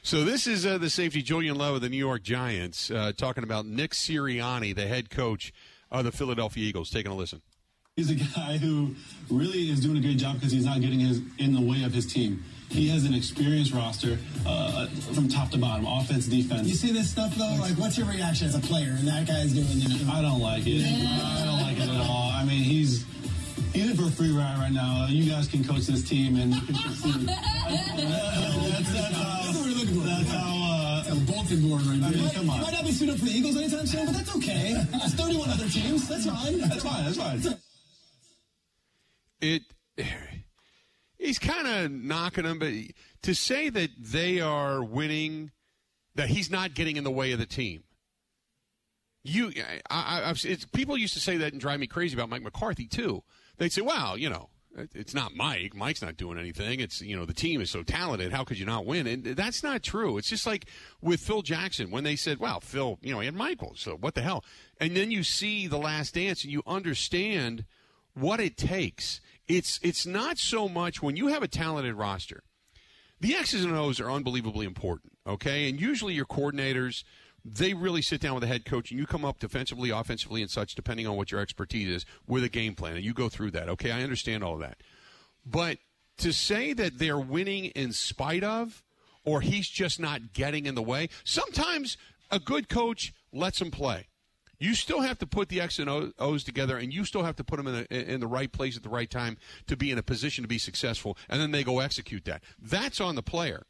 So 0.03 0.23
this 0.23 0.45
is 0.45 0.63
uh, 0.63 0.77
the 0.77 0.91
safety 0.91 1.23
Julian 1.23 1.55
Love 1.55 1.75
of 1.75 1.81
the 1.81 1.89
New 1.89 1.97
York 1.97 2.21
Giants 2.21 2.91
uh, 2.91 3.13
talking 3.17 3.43
about 3.43 3.65
Nick 3.65 3.93
Sirianni, 3.93 4.75
the 4.75 4.85
head 4.85 5.09
coach 5.09 5.51
of 5.89 6.03
the 6.03 6.11
Philadelphia 6.11 6.65
Eagles. 6.65 6.91
Taking 6.91 7.11
a 7.11 7.15
listen. 7.15 7.41
He's 7.95 8.09
a 8.09 8.15
guy 8.15 8.57
who 8.57 8.95
really 9.29 9.69
is 9.69 9.79
doing 9.81 9.97
a 9.97 10.01
great 10.01 10.17
job 10.17 10.33
because 10.37 10.51
he's 10.51 10.65
not 10.65 10.81
getting 10.81 10.99
his, 10.99 11.21
in 11.37 11.53
the 11.53 11.61
way 11.61 11.83
of 11.83 11.93
his 11.93 12.11
team. 12.11 12.43
He 12.69 12.87
has 12.87 13.05
an 13.05 13.13
experienced 13.13 13.71
roster 13.71 14.17
uh, 14.47 14.87
from 15.13 15.29
top 15.29 15.51
to 15.51 15.59
bottom, 15.59 15.85
offense, 15.85 16.25
defense. 16.25 16.67
You 16.67 16.73
see 16.73 16.91
this 16.91 17.11
stuff 17.11 17.35
though? 17.35 17.55
Like, 17.61 17.77
what's 17.77 17.95
your 17.95 18.07
reaction 18.07 18.47
as 18.47 18.55
a 18.55 18.59
player? 18.59 18.95
And 18.97 19.07
that 19.07 19.27
guy's 19.27 19.53
doing 19.53 19.67
it. 19.69 20.09
I 20.09 20.23
don't 20.23 20.41
like 20.41 20.65
it. 20.65 20.81
Yeah. 20.81 21.05
I 21.21 21.45
don't 21.45 21.61
like 21.61 21.77
it 21.77 21.87
at 21.87 22.09
all. 22.09 22.31
I 22.33 22.43
mean, 22.43 22.63
he's 22.63 23.05
he's 23.73 23.91
in 23.91 23.95
for 23.95 24.07
a 24.07 24.11
free 24.11 24.35
ride 24.35 24.57
right 24.57 24.73
now. 24.73 25.05
You 25.07 25.29
guys 25.29 25.47
can 25.47 25.63
coach 25.63 25.85
this 25.85 26.01
team, 26.01 26.35
and 26.37 26.51
that's, 26.65 27.03
that's 28.89 29.13
how. 29.13 29.43
That's 29.45 29.55
what 29.55 29.67
we're 29.67 29.77
looking 29.77 30.01
for. 30.01 30.07
That's 30.07 30.31
how. 30.31 30.49
Uh, 30.49 31.13
a 31.13 31.15
bulletin 31.29 31.69
board 31.69 31.83
right 31.83 32.01
there. 32.01 32.09
I 32.09 32.11
mean, 32.11 32.29
come 32.31 32.49
on. 32.49 32.61
Might 32.61 32.73
not 32.73 32.85
be 32.85 32.91
suited 32.91 33.13
up 33.13 33.19
for 33.19 33.25
the 33.25 33.37
Eagles 33.37 33.55
anytime 33.55 33.85
soon, 33.85 34.07
but 34.07 34.15
that's 34.15 34.35
okay. 34.37 34.73
There's 34.89 35.13
31 35.13 35.47
other 35.47 35.69
teams. 35.69 36.07
That's 36.07 36.25
fine. 36.25 36.57
That's 36.57 36.83
fine. 36.83 37.05
That's 37.05 37.17
fine 37.17 37.59
it 39.43 39.63
he's 41.17 41.39
kind 41.39 41.67
of 41.67 41.91
knocking 41.91 42.43
them, 42.43 42.59
but 42.59 42.73
to 43.23 43.33
say 43.33 43.69
that 43.69 43.89
they 43.99 44.41
are 44.41 44.83
winning, 44.83 45.51
that 46.15 46.29
he's 46.29 46.49
not 46.49 46.73
getting 46.73 46.97
in 46.97 47.03
the 47.03 47.11
way 47.11 47.31
of 47.31 47.39
the 47.39 47.45
team. 47.45 47.83
You, 49.23 49.53
I, 49.89 50.33
I, 50.33 50.55
people 50.73 50.97
used 50.97 51.13
to 51.13 51.21
say 51.21 51.37
that 51.37 51.53
and 51.53 51.61
drive 51.61 51.79
me 51.79 51.87
crazy 51.87 52.13
about 52.13 52.29
Mike 52.29 52.41
McCarthy 52.41 52.87
too. 52.87 53.23
They'd 53.57 53.71
say, 53.71 53.81
"Well, 53.81 54.17
you 54.17 54.29
know, 54.29 54.49
it's 54.93 55.13
not 55.13 55.33
Mike. 55.33 55.73
Mike's 55.73 56.01
not 56.01 56.17
doing 56.17 56.37
anything. 56.37 56.81
It's 56.81 57.01
you 57.01 57.15
know 57.15 57.25
the 57.25 57.33
team 57.33 57.61
is 57.61 57.71
so 57.71 57.83
talented. 57.83 58.33
How 58.33 58.43
could 58.43 58.59
you 58.59 58.65
not 58.65 58.85
win?" 58.85 59.07
And 59.07 59.23
that's 59.23 59.63
not 59.63 59.81
true. 59.81 60.17
It's 60.17 60.27
just 60.27 60.45
like 60.45 60.65
with 61.01 61.21
Phil 61.21 61.41
Jackson 61.41 61.89
when 61.89 62.03
they 62.03 62.17
said, 62.17 62.39
"Well, 62.39 62.59
Phil, 62.59 62.99
you 63.01 63.13
know, 63.13 63.21
had 63.21 63.33
Michael, 63.33 63.75
so 63.77 63.95
what 63.95 64.13
the 64.13 64.21
hell?" 64.21 64.43
And 64.77 64.93
then 64.93 65.09
you 65.09 65.23
see 65.23 65.67
the 65.67 65.77
Last 65.77 66.15
Dance 66.15 66.43
and 66.43 66.51
you 66.51 66.61
understand 66.67 67.63
what 68.13 68.41
it 68.41 68.57
takes 68.57 69.21
it's 69.47 69.79
it's 69.81 70.05
not 70.05 70.37
so 70.37 70.67
much 70.69 71.01
when 71.01 71.15
you 71.15 71.27
have 71.27 71.43
a 71.43 71.47
talented 71.47 71.95
roster. 71.95 72.43
The 73.19 73.35
X's 73.35 73.63
and 73.63 73.75
O's 73.75 73.99
are 73.99 74.11
unbelievably 74.11 74.65
important, 74.65 75.13
okay? 75.25 75.69
And 75.69 75.79
usually 75.79 76.13
your 76.13 76.25
coordinators, 76.25 77.03
they 77.45 77.73
really 77.73 78.01
sit 78.01 78.19
down 78.19 78.33
with 78.33 78.41
the 78.41 78.47
head 78.47 78.65
coach 78.65 78.91
and 78.91 78.99
you 78.99 79.05
come 79.05 79.23
up 79.23 79.39
defensively, 79.39 79.91
offensively, 79.91 80.41
and 80.41 80.51
such, 80.51 80.75
depending 80.75 81.07
on 81.07 81.15
what 81.15 81.31
your 81.31 81.39
expertise 81.39 81.87
is, 81.87 82.05
with 82.27 82.43
a 82.43 82.49
game 82.49 82.75
plan, 82.75 82.95
and 82.95 83.05
you 83.05 83.13
go 83.13 83.29
through 83.29 83.51
that. 83.51 83.69
Okay, 83.69 83.91
I 83.91 84.03
understand 84.03 84.43
all 84.43 84.55
of 84.55 84.59
that. 84.59 84.77
But 85.45 85.77
to 86.17 86.33
say 86.33 86.73
that 86.73 86.99
they're 86.99 87.19
winning 87.19 87.65
in 87.65 87.93
spite 87.93 88.43
of, 88.43 88.83
or 89.23 89.39
he's 89.41 89.69
just 89.69 89.99
not 89.99 90.33
getting 90.33 90.65
in 90.65 90.75
the 90.75 90.81
way, 90.81 91.07
sometimes 91.23 91.97
a 92.29 92.39
good 92.39 92.67
coach 92.67 93.13
lets 93.31 93.61
him 93.61 93.71
play. 93.71 94.07
You 94.63 94.75
still 94.75 95.01
have 95.01 95.17
to 95.17 95.27
put 95.27 95.49
the 95.49 95.59
X 95.59 95.77
and 95.77 96.13
O's 96.17 96.41
together, 96.41 96.77
and 96.77 96.93
you 96.93 97.03
still 97.03 97.23
have 97.23 97.35
to 97.35 97.43
put 97.43 97.57
them 97.57 97.67
in, 97.67 97.85
a, 97.91 98.13
in 98.13 98.21
the 98.21 98.27
right 98.27 98.49
place 98.49 98.77
at 98.77 98.83
the 98.83 98.87
right 98.87 99.09
time 99.09 99.35
to 99.67 99.75
be 99.75 99.91
in 99.91 99.97
a 99.97 100.01
position 100.01 100.41
to 100.41 100.47
be 100.47 100.57
successful, 100.57 101.17
and 101.27 101.41
then 101.41 101.51
they 101.51 101.65
go 101.65 101.79
execute 101.79 102.23
that. 102.23 102.43
That's 102.57 103.01
on 103.01 103.15
the 103.15 103.21
player. 103.21 103.63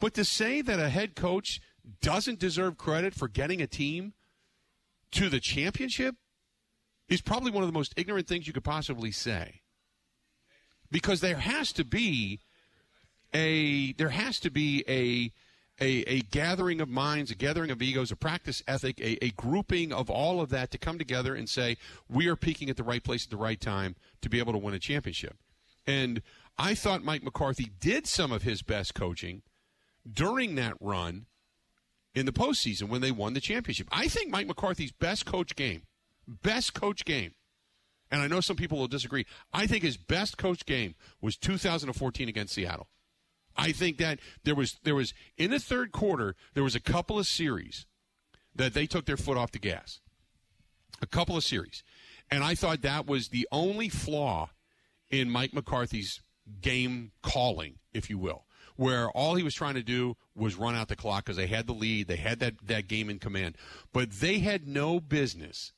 But 0.00 0.12
to 0.14 0.24
say 0.24 0.60
that 0.60 0.78
a 0.78 0.90
head 0.90 1.16
coach 1.16 1.62
doesn't 2.02 2.40
deserve 2.40 2.76
credit 2.76 3.14
for 3.14 3.26
getting 3.26 3.62
a 3.62 3.66
team 3.66 4.12
to 5.12 5.30
the 5.30 5.40
championship 5.40 6.16
is 7.08 7.22
probably 7.22 7.50
one 7.50 7.62
of 7.62 7.68
the 7.68 7.78
most 7.78 7.94
ignorant 7.96 8.28
things 8.28 8.46
you 8.46 8.52
could 8.52 8.64
possibly 8.64 9.12
say. 9.12 9.62
Because 10.90 11.22
there 11.22 11.36
has 11.36 11.72
to 11.72 11.86
be 11.86 12.40
a 13.32 13.94
there 13.94 14.10
has 14.10 14.38
to 14.40 14.50
be 14.50 14.84
a 14.86 15.32
a, 15.80 16.02
a 16.08 16.20
gathering 16.20 16.80
of 16.80 16.88
minds, 16.88 17.30
a 17.30 17.34
gathering 17.34 17.70
of 17.70 17.82
egos, 17.82 18.12
a 18.12 18.16
practice 18.16 18.62
ethic, 18.68 19.00
a, 19.00 19.22
a 19.24 19.30
grouping 19.30 19.92
of 19.92 20.08
all 20.08 20.40
of 20.40 20.50
that 20.50 20.70
to 20.70 20.78
come 20.78 20.98
together 20.98 21.34
and 21.34 21.48
say, 21.48 21.76
we 22.08 22.28
are 22.28 22.36
peaking 22.36 22.70
at 22.70 22.76
the 22.76 22.84
right 22.84 23.02
place 23.02 23.24
at 23.24 23.30
the 23.30 23.36
right 23.36 23.60
time 23.60 23.96
to 24.22 24.28
be 24.28 24.38
able 24.38 24.52
to 24.52 24.58
win 24.58 24.74
a 24.74 24.78
championship. 24.78 25.36
And 25.86 26.22
I 26.56 26.74
thought 26.74 27.02
Mike 27.02 27.22
McCarthy 27.22 27.70
did 27.80 28.06
some 28.06 28.32
of 28.32 28.42
his 28.42 28.62
best 28.62 28.94
coaching 28.94 29.42
during 30.10 30.54
that 30.54 30.74
run 30.80 31.26
in 32.14 32.26
the 32.26 32.32
postseason 32.32 32.88
when 32.88 33.00
they 33.00 33.10
won 33.10 33.34
the 33.34 33.40
championship. 33.40 33.88
I 33.90 34.08
think 34.08 34.30
Mike 34.30 34.46
McCarthy's 34.46 34.92
best 34.92 35.26
coach 35.26 35.56
game, 35.56 35.82
best 36.26 36.74
coach 36.74 37.04
game, 37.04 37.32
and 38.10 38.22
I 38.22 38.28
know 38.28 38.40
some 38.40 38.56
people 38.56 38.78
will 38.78 38.86
disagree. 38.86 39.26
I 39.52 39.66
think 39.66 39.82
his 39.82 39.96
best 39.96 40.38
coach 40.38 40.64
game 40.64 40.94
was 41.20 41.36
2014 41.36 42.28
against 42.28 42.54
Seattle. 42.54 42.88
I 43.56 43.72
think 43.72 43.98
that 43.98 44.18
there 44.42 44.54
was 44.54 44.78
there 44.82 44.94
was 44.94 45.14
in 45.36 45.50
the 45.50 45.60
third 45.60 45.92
quarter 45.92 46.34
there 46.54 46.64
was 46.64 46.74
a 46.74 46.80
couple 46.80 47.18
of 47.18 47.26
series 47.26 47.86
that 48.54 48.74
they 48.74 48.86
took 48.86 49.04
their 49.04 49.16
foot 49.16 49.36
off 49.36 49.52
the 49.52 49.58
gas. 49.58 50.00
A 51.02 51.06
couple 51.06 51.36
of 51.36 51.44
series. 51.44 51.82
And 52.30 52.42
I 52.42 52.54
thought 52.54 52.82
that 52.82 53.06
was 53.06 53.28
the 53.28 53.46
only 53.52 53.88
flaw 53.88 54.50
in 55.10 55.30
Mike 55.30 55.52
McCarthy's 55.52 56.20
game 56.60 57.12
calling, 57.22 57.78
if 57.92 58.08
you 58.08 58.18
will, 58.18 58.44
where 58.76 59.10
all 59.10 59.34
he 59.34 59.42
was 59.42 59.54
trying 59.54 59.74
to 59.74 59.82
do 59.82 60.16
was 60.34 60.56
run 60.56 60.74
out 60.74 60.88
the 60.88 60.96
clock 60.96 61.24
because 61.24 61.36
they 61.36 61.46
had 61.46 61.66
the 61.66 61.72
lead, 61.72 62.08
they 62.08 62.16
had 62.16 62.40
that, 62.40 62.54
that 62.66 62.88
game 62.88 63.10
in 63.10 63.18
command. 63.18 63.56
But 63.92 64.10
they 64.12 64.38
had 64.38 64.66
no 64.66 65.00
business 65.00 65.72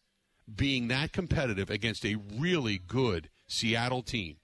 being 0.54 0.88
that 0.88 1.12
competitive 1.12 1.70
against 1.70 2.04
a 2.04 2.16
really 2.16 2.78
good 2.78 3.28
Seattle 3.46 4.02
team 4.02 4.36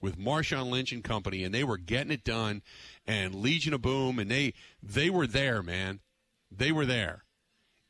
with 0.00 0.18
Marshawn 0.18 0.70
Lynch 0.70 0.92
and 0.92 1.02
company, 1.02 1.44
and 1.44 1.54
they 1.54 1.64
were 1.64 1.78
getting 1.78 2.12
it 2.12 2.24
done, 2.24 2.62
and 3.06 3.34
Legion 3.34 3.74
of 3.74 3.82
Boom, 3.82 4.18
and 4.18 4.30
they 4.30 4.54
they 4.82 5.10
were 5.10 5.26
there, 5.26 5.62
man. 5.62 6.00
They 6.50 6.72
were 6.72 6.86
there. 6.86 7.24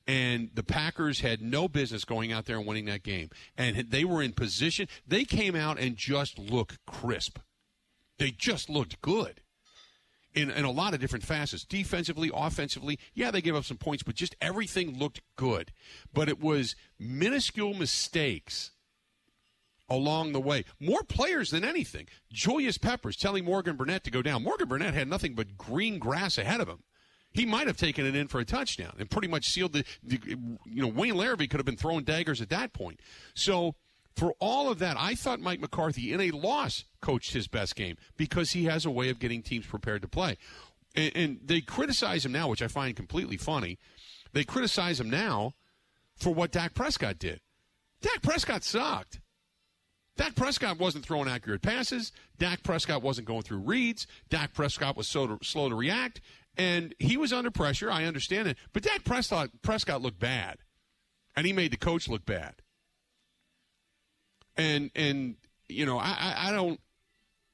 And 0.07 0.49
the 0.55 0.63
Packers 0.63 1.21
had 1.21 1.43
no 1.43 1.69
business 1.69 2.07
going 2.07 2.33
out 2.33 2.47
there 2.47 2.57
and 2.57 2.67
winning 2.67 2.87
that 2.87 3.03
game. 3.03 3.29
And 3.59 3.77
they 3.91 4.05
were 4.05 4.23
in 4.23 4.33
position. 4.33 4.89
They 5.07 5.25
came 5.25 5.55
out 5.55 5.79
and 5.79 5.97
just 5.97 6.39
looked 6.39 6.79
crisp. 6.87 7.39
They 8.19 8.31
just 8.31 8.71
looked 8.71 9.03
good 9.03 9.43
in, 10.35 10.51
in 10.51 10.65
a 10.65 10.71
lot 10.71 10.95
of 10.95 11.01
different 11.01 11.27
facets. 11.27 11.65
Defensively, 11.65 12.31
offensively, 12.35 12.99
yeah, 13.13 13.31
they 13.31 13.43
gave 13.43 13.55
up 13.55 13.65
some 13.65 13.77
points, 13.77 14.03
but 14.03 14.15
just 14.15 14.35
everything 14.41 14.99
looked 14.99 15.21
good. 15.37 15.73
But 16.13 16.31
it 16.31 16.41
was 16.41 16.75
minuscule 16.99 17.75
mistakes 17.75 18.71
along 19.89 20.33
the 20.33 20.41
way. 20.41 20.65
More 20.81 21.03
players 21.03 21.51
than 21.51 21.65
anything. 21.65 22.09
Julius 22.33 22.79
Peppers 22.79 23.17
telling 23.17 23.45
Morgan 23.45 23.77
Burnett 23.77 24.05
to 24.05 24.11
go 24.11 24.23
down. 24.23 24.43
Morgan 24.43 24.69
Burnett 24.69 24.95
had 24.95 25.09
nothing 25.09 25.35
but 25.35 25.57
green 25.57 25.99
grass 25.99 26.39
ahead 26.39 26.61
of 26.61 26.69
him. 26.69 26.83
He 27.33 27.47
might 27.47 27.67
have 27.67 27.77
taken 27.77 28.07
it 28.07 28.17
in 28.17 28.29
for 28.29 28.41
a 28.41 28.45
touchdown 28.45 28.95
and 28.99 29.11
pretty 29.11 29.29
much 29.29 29.47
sealed 29.47 29.73
the, 29.73 29.85
the 30.03 30.21
you 30.65 30.83
know, 30.83 30.89
Wayne 30.89 31.15
Larrivee 31.15 31.49
could 31.49 31.61
have 31.61 31.67
been 31.67 31.77
throwing 31.77 32.05
daggers 32.05 32.41
at 32.41 32.49
that 32.51 32.73
point. 32.73 33.01
So 33.35 33.75
for 34.17 34.35
all 34.41 34.71
of 34.71 34.79
that, 34.81 34.97
I 34.99 35.15
thought 35.15 35.41
Mike 35.41 35.61
McCarthy 35.61 36.13
in 36.13 36.21
a 36.21 36.31
loss 36.31 36.85
coached 37.01 37.35
his 37.35 37.47
best 37.47 37.77
game 37.77 37.97
because 38.17 38.51
he 38.51 38.65
has 38.65 38.85
a 38.85 38.91
way 38.91 39.11
of 39.11 39.19
getting 39.19 39.43
teams 39.43 39.67
prepared 39.67 40.03
to 40.03 40.09
play. 40.09 40.37
And, 40.97 41.13
and 41.15 41.41
they 41.45 41.61
criticize 41.61 42.25
him 42.25 42.33
now, 42.33 42.49
which 42.49 42.63
I 42.63 42.69
find 42.69 42.97
completely 42.97 43.37
funny. 43.37 43.79
They 44.33 44.45
criticize 44.45 44.99
him 44.99 45.11
now 45.11 45.55
for 46.17 46.35
what 46.35 46.51
Dak 46.51 46.75
Prescott 46.75 47.19
did. 47.19 47.41
Dak 48.01 48.23
Prescott 48.23 48.65
sucked. 48.65 49.21
Dak 50.19 50.35
Prescott 50.35 50.79
wasn't 50.81 51.07
throwing 51.07 51.29
accurate 51.29 51.63
passes. 51.63 52.11
Dak 52.39 52.65
Prescott 52.65 53.03
wasn't 53.03 53.29
going 53.29 53.43
through 53.43 53.59
reads. 53.59 54.07
Dak 54.29 54.53
Prescott 54.53 54.97
was 54.97 55.09
so 55.09 55.29
to, 55.29 55.39
slow 55.45 55.69
to 55.69 55.77
react, 55.77 56.21
and 56.57 56.93
he 56.99 57.17
was 57.17 57.33
under 57.33 57.53
pressure. 57.53 57.89
I 57.89 58.05
understand 58.05 58.49
it, 58.49 58.59
but 58.73 58.83
Dak 58.83 59.05
Prescott 59.05 59.51
Prescott 59.63 60.03
looked 60.03 60.19
bad, 60.19 60.59
and 61.37 61.47
he 61.47 61.53
made 61.53 61.71
the 61.71 61.77
coach 61.77 62.09
look 62.09 62.27
bad. 62.27 62.55
And 64.57 64.91
and 64.97 65.37
you 65.69 65.87
know 65.87 65.99
I 65.99 66.17
I, 66.19 66.49
I 66.49 66.53
don't 66.53 66.81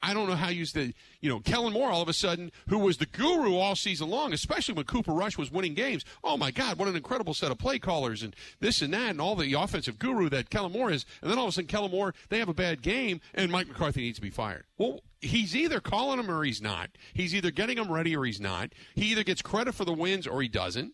I 0.05 0.13
don't 0.13 0.29
know 0.29 0.37
how 0.37 0.51
you 0.51 0.67
the 0.67 0.93
you 1.21 1.31
know 1.31 1.41
Kellen 1.41 1.73
Moore 1.73 1.91
all 1.91 2.03
of 2.03 2.09
a 2.09 2.13
sudden, 2.13 2.53
who 2.69 2.79
was 2.79 2.99
the 2.99 3.07
guru 3.07 3.57
all 3.57 3.75
season 3.75 4.11
long, 4.11 4.35
especially 4.35 4.75
when 4.75 4.85
Cooper 4.85 5.13
Rush 5.13 5.39
was 5.39 5.51
winning 5.51 5.73
games. 5.73 6.05
Oh 6.23 6.37
my 6.37 6.51
God, 6.51 6.79
what 6.79 6.89
an 6.89 6.97
incredible 6.97 7.33
set 7.33 7.51
of 7.51 7.59
play 7.59 7.79
callers 7.79 8.23
and 8.23 8.37
this 8.61 8.83
and 8.83 8.93
that 8.93 9.11
and 9.11 9.21
all 9.21 9.35
the 9.35 9.55
offensive 9.55 9.99
guru 9.99 10.29
that 10.29 10.51
Kellen 10.51 10.73
Moore 10.73 10.91
is. 10.91 11.07
And 11.23 11.31
then 11.31 11.39
all 11.39 11.45
of 11.45 11.51
a 11.51 11.53
sudden, 11.53 11.69
Kellen 11.69 11.91
Moore 11.91 12.15
they 12.29 12.39
have 12.39 12.51
a 12.51 12.55
bad 12.55 12.83
game 12.83 13.21
and 13.33 13.51
Mike 13.51 13.69
McCarthy 13.69 14.03
needs 14.03 14.19
to 14.19 14.23
be 14.23 14.31
fired. 14.31 14.65
Well, 14.77 15.01
he's 15.21 15.57
either 15.57 15.81
calling 15.81 16.19
them 16.19 16.31
or 16.31 16.45
he's 16.45 16.61
not. 16.61 16.91
He's 17.15 17.35
either 17.35 17.51
getting 17.51 17.77
them 17.77 17.91
ready 17.91 18.15
or 18.15 18.25
he's 18.25 18.41
not. 18.41 18.73
He 18.95 19.07
either 19.07 19.25
gets 19.25 19.41
credit 19.41 19.75
for 19.75 19.87
the 19.87 19.95
wins 19.95 20.27
or 20.27 20.43
he 20.43 20.49
doesn't. 20.49 20.93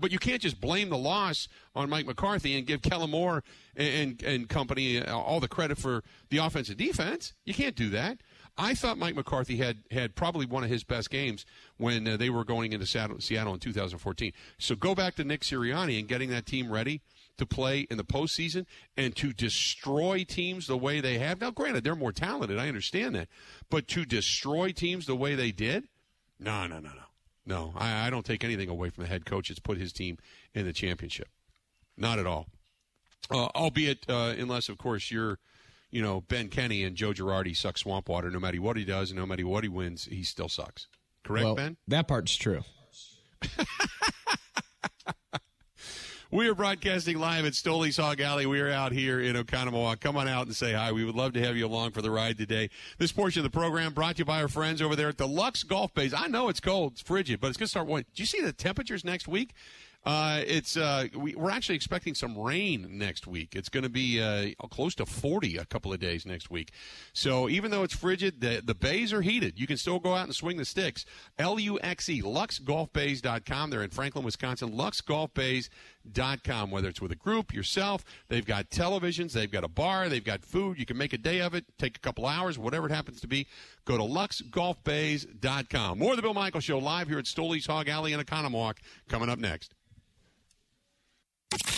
But 0.00 0.12
you 0.12 0.18
can't 0.18 0.40
just 0.40 0.60
blame 0.60 0.90
the 0.90 0.98
loss 0.98 1.48
on 1.74 1.90
Mike 1.90 2.06
McCarthy 2.06 2.56
and 2.56 2.66
give 2.66 2.82
Kellen 2.82 3.10
Moore 3.10 3.42
and, 3.74 3.88
and, 3.88 4.22
and 4.22 4.48
company 4.48 5.04
all 5.04 5.40
the 5.40 5.48
credit 5.48 5.76
for 5.76 6.04
the 6.30 6.38
offensive 6.38 6.76
defense. 6.76 7.34
You 7.44 7.52
can't 7.52 7.74
do 7.74 7.90
that. 7.90 8.18
I 8.58 8.74
thought 8.74 8.98
Mike 8.98 9.14
McCarthy 9.14 9.56
had 9.56 9.78
had 9.92 10.16
probably 10.16 10.44
one 10.44 10.64
of 10.64 10.70
his 10.70 10.82
best 10.82 11.10
games 11.10 11.46
when 11.76 12.06
uh, 12.08 12.16
they 12.16 12.28
were 12.28 12.44
going 12.44 12.72
into 12.72 12.86
Seattle 12.86 13.54
in 13.54 13.60
2014. 13.60 14.32
So 14.58 14.74
go 14.74 14.96
back 14.96 15.14
to 15.14 15.24
Nick 15.24 15.42
Sirianni 15.42 15.98
and 15.98 16.08
getting 16.08 16.28
that 16.30 16.44
team 16.44 16.70
ready 16.70 17.00
to 17.36 17.46
play 17.46 17.86
in 17.88 17.96
the 17.96 18.04
postseason 18.04 18.66
and 18.96 19.14
to 19.14 19.32
destroy 19.32 20.24
teams 20.24 20.66
the 20.66 20.76
way 20.76 21.00
they 21.00 21.18
have. 21.18 21.40
Now, 21.40 21.52
granted, 21.52 21.84
they're 21.84 21.94
more 21.94 22.12
talented. 22.12 22.58
I 22.58 22.66
understand 22.66 23.14
that, 23.14 23.28
but 23.70 23.86
to 23.88 24.04
destroy 24.04 24.72
teams 24.72 25.06
the 25.06 25.14
way 25.14 25.36
they 25.36 25.52
did, 25.52 25.84
no, 26.40 26.66
no, 26.66 26.80
no, 26.80 26.90
no, 26.90 27.04
no. 27.46 27.74
I, 27.76 28.06
I 28.06 28.10
don't 28.10 28.26
take 28.26 28.42
anything 28.42 28.68
away 28.68 28.90
from 28.90 29.04
the 29.04 29.08
head 29.08 29.24
coach 29.24 29.48
that's 29.48 29.60
put 29.60 29.78
his 29.78 29.92
team 29.92 30.18
in 30.52 30.66
the 30.66 30.72
championship. 30.72 31.28
Not 31.96 32.18
at 32.18 32.26
all. 32.26 32.46
Uh, 33.30 33.46
albeit, 33.54 34.04
uh, 34.08 34.34
unless 34.38 34.68
of 34.68 34.78
course 34.78 35.10
you're 35.10 35.38
you 35.90 36.02
know, 36.02 36.20
Ben 36.22 36.48
Kenny 36.48 36.84
and 36.84 36.96
Joe 36.96 37.12
Girardi 37.12 37.56
suck 37.56 37.78
swamp 37.78 38.08
water 38.08 38.30
no 38.30 38.40
matter 38.40 38.60
what 38.60 38.76
he 38.76 38.84
does 38.84 39.12
no 39.12 39.26
matter 39.26 39.46
what 39.46 39.64
he 39.64 39.68
wins, 39.68 40.04
he 40.06 40.22
still 40.22 40.48
sucks. 40.48 40.86
Correct, 41.24 41.44
well, 41.44 41.54
Ben? 41.54 41.76
That 41.86 42.08
part's 42.08 42.36
true. 42.36 42.62
we 46.30 46.48
are 46.48 46.54
broadcasting 46.54 47.18
live 47.18 47.44
at 47.44 47.54
Stoley's 47.54 47.96
Hog 47.96 48.20
Alley. 48.20 48.46
We 48.46 48.60
are 48.60 48.70
out 48.70 48.92
here 48.92 49.20
in 49.20 49.36
Oconomowoc. 49.36 50.00
Come 50.00 50.16
on 50.16 50.28
out 50.28 50.46
and 50.46 50.54
say 50.56 50.72
hi. 50.72 50.92
We 50.92 51.04
would 51.04 51.14
love 51.14 51.32
to 51.34 51.40
have 51.44 51.56
you 51.56 51.66
along 51.66 51.92
for 51.92 52.02
the 52.02 52.10
ride 52.10 52.38
today. 52.38 52.70
This 52.98 53.12
portion 53.12 53.40
of 53.40 53.50
the 53.50 53.56
program 53.56 53.92
brought 53.92 54.16
to 54.16 54.20
you 54.20 54.24
by 54.24 54.42
our 54.42 54.48
friends 54.48 54.82
over 54.82 54.96
there 54.96 55.08
at 55.08 55.18
the 55.18 55.28
Luxe 55.28 55.62
Golf 55.62 55.94
Bays. 55.94 56.14
I 56.14 56.26
know 56.26 56.48
it's 56.48 56.60
cold, 56.60 56.92
it's 56.92 57.02
frigid, 57.02 57.40
but 57.40 57.48
it's 57.48 57.56
going 57.56 57.66
to 57.66 57.70
start. 57.70 57.86
What? 57.86 58.06
Do 58.14 58.22
you 58.22 58.26
see 58.26 58.40
the 58.40 58.52
temperatures 58.52 59.04
next 59.04 59.28
week? 59.28 59.54
Uh, 60.04 60.42
it's 60.46 60.76
uh, 60.76 61.06
we, 61.16 61.34
are 61.34 61.50
actually 61.50 61.74
expecting 61.74 62.14
some 62.14 62.38
rain 62.38 62.86
next 62.90 63.26
week. 63.26 63.54
It's 63.54 63.68
going 63.68 63.82
to 63.82 63.90
be 63.90 64.22
uh, 64.22 64.50
close 64.68 64.94
to 64.96 65.06
40 65.06 65.56
a 65.56 65.64
couple 65.66 65.92
of 65.92 66.00
days 66.00 66.24
next 66.24 66.50
week. 66.50 66.72
So 67.12 67.48
even 67.48 67.70
though 67.70 67.82
it's 67.82 67.94
frigid, 67.94 68.40
the, 68.40 68.62
the 68.64 68.74
bays 68.74 69.12
are 69.12 69.22
heated. 69.22 69.58
You 69.58 69.66
can 69.66 69.76
still 69.76 69.98
go 69.98 70.14
out 70.14 70.24
and 70.24 70.34
swing 70.34 70.56
the 70.56 70.64
sticks. 70.64 71.04
L-U-X-E, 71.38 72.22
luxegolfbays.com. 72.22 73.70
They're 73.70 73.82
in 73.82 73.90
Franklin, 73.90 74.24
Wisconsin. 74.24 74.70
luxegolfbays.com. 76.06 76.70
Whether 76.70 76.88
it's 76.88 77.00
with 77.00 77.12
a 77.12 77.16
group, 77.16 77.52
yourself, 77.52 78.04
they've 78.28 78.44
got 78.44 78.70
televisions, 78.70 79.32
they've 79.32 79.50
got 79.50 79.64
a 79.64 79.68
bar, 79.68 80.08
they've 80.08 80.24
got 80.24 80.44
food. 80.44 80.78
You 80.78 80.86
can 80.86 80.96
make 80.96 81.12
a 81.12 81.18
day 81.18 81.40
of 81.40 81.54
it, 81.54 81.64
take 81.78 81.96
a 81.96 82.00
couple 82.00 82.26
hours, 82.26 82.58
whatever 82.58 82.86
it 82.86 82.92
happens 82.92 83.20
to 83.20 83.26
be. 83.26 83.46
Go 83.84 83.96
to 83.96 84.02
luxegolfbays.com. 84.02 85.98
More 85.98 86.12
of 86.12 86.16
the 86.16 86.22
Bill 86.22 86.34
Michael 86.34 86.60
Show 86.60 86.78
live 86.78 87.08
here 87.08 87.18
at 87.18 87.26
Stoley's 87.26 87.66
Hog 87.66 87.88
Alley 87.88 88.12
in 88.12 88.20
Oconomowoc 88.20 88.74
coming 89.08 89.28
up 89.28 89.38
next. 89.38 89.74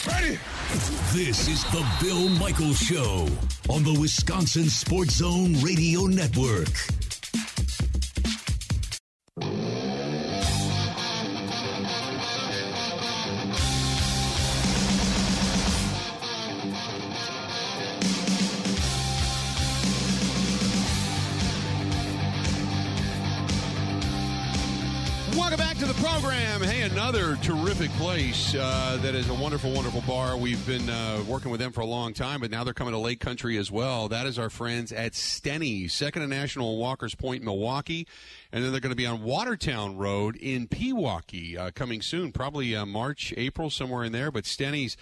Ready? 0.07 0.39
This 1.12 1.47
is 1.49 1.62
the 1.64 1.87
Bill 2.01 2.29
Michael 2.31 2.73
Show 2.73 3.29
on 3.68 3.85
the 3.85 3.97
Wisconsin 4.01 4.68
Sports 4.68 5.16
Zone 5.16 5.55
Radio 5.62 6.07
Network. 6.07 7.10
Program. 26.61 26.77
Hey, 26.77 26.83
another 26.83 27.37
terrific 27.37 27.91
place 27.93 28.55
uh, 28.55 28.99
that 29.03 29.15
is 29.15 29.29
a 29.29 29.35
wonderful, 29.35 29.73
wonderful 29.73 30.03
bar. 30.03 30.37
We've 30.37 30.65
been 30.67 30.89
uh, 30.89 31.23
working 31.27 31.51
with 31.51 31.61
them 31.61 31.73
for 31.73 31.81
a 31.81 31.87
long 31.87 32.13
time, 32.13 32.41
but 32.41 32.51
now 32.51 32.65
they're 32.65 32.75
coming 32.75 32.93
to 32.93 32.99
Lake 32.99 33.21
Country 33.21 33.57
as 33.57 33.71
well. 33.71 34.09
That 34.09 34.27
is 34.27 34.39
our 34.39 34.51
friends 34.51 34.93
at 34.93 35.13
Stenny's, 35.13 35.93
second 35.93 36.23
and 36.23 36.31
national 36.31 36.79
Walker's 36.79 37.15
Point, 37.15 37.43
Milwaukee, 37.43 38.07
and 38.53 38.63
then 38.63 38.73
they're 38.73 38.81
going 38.81 38.93
to 38.93 38.97
be 38.97 39.07
on 39.07 39.23
Watertown 39.23 39.97
Road 39.97 40.37
in 40.37 40.69
Pewaukee 40.69 41.57
uh, 41.57 41.71
coming 41.75 42.03
soon, 42.03 42.33
probably 42.33 42.77
uh, 42.77 42.85
March, 42.85 43.33
April, 43.37 43.71
somewhere 43.71 44.05
in 44.05 44.13
there. 44.13 44.31
But 44.31 44.45
Stenny's, 44.45 44.97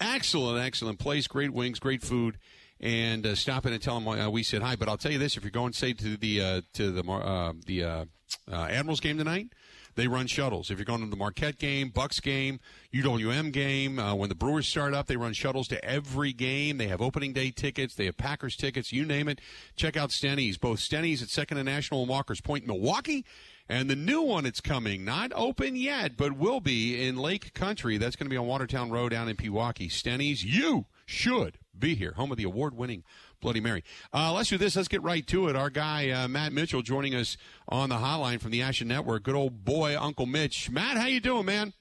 excellent, 0.00 0.64
excellent 0.64 0.98
place, 0.98 1.26
great 1.26 1.52
wings, 1.52 1.78
great 1.78 2.02
food 2.02 2.38
and 2.80 3.24
uh, 3.24 3.34
stop 3.36 3.64
in 3.66 3.72
and 3.72 3.80
tell 3.80 4.00
them 4.00 4.08
uh, 4.08 4.28
we 4.28 4.42
said 4.42 4.62
hi. 4.62 4.74
But 4.74 4.88
I'll 4.88 4.98
tell 4.98 5.12
you 5.12 5.18
this: 5.18 5.36
if 5.36 5.44
you're 5.44 5.50
going, 5.50 5.72
say, 5.72 5.92
to 5.92 6.16
the 6.16 6.40
uh, 6.40 6.60
to 6.74 6.90
the 6.90 7.08
uh, 7.08 7.52
the 7.66 7.84
uh, 7.84 8.04
Admirals 8.50 9.00
game 9.00 9.16
tonight, 9.16 9.52
they 9.94 10.08
run 10.08 10.26
shuttles. 10.26 10.70
If 10.70 10.78
you're 10.78 10.84
going 10.84 11.00
to 11.00 11.06
the 11.06 11.16
Marquette 11.16 11.58
game, 11.58 11.88
Bucks 11.88 12.20
game, 12.20 12.60
UWM 12.92 13.52
game, 13.52 13.98
uh, 13.98 14.14
when 14.14 14.28
the 14.28 14.34
Brewers 14.34 14.68
start 14.68 14.94
up, 14.94 15.06
they 15.06 15.16
run 15.16 15.32
shuttles 15.32 15.68
to 15.68 15.84
every 15.84 16.32
game. 16.32 16.78
They 16.78 16.88
have 16.88 17.00
opening 17.00 17.32
day 17.32 17.50
tickets, 17.50 17.94
they 17.94 18.06
have 18.06 18.16
Packers 18.16 18.56
tickets, 18.56 18.92
you 18.92 19.04
name 19.04 19.28
it. 19.28 19.40
Check 19.76 19.96
out 19.96 20.10
Stenny's. 20.10 20.58
Both 20.58 20.80
Stenny's 20.80 21.22
at 21.22 21.28
Second 21.28 21.58
and 21.58 21.66
National 21.66 22.00
and 22.00 22.08
Walker's 22.08 22.40
Point, 22.40 22.66
Milwaukee. 22.66 23.24
And 23.68 23.88
the 23.88 23.96
new 23.96 24.20
one 24.20 24.44
it's 24.44 24.60
coming, 24.60 25.04
not 25.04 25.32
open 25.34 25.74
yet, 25.74 26.18
but 26.18 26.36
will 26.36 26.60
be 26.60 27.02
in 27.02 27.16
Lake 27.16 27.54
Country. 27.54 27.96
That's 27.96 28.14
going 28.14 28.26
to 28.26 28.30
be 28.30 28.36
on 28.36 28.46
Watertown 28.46 28.90
Road 28.90 29.10
down 29.10 29.28
in 29.28 29.36
Pewaukee. 29.36 29.90
Stenny's, 29.90 30.44
you 30.44 30.84
should 31.06 31.58
be 31.78 31.94
here. 31.94 32.12
Home 32.12 32.30
of 32.30 32.36
the 32.36 32.44
award-winning 32.44 33.04
Bloody 33.44 33.60
Mary. 33.60 33.84
Uh, 34.10 34.32
let's 34.32 34.48
do 34.48 34.56
this. 34.56 34.74
Let's 34.74 34.88
get 34.88 35.02
right 35.02 35.24
to 35.26 35.48
it. 35.48 35.54
Our 35.54 35.68
guy 35.68 36.08
uh, 36.08 36.26
Matt 36.28 36.54
Mitchell 36.54 36.80
joining 36.80 37.14
us 37.14 37.36
on 37.68 37.90
the 37.90 37.96
hotline 37.96 38.40
from 38.40 38.52
the 38.52 38.62
Action 38.62 38.88
Network. 38.88 39.22
Good 39.22 39.34
old 39.34 39.66
boy, 39.66 39.98
Uncle 40.00 40.24
Mitch. 40.24 40.70
Matt, 40.70 40.96
how 40.96 41.06
you 41.06 41.20
doing, 41.20 41.44
man? 41.44 41.74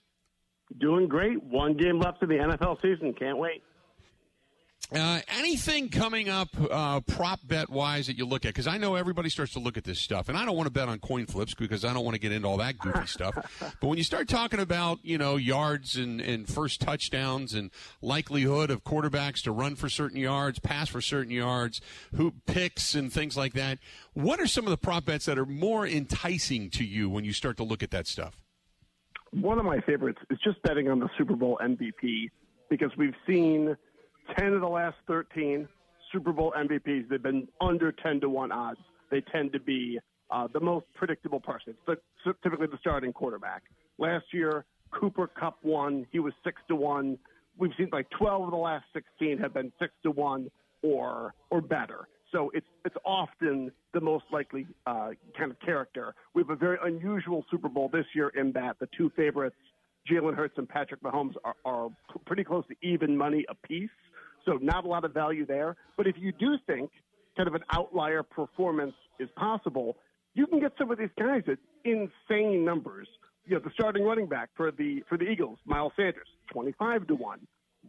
Doing 0.78 1.08
great. 1.08 1.42
One 1.42 1.78
game 1.78 2.00
left 2.00 2.22
in 2.22 2.28
the 2.28 2.36
NFL 2.36 2.82
season. 2.82 3.14
Can't 3.14 3.38
wait. 3.38 3.64
Uh, 4.94 5.22
anything 5.40 5.90
coming 5.90 6.30
up 6.30 6.50
uh, 6.70 7.00
prop 7.02 7.40
bet 7.44 7.70
wise 7.70 8.06
that 8.08 8.18
you 8.18 8.26
look 8.26 8.46
at? 8.46 8.50
Because 8.50 8.68
I 8.68 8.78
know 8.78 8.94
everybody 8.96 9.30
starts 9.30 9.54
to 9.54 9.60
look 9.60 9.76
at 9.76 9.84
this 9.84 10.00
stuff, 10.00 10.30
and 10.30 10.38
I 10.38 10.46
don't 10.46 10.56
want 10.56 10.68
to 10.68 10.72
bet 10.72 10.88
on 10.88 11.00
coin 11.00 11.26
flips 11.26 11.56
because 11.56 11.84
I 11.84 11.94
don't 11.94 12.06
want 12.06 12.14
to 12.14 12.20
get 12.20 12.32
into 12.32 12.48
all 12.48 12.58
that 12.58 12.78
goofy 12.78 13.08
stuff. 13.08 13.34
But 13.80 13.88
when 13.88 13.98
you 13.98 14.04
start 14.04 14.28
talking 14.28 14.60
about 14.60 15.00
you 15.04 15.18
know 15.18 15.36
yards 15.36 15.96
and, 15.96 16.22
and 16.22 16.48
first 16.48 16.80
touchdowns 16.80 17.54
and 17.54 17.72
likelihood 18.02 18.70
of 18.70 18.84
quarterbacks 18.84 19.42
to 19.44 19.52
run 19.52 19.76
for 19.76 19.90
certain 19.90 20.20
yards, 20.20 20.60
pass 20.60 20.90
for 20.90 21.02
certain 21.02 21.32
yards, 21.32 21.82
who 22.16 22.34
picks 22.46 22.94
and 22.94 23.12
things 23.12 23.36
like 23.36 23.54
that, 23.54 23.80
what 24.14 24.40
are 24.40 24.48
some 24.48 24.66
of 24.66 24.72
the 24.72 24.78
prop 24.78 25.06
bets 25.06 25.26
that 25.26 25.40
are 25.40 25.46
more 25.46 25.88
enticing 25.88 26.70
to 26.72 26.84
you 26.84 27.10
when 27.10 27.26
you 27.26 27.34
start 27.34 27.58
to 27.58 27.64
look 27.64 27.82
at 27.82 27.92
that 27.92 28.06
stuff? 28.06 28.42
One 29.32 29.58
of 29.58 29.66
my 29.66 29.80
favorites 29.82 30.20
is 30.30 30.38
just 30.44 30.62
betting 30.62 30.90
on 30.90 31.00
the 31.00 31.10
Super 31.18 31.36
Bowl 31.36 31.60
MVP 31.64 32.30
because 32.70 32.92
we've 32.98 33.16
seen 33.28 33.76
10 34.38 34.54
of 34.54 34.62
the 34.62 34.68
last 34.68 34.98
13 35.08 35.68
Super 36.12 36.32
Bowl 36.32 36.54
MVPs. 36.58 37.10
They've 37.10 37.22
been 37.22 37.48
under 37.62 37.92
10 37.92 38.22
to 38.22 38.30
1 38.30 38.52
odds. 38.52 38.80
They 39.12 39.22
tend 39.32 39.54
to 39.54 39.60
be 39.60 40.00
uh, 40.32 40.48
the 40.54 40.60
most 40.60 40.86
predictable 40.96 41.40
person. 41.40 41.76
It's 41.88 42.02
typically 42.44 42.68
the 42.68 42.78
starting 42.80 43.14
quarterback. 43.14 43.64
Last 43.98 44.26
year, 44.32 44.66
Cooper 44.92 45.28
Kupp 45.28 45.58
won. 45.64 46.06
He 46.12 46.20
was 46.20 46.34
6 46.44 46.62
to 46.70 46.76
1. 46.76 47.18
We've 47.58 47.72
seen 47.78 47.90
like 47.92 48.08
12 48.18 48.44
of 48.44 48.52
the 48.52 48.58
last 48.58 48.86
16 48.94 49.38
have 49.38 49.54
been 49.54 49.72
6 49.80 49.94
to 50.04 50.12
1 50.12 50.50
or 50.82 51.34
or 51.50 51.62
better. 51.62 52.08
So 52.32 52.52
it's 52.54 52.66
it's 52.84 52.96
often 53.06 53.72
the 53.94 54.02
most 54.02 54.26
likely 54.32 54.68
uh, 54.86 55.12
kind 55.38 55.52
of 55.52 55.60
character. 55.60 56.16
We 56.34 56.42
have 56.42 56.50
a 56.50 56.56
very 56.56 56.78
unusual 56.84 57.46
Super 57.50 57.70
Bowl 57.70 57.90
this 57.94 58.06
year 58.16 58.30
in 58.30 58.52
that 58.54 58.78
the 58.80 58.90
two 58.98 59.12
favorites, 59.16 59.56
Jalen 60.10 60.36
Hurts 60.36 60.56
and 60.58 60.68
Patrick 60.68 61.02
Mahomes, 61.02 61.36
are, 61.44 61.56
are 61.64 61.90
pretty 62.26 62.44
close 62.44 62.66
to 62.68 62.76
even 62.82 63.16
money 63.16 63.46
apiece. 63.50 63.90
So 64.46 64.54
not 64.62 64.86
a 64.86 64.88
lot 64.88 65.06
of 65.06 65.14
value 65.14 65.46
there. 65.46 65.76
But 65.98 66.08
if 66.08 66.16
you 66.18 66.32
do 66.32 66.58
think 66.68 66.92
kind 67.36 67.48
of 67.48 67.56
an 67.56 67.64
outlier 67.72 68.24
performance 68.24 68.94
is 69.20 69.30
possible, 69.36 69.98
you 70.34 70.48
can 70.48 70.60
get 70.60 70.74
some 70.78 70.92
of 70.92 70.98
these 70.98 71.10
guys 71.18 71.44
at 71.48 71.58
insane 71.84 72.66
numbers. 72.66 73.08
You 73.46 73.56
know, 73.56 73.62
the 73.64 73.72
starting 73.74 74.04
running 74.04 74.28
back 74.28 74.50
for 74.56 74.72
the 74.72 75.04
for 75.10 75.18
the 75.18 75.26
Eagles, 75.26 75.60
Miles 75.66 75.92
Sanders, 75.96 76.28
twenty 76.52 76.74
five 76.80 77.08
to 77.08 77.16
one. 77.16 77.40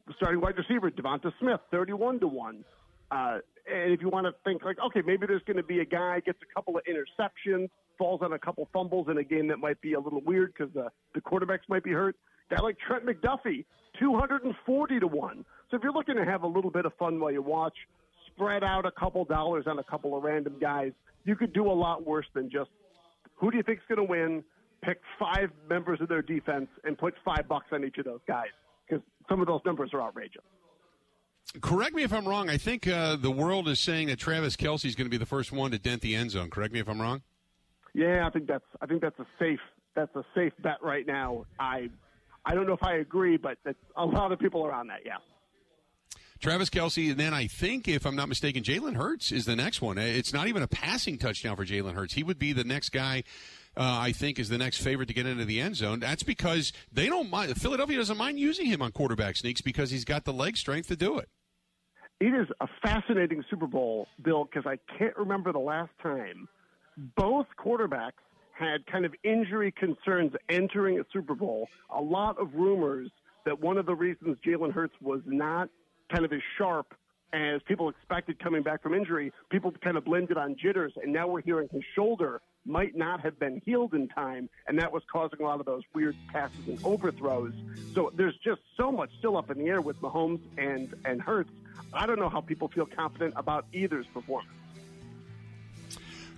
The 0.07 0.15
starting 0.17 0.41
wide 0.41 0.57
receiver, 0.59 0.91
Devonta 0.91 1.33
Smith, 1.41 1.61
thirty 1.71 1.93
one 1.93 2.19
to 2.21 2.27
one. 2.27 2.65
Uh, 3.11 3.39
and 3.71 3.93
if 3.93 4.01
you 4.03 4.09
want 4.09 4.27
to 4.27 4.35
think 4.45 4.65
like, 4.65 4.77
okay, 4.87 5.01
maybe 5.07 5.27
there's 5.27 5.43
going 5.45 5.57
to 5.57 5.63
be 5.63 5.81
a 5.81 5.85
guy 5.85 6.21
gets 6.21 6.39
a 6.43 6.55
couple 6.55 6.77
of 6.77 6.83
interceptions, 6.85 7.69
falls 7.97 8.21
on 8.23 8.33
a 8.33 8.39
couple 8.39 8.69
fumbles 8.73 9.07
in 9.09 9.19
a 9.19 9.25
game 9.25 9.49
that 9.49 9.59
might 9.59 9.81
be 9.81 9.93
a 9.93 10.01
little 10.01 10.21
weird 10.21 10.53
because 10.53 10.73
the 10.75 10.89
the 11.15 11.21
quarterbacks 11.21 11.69
might 11.69 11.85
be 11.85 11.93
hurt. 11.93 12.17
Guy 12.51 12.61
like 12.61 12.77
Trent 12.87 13.07
McDuffie, 13.07 13.65
two 13.99 14.17
hundred 14.19 14.45
and 14.45 14.55
forty 14.67 14.99
to 14.99 15.07
one. 15.07 15.45
So 15.75 15.79
if 15.79 15.83
you're 15.83 15.93
looking 15.93 16.15
to 16.15 16.25
have 16.25 16.45
a 16.45 16.47
little 16.47 16.71
bit 16.71 16.87
of 16.87 16.93
fun 17.01 17.19
while 17.19 17.33
you 17.33 17.43
watch, 17.43 17.75
spread 18.29 18.63
out 18.63 18.87
a 18.87 18.93
couple 18.93 19.25
dollars 19.25 19.65
on 19.67 19.81
a 19.81 19.83
couple 19.83 20.17
of 20.17 20.23
random 20.23 20.55
guys, 20.61 20.93
you 21.25 21.35
could 21.35 21.53
do 21.53 21.67
a 21.67 21.75
lot 21.75 22.07
worse 22.07 22.27
than 22.33 22.49
just 22.49 22.71
who 23.35 23.51
do 23.51 23.57
you 23.57 23.65
think's 23.65 23.83
going 23.89 23.97
to 23.97 24.05
win? 24.05 24.45
Pick 24.83 25.01
five 25.19 25.51
members 25.69 26.01
of 26.01 26.09
their 26.09 26.23
defense 26.23 26.69
and 26.85 26.97
put 26.97 27.15
five 27.25 27.49
bucks 27.49 27.67
on 27.73 27.83
each 27.83 27.99
of 27.99 28.05
those 28.05 28.21
guys 28.29 28.51
because 28.87 29.03
some 29.29 29.41
of 29.41 29.49
those 29.49 29.63
numbers 29.67 29.91
are 29.95 30.01
outrageous. 30.01 30.45
Correct 31.61 31.93
me 31.93 32.05
if 32.05 32.13
I'm 32.13 32.29
wrong. 32.29 32.49
I 32.49 32.57
think 32.57 32.87
uh, 32.87 33.17
the 33.17 33.33
world 33.33 33.69
is 33.69 33.81
saying 33.81 34.07
that 34.07 34.21
Travis 34.21 34.55
Kelce 34.55 34.85
is 34.85 34.95
going 34.95 35.07
to 35.07 35.11
be 35.11 35.17
the 35.17 35.27
first 35.27 35.51
one 35.51 35.73
to 35.73 35.79
dent 35.81 36.03
the 36.03 36.15
end 36.15 36.31
zone. 36.31 36.51
Correct 36.51 36.73
me 36.73 36.79
if 36.79 36.89
I'm 36.89 37.03
wrong. 37.03 37.23
Yeah, 37.95 38.29
I 38.29 38.31
think 38.31 38.47
that's 38.47 38.65
I 38.81 38.87
think 38.87 39.03
that's 39.03 39.19
a 39.19 39.27
safe 39.41 39.59
that's 39.97 40.15
a 40.15 40.23
safe 40.37 40.53
bet 40.63 40.81
right 40.85 41.05
now. 41.05 41.47
I 41.59 41.91
I 42.47 42.55
don't 42.55 42.69
know 42.69 42.75
if 42.75 42.85
I 42.85 42.99
agree, 42.99 43.37
but 43.37 43.59
a 43.97 44.07
lot 44.07 44.31
of 44.31 44.39
people 44.39 44.65
are 44.65 44.73
on 44.73 44.87
that. 44.87 45.01
Yeah. 45.05 45.17
Travis 46.41 46.69
Kelce, 46.69 47.11
and 47.11 47.19
then 47.19 47.33
I 47.33 47.47
think, 47.47 47.89
if 47.89 48.07
I'm 48.07 48.17
not 48.17 48.29
mistaken, 48.29 48.63
Jalen 48.63 48.97
Hurts 48.97 49.33
is 49.33 49.45
the 49.45 49.57
next 49.57 49.81
one. 49.81 49.99
It's 49.99 50.33
not 50.33 50.49
even 50.49 50.63
a 50.63 50.69
passing 50.69 51.17
touchdown 51.19 51.57
for 51.57 51.65
Jalen 51.65 51.95
Hurts. 51.95 52.15
He 52.15 52.23
would 52.23 52.39
be 52.39 52.53
the 52.53 52.65
next 52.65 52.91
guy. 52.91 53.23
Uh, 53.77 53.83
I 53.83 54.13
think 54.13 54.39
is 54.39 54.49
the 54.49 54.59
next 54.59 54.79
favorite 54.79 55.07
to 55.07 55.15
get 55.15 55.27
into 55.27 55.45
the 55.45 55.61
end 55.61 55.75
zone. 55.75 55.99
That's 55.99 56.23
because 56.23 56.73
they 56.93 57.07
don't 57.07 57.29
mind. 57.29 57.61
Philadelphia 57.61 57.97
doesn't 57.97 58.17
mind 58.17 58.39
using 58.39 58.67
him 58.67 58.81
on 58.81 58.93
quarterback 58.93 59.35
sneaks 59.35 59.63
because 59.63 59.91
he's 59.91 60.05
got 60.05 60.25
the 60.25 60.33
leg 60.33 60.57
strength 60.57 60.87
to 60.89 60.97
do 60.97 61.19
it. 61.19 61.29
It 62.21 62.35
is 62.35 62.47
a 62.61 62.69
fascinating 62.83 63.43
Super 63.51 63.67
Bowl, 63.67 64.07
Bill, 64.23 64.45
because 64.45 64.65
I 64.65 64.79
can't 64.97 65.17
remember 65.17 65.53
the 65.53 65.59
last 65.59 65.91
time 66.01 66.49
both 67.17 67.47
quarterbacks 67.59 68.13
had 68.53 68.87
kind 68.87 69.05
of 69.05 69.15
injury 69.25 69.73
concerns 69.73 70.33
entering 70.49 71.01
a 71.01 71.05
Super 71.13 71.35
Bowl. 71.35 71.69
A 71.91 72.01
lot 72.01 72.39
of 72.39 72.55
rumors 72.55 73.11
that 73.45 73.61
one 73.61 73.77
of 73.77 73.87
the 73.87 73.95
reasons 73.95 74.37
Jalen 74.47 74.73
Hurts 74.73 74.95
was 75.01 75.21
not 75.27 75.69
kind 76.13 76.25
of 76.25 76.33
as 76.33 76.41
sharp 76.59 76.95
as 77.33 77.61
people 77.67 77.89
expected 77.89 78.39
coming 78.39 78.63
back 78.63 78.83
from 78.83 78.95
injury, 78.95 79.33
people 79.51 79.73
kind 79.83 79.97
of 79.97 80.05
blended 80.05 80.37
on 80.37 80.57
jitters, 80.57 80.93
and 81.03 81.13
now 81.13 81.27
we're 81.27 81.43
hearing 81.43 81.69
his 81.73 81.83
shoulder 81.95 82.41
might 82.65 82.97
not 82.97 83.21
have 83.21 83.39
been 83.39 83.61
healed 83.65 83.93
in 83.93 84.09
time, 84.09 84.49
and 84.69 84.79
that 84.79 84.91
was 84.91 85.03
causing 85.13 85.41
a 85.41 85.43
lot 85.43 85.61
of 85.61 85.67
those 85.67 85.83
weird 85.95 86.17
passes 86.33 86.67
and 86.67 86.79
overthrows. 86.85 87.53
So 87.95 88.13
there's 88.17 88.37
just 88.45 88.61
so 88.77 88.91
much 88.91 89.11
still 89.19 89.37
up 89.37 89.51
in 89.51 89.59
the 89.59 89.67
air 89.67 89.81
with 89.81 90.01
Mahomes 90.01 90.41
and 90.57 90.95
and 91.05 91.21
Hurts. 91.21 91.51
I 91.93 92.07
don't 92.07 92.19
know 92.19 92.29
how 92.29 92.41
people 92.41 92.69
feel 92.69 92.87
confident 92.87 93.35
about 93.37 93.67
either's 93.73 94.07
performance. 94.07 94.51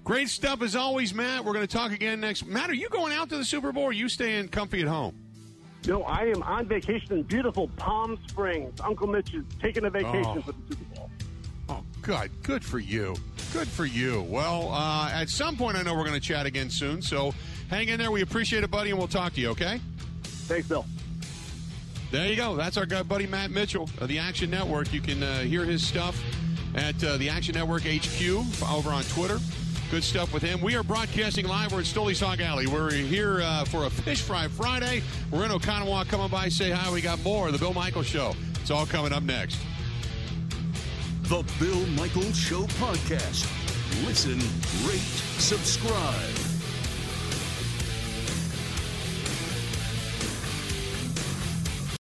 Great 0.02 0.28
stuff 0.28 0.62
as 0.62 0.76
always, 0.76 1.12
Matt. 1.12 1.44
We're 1.44 1.52
going 1.52 1.66
to 1.66 1.72
talk 1.72 1.92
again 1.92 2.20
next. 2.20 2.46
Matt, 2.46 2.70
are 2.70 2.74
you 2.74 2.88
going 2.88 3.12
out 3.12 3.28
to 3.30 3.36
the 3.36 3.44
Super 3.44 3.72
Bowl? 3.72 3.84
or 3.84 3.88
Are 3.90 3.92
you 3.92 4.08
staying 4.08 4.48
comfy 4.48 4.80
at 4.80 4.88
home? 4.88 5.25
No, 5.86 6.02
I 6.02 6.22
am 6.26 6.42
on 6.42 6.66
vacation 6.66 7.12
in 7.12 7.22
beautiful 7.22 7.68
Palm 7.76 8.18
Springs. 8.26 8.80
Uncle 8.80 9.06
Mitch 9.06 9.32
is 9.34 9.44
taking 9.60 9.84
a 9.84 9.90
vacation 9.90 10.24
Oh. 10.26 10.40
for 10.40 10.52
the 10.52 10.58
Super 10.68 10.94
Bowl. 10.96 11.10
Oh, 11.68 11.82
good. 12.02 12.30
Good 12.42 12.64
for 12.64 12.78
you. 12.78 13.14
Good 13.52 13.68
for 13.68 13.86
you. 13.86 14.22
Well, 14.22 14.70
uh, 14.72 15.10
at 15.12 15.28
some 15.28 15.56
point, 15.56 15.76
I 15.76 15.82
know 15.82 15.94
we're 15.94 16.04
going 16.04 16.20
to 16.20 16.26
chat 16.26 16.44
again 16.46 16.70
soon. 16.70 17.00
So 17.02 17.32
hang 17.68 17.88
in 17.88 17.98
there. 17.98 18.10
We 18.10 18.22
appreciate 18.22 18.64
it, 18.64 18.70
buddy, 18.70 18.90
and 18.90 18.98
we'll 18.98 19.08
talk 19.08 19.32
to 19.34 19.40
you, 19.40 19.50
okay? 19.50 19.80
Thanks, 20.24 20.66
Bill. 20.68 20.84
There 22.10 22.28
you 22.28 22.36
go. 22.36 22.56
That's 22.56 22.76
our 22.76 22.86
guy, 22.86 23.02
buddy 23.02 23.26
Matt 23.26 23.50
Mitchell 23.50 23.88
of 24.00 24.08
the 24.08 24.18
Action 24.18 24.50
Network. 24.50 24.92
You 24.92 25.00
can 25.00 25.22
uh, 25.22 25.40
hear 25.40 25.64
his 25.64 25.84
stuff 25.86 26.20
at 26.74 27.02
uh, 27.02 27.16
the 27.16 27.28
Action 27.28 27.54
Network 27.54 27.82
HQ 27.82 28.22
over 28.70 28.90
on 28.90 29.02
Twitter. 29.04 29.38
Good 29.90 30.02
stuff 30.02 30.34
with 30.34 30.42
him. 30.42 30.60
We 30.60 30.74
are 30.74 30.82
broadcasting 30.82 31.46
live. 31.46 31.72
We're 31.72 31.78
at 31.80 31.86
Stoley's 31.86 32.18
Hog 32.18 32.40
Alley. 32.40 32.66
We're 32.66 32.90
here 32.90 33.40
uh, 33.40 33.64
for 33.64 33.84
a 33.86 33.90
Fish 33.90 34.20
Fry 34.20 34.48
Friday. 34.48 35.02
We're 35.30 35.44
in 35.44 35.52
Oconomowoc. 35.52 36.08
Come 36.08 36.20
on 36.20 36.30
by, 36.30 36.48
say 36.48 36.70
hi. 36.70 36.92
We 36.92 37.00
got 37.00 37.22
more 37.22 37.52
the 37.52 37.58
Bill 37.58 37.72
Michaels 37.72 38.06
Show. 38.06 38.34
It's 38.60 38.70
all 38.72 38.84
coming 38.84 39.12
up 39.12 39.22
next. 39.22 39.60
The 41.22 41.44
Bill 41.60 41.86
Michaels 41.88 42.36
Show 42.36 42.62
podcast. 42.62 43.46
Listen, 44.04 44.38
rate, 44.88 44.98
subscribe. 45.38 46.45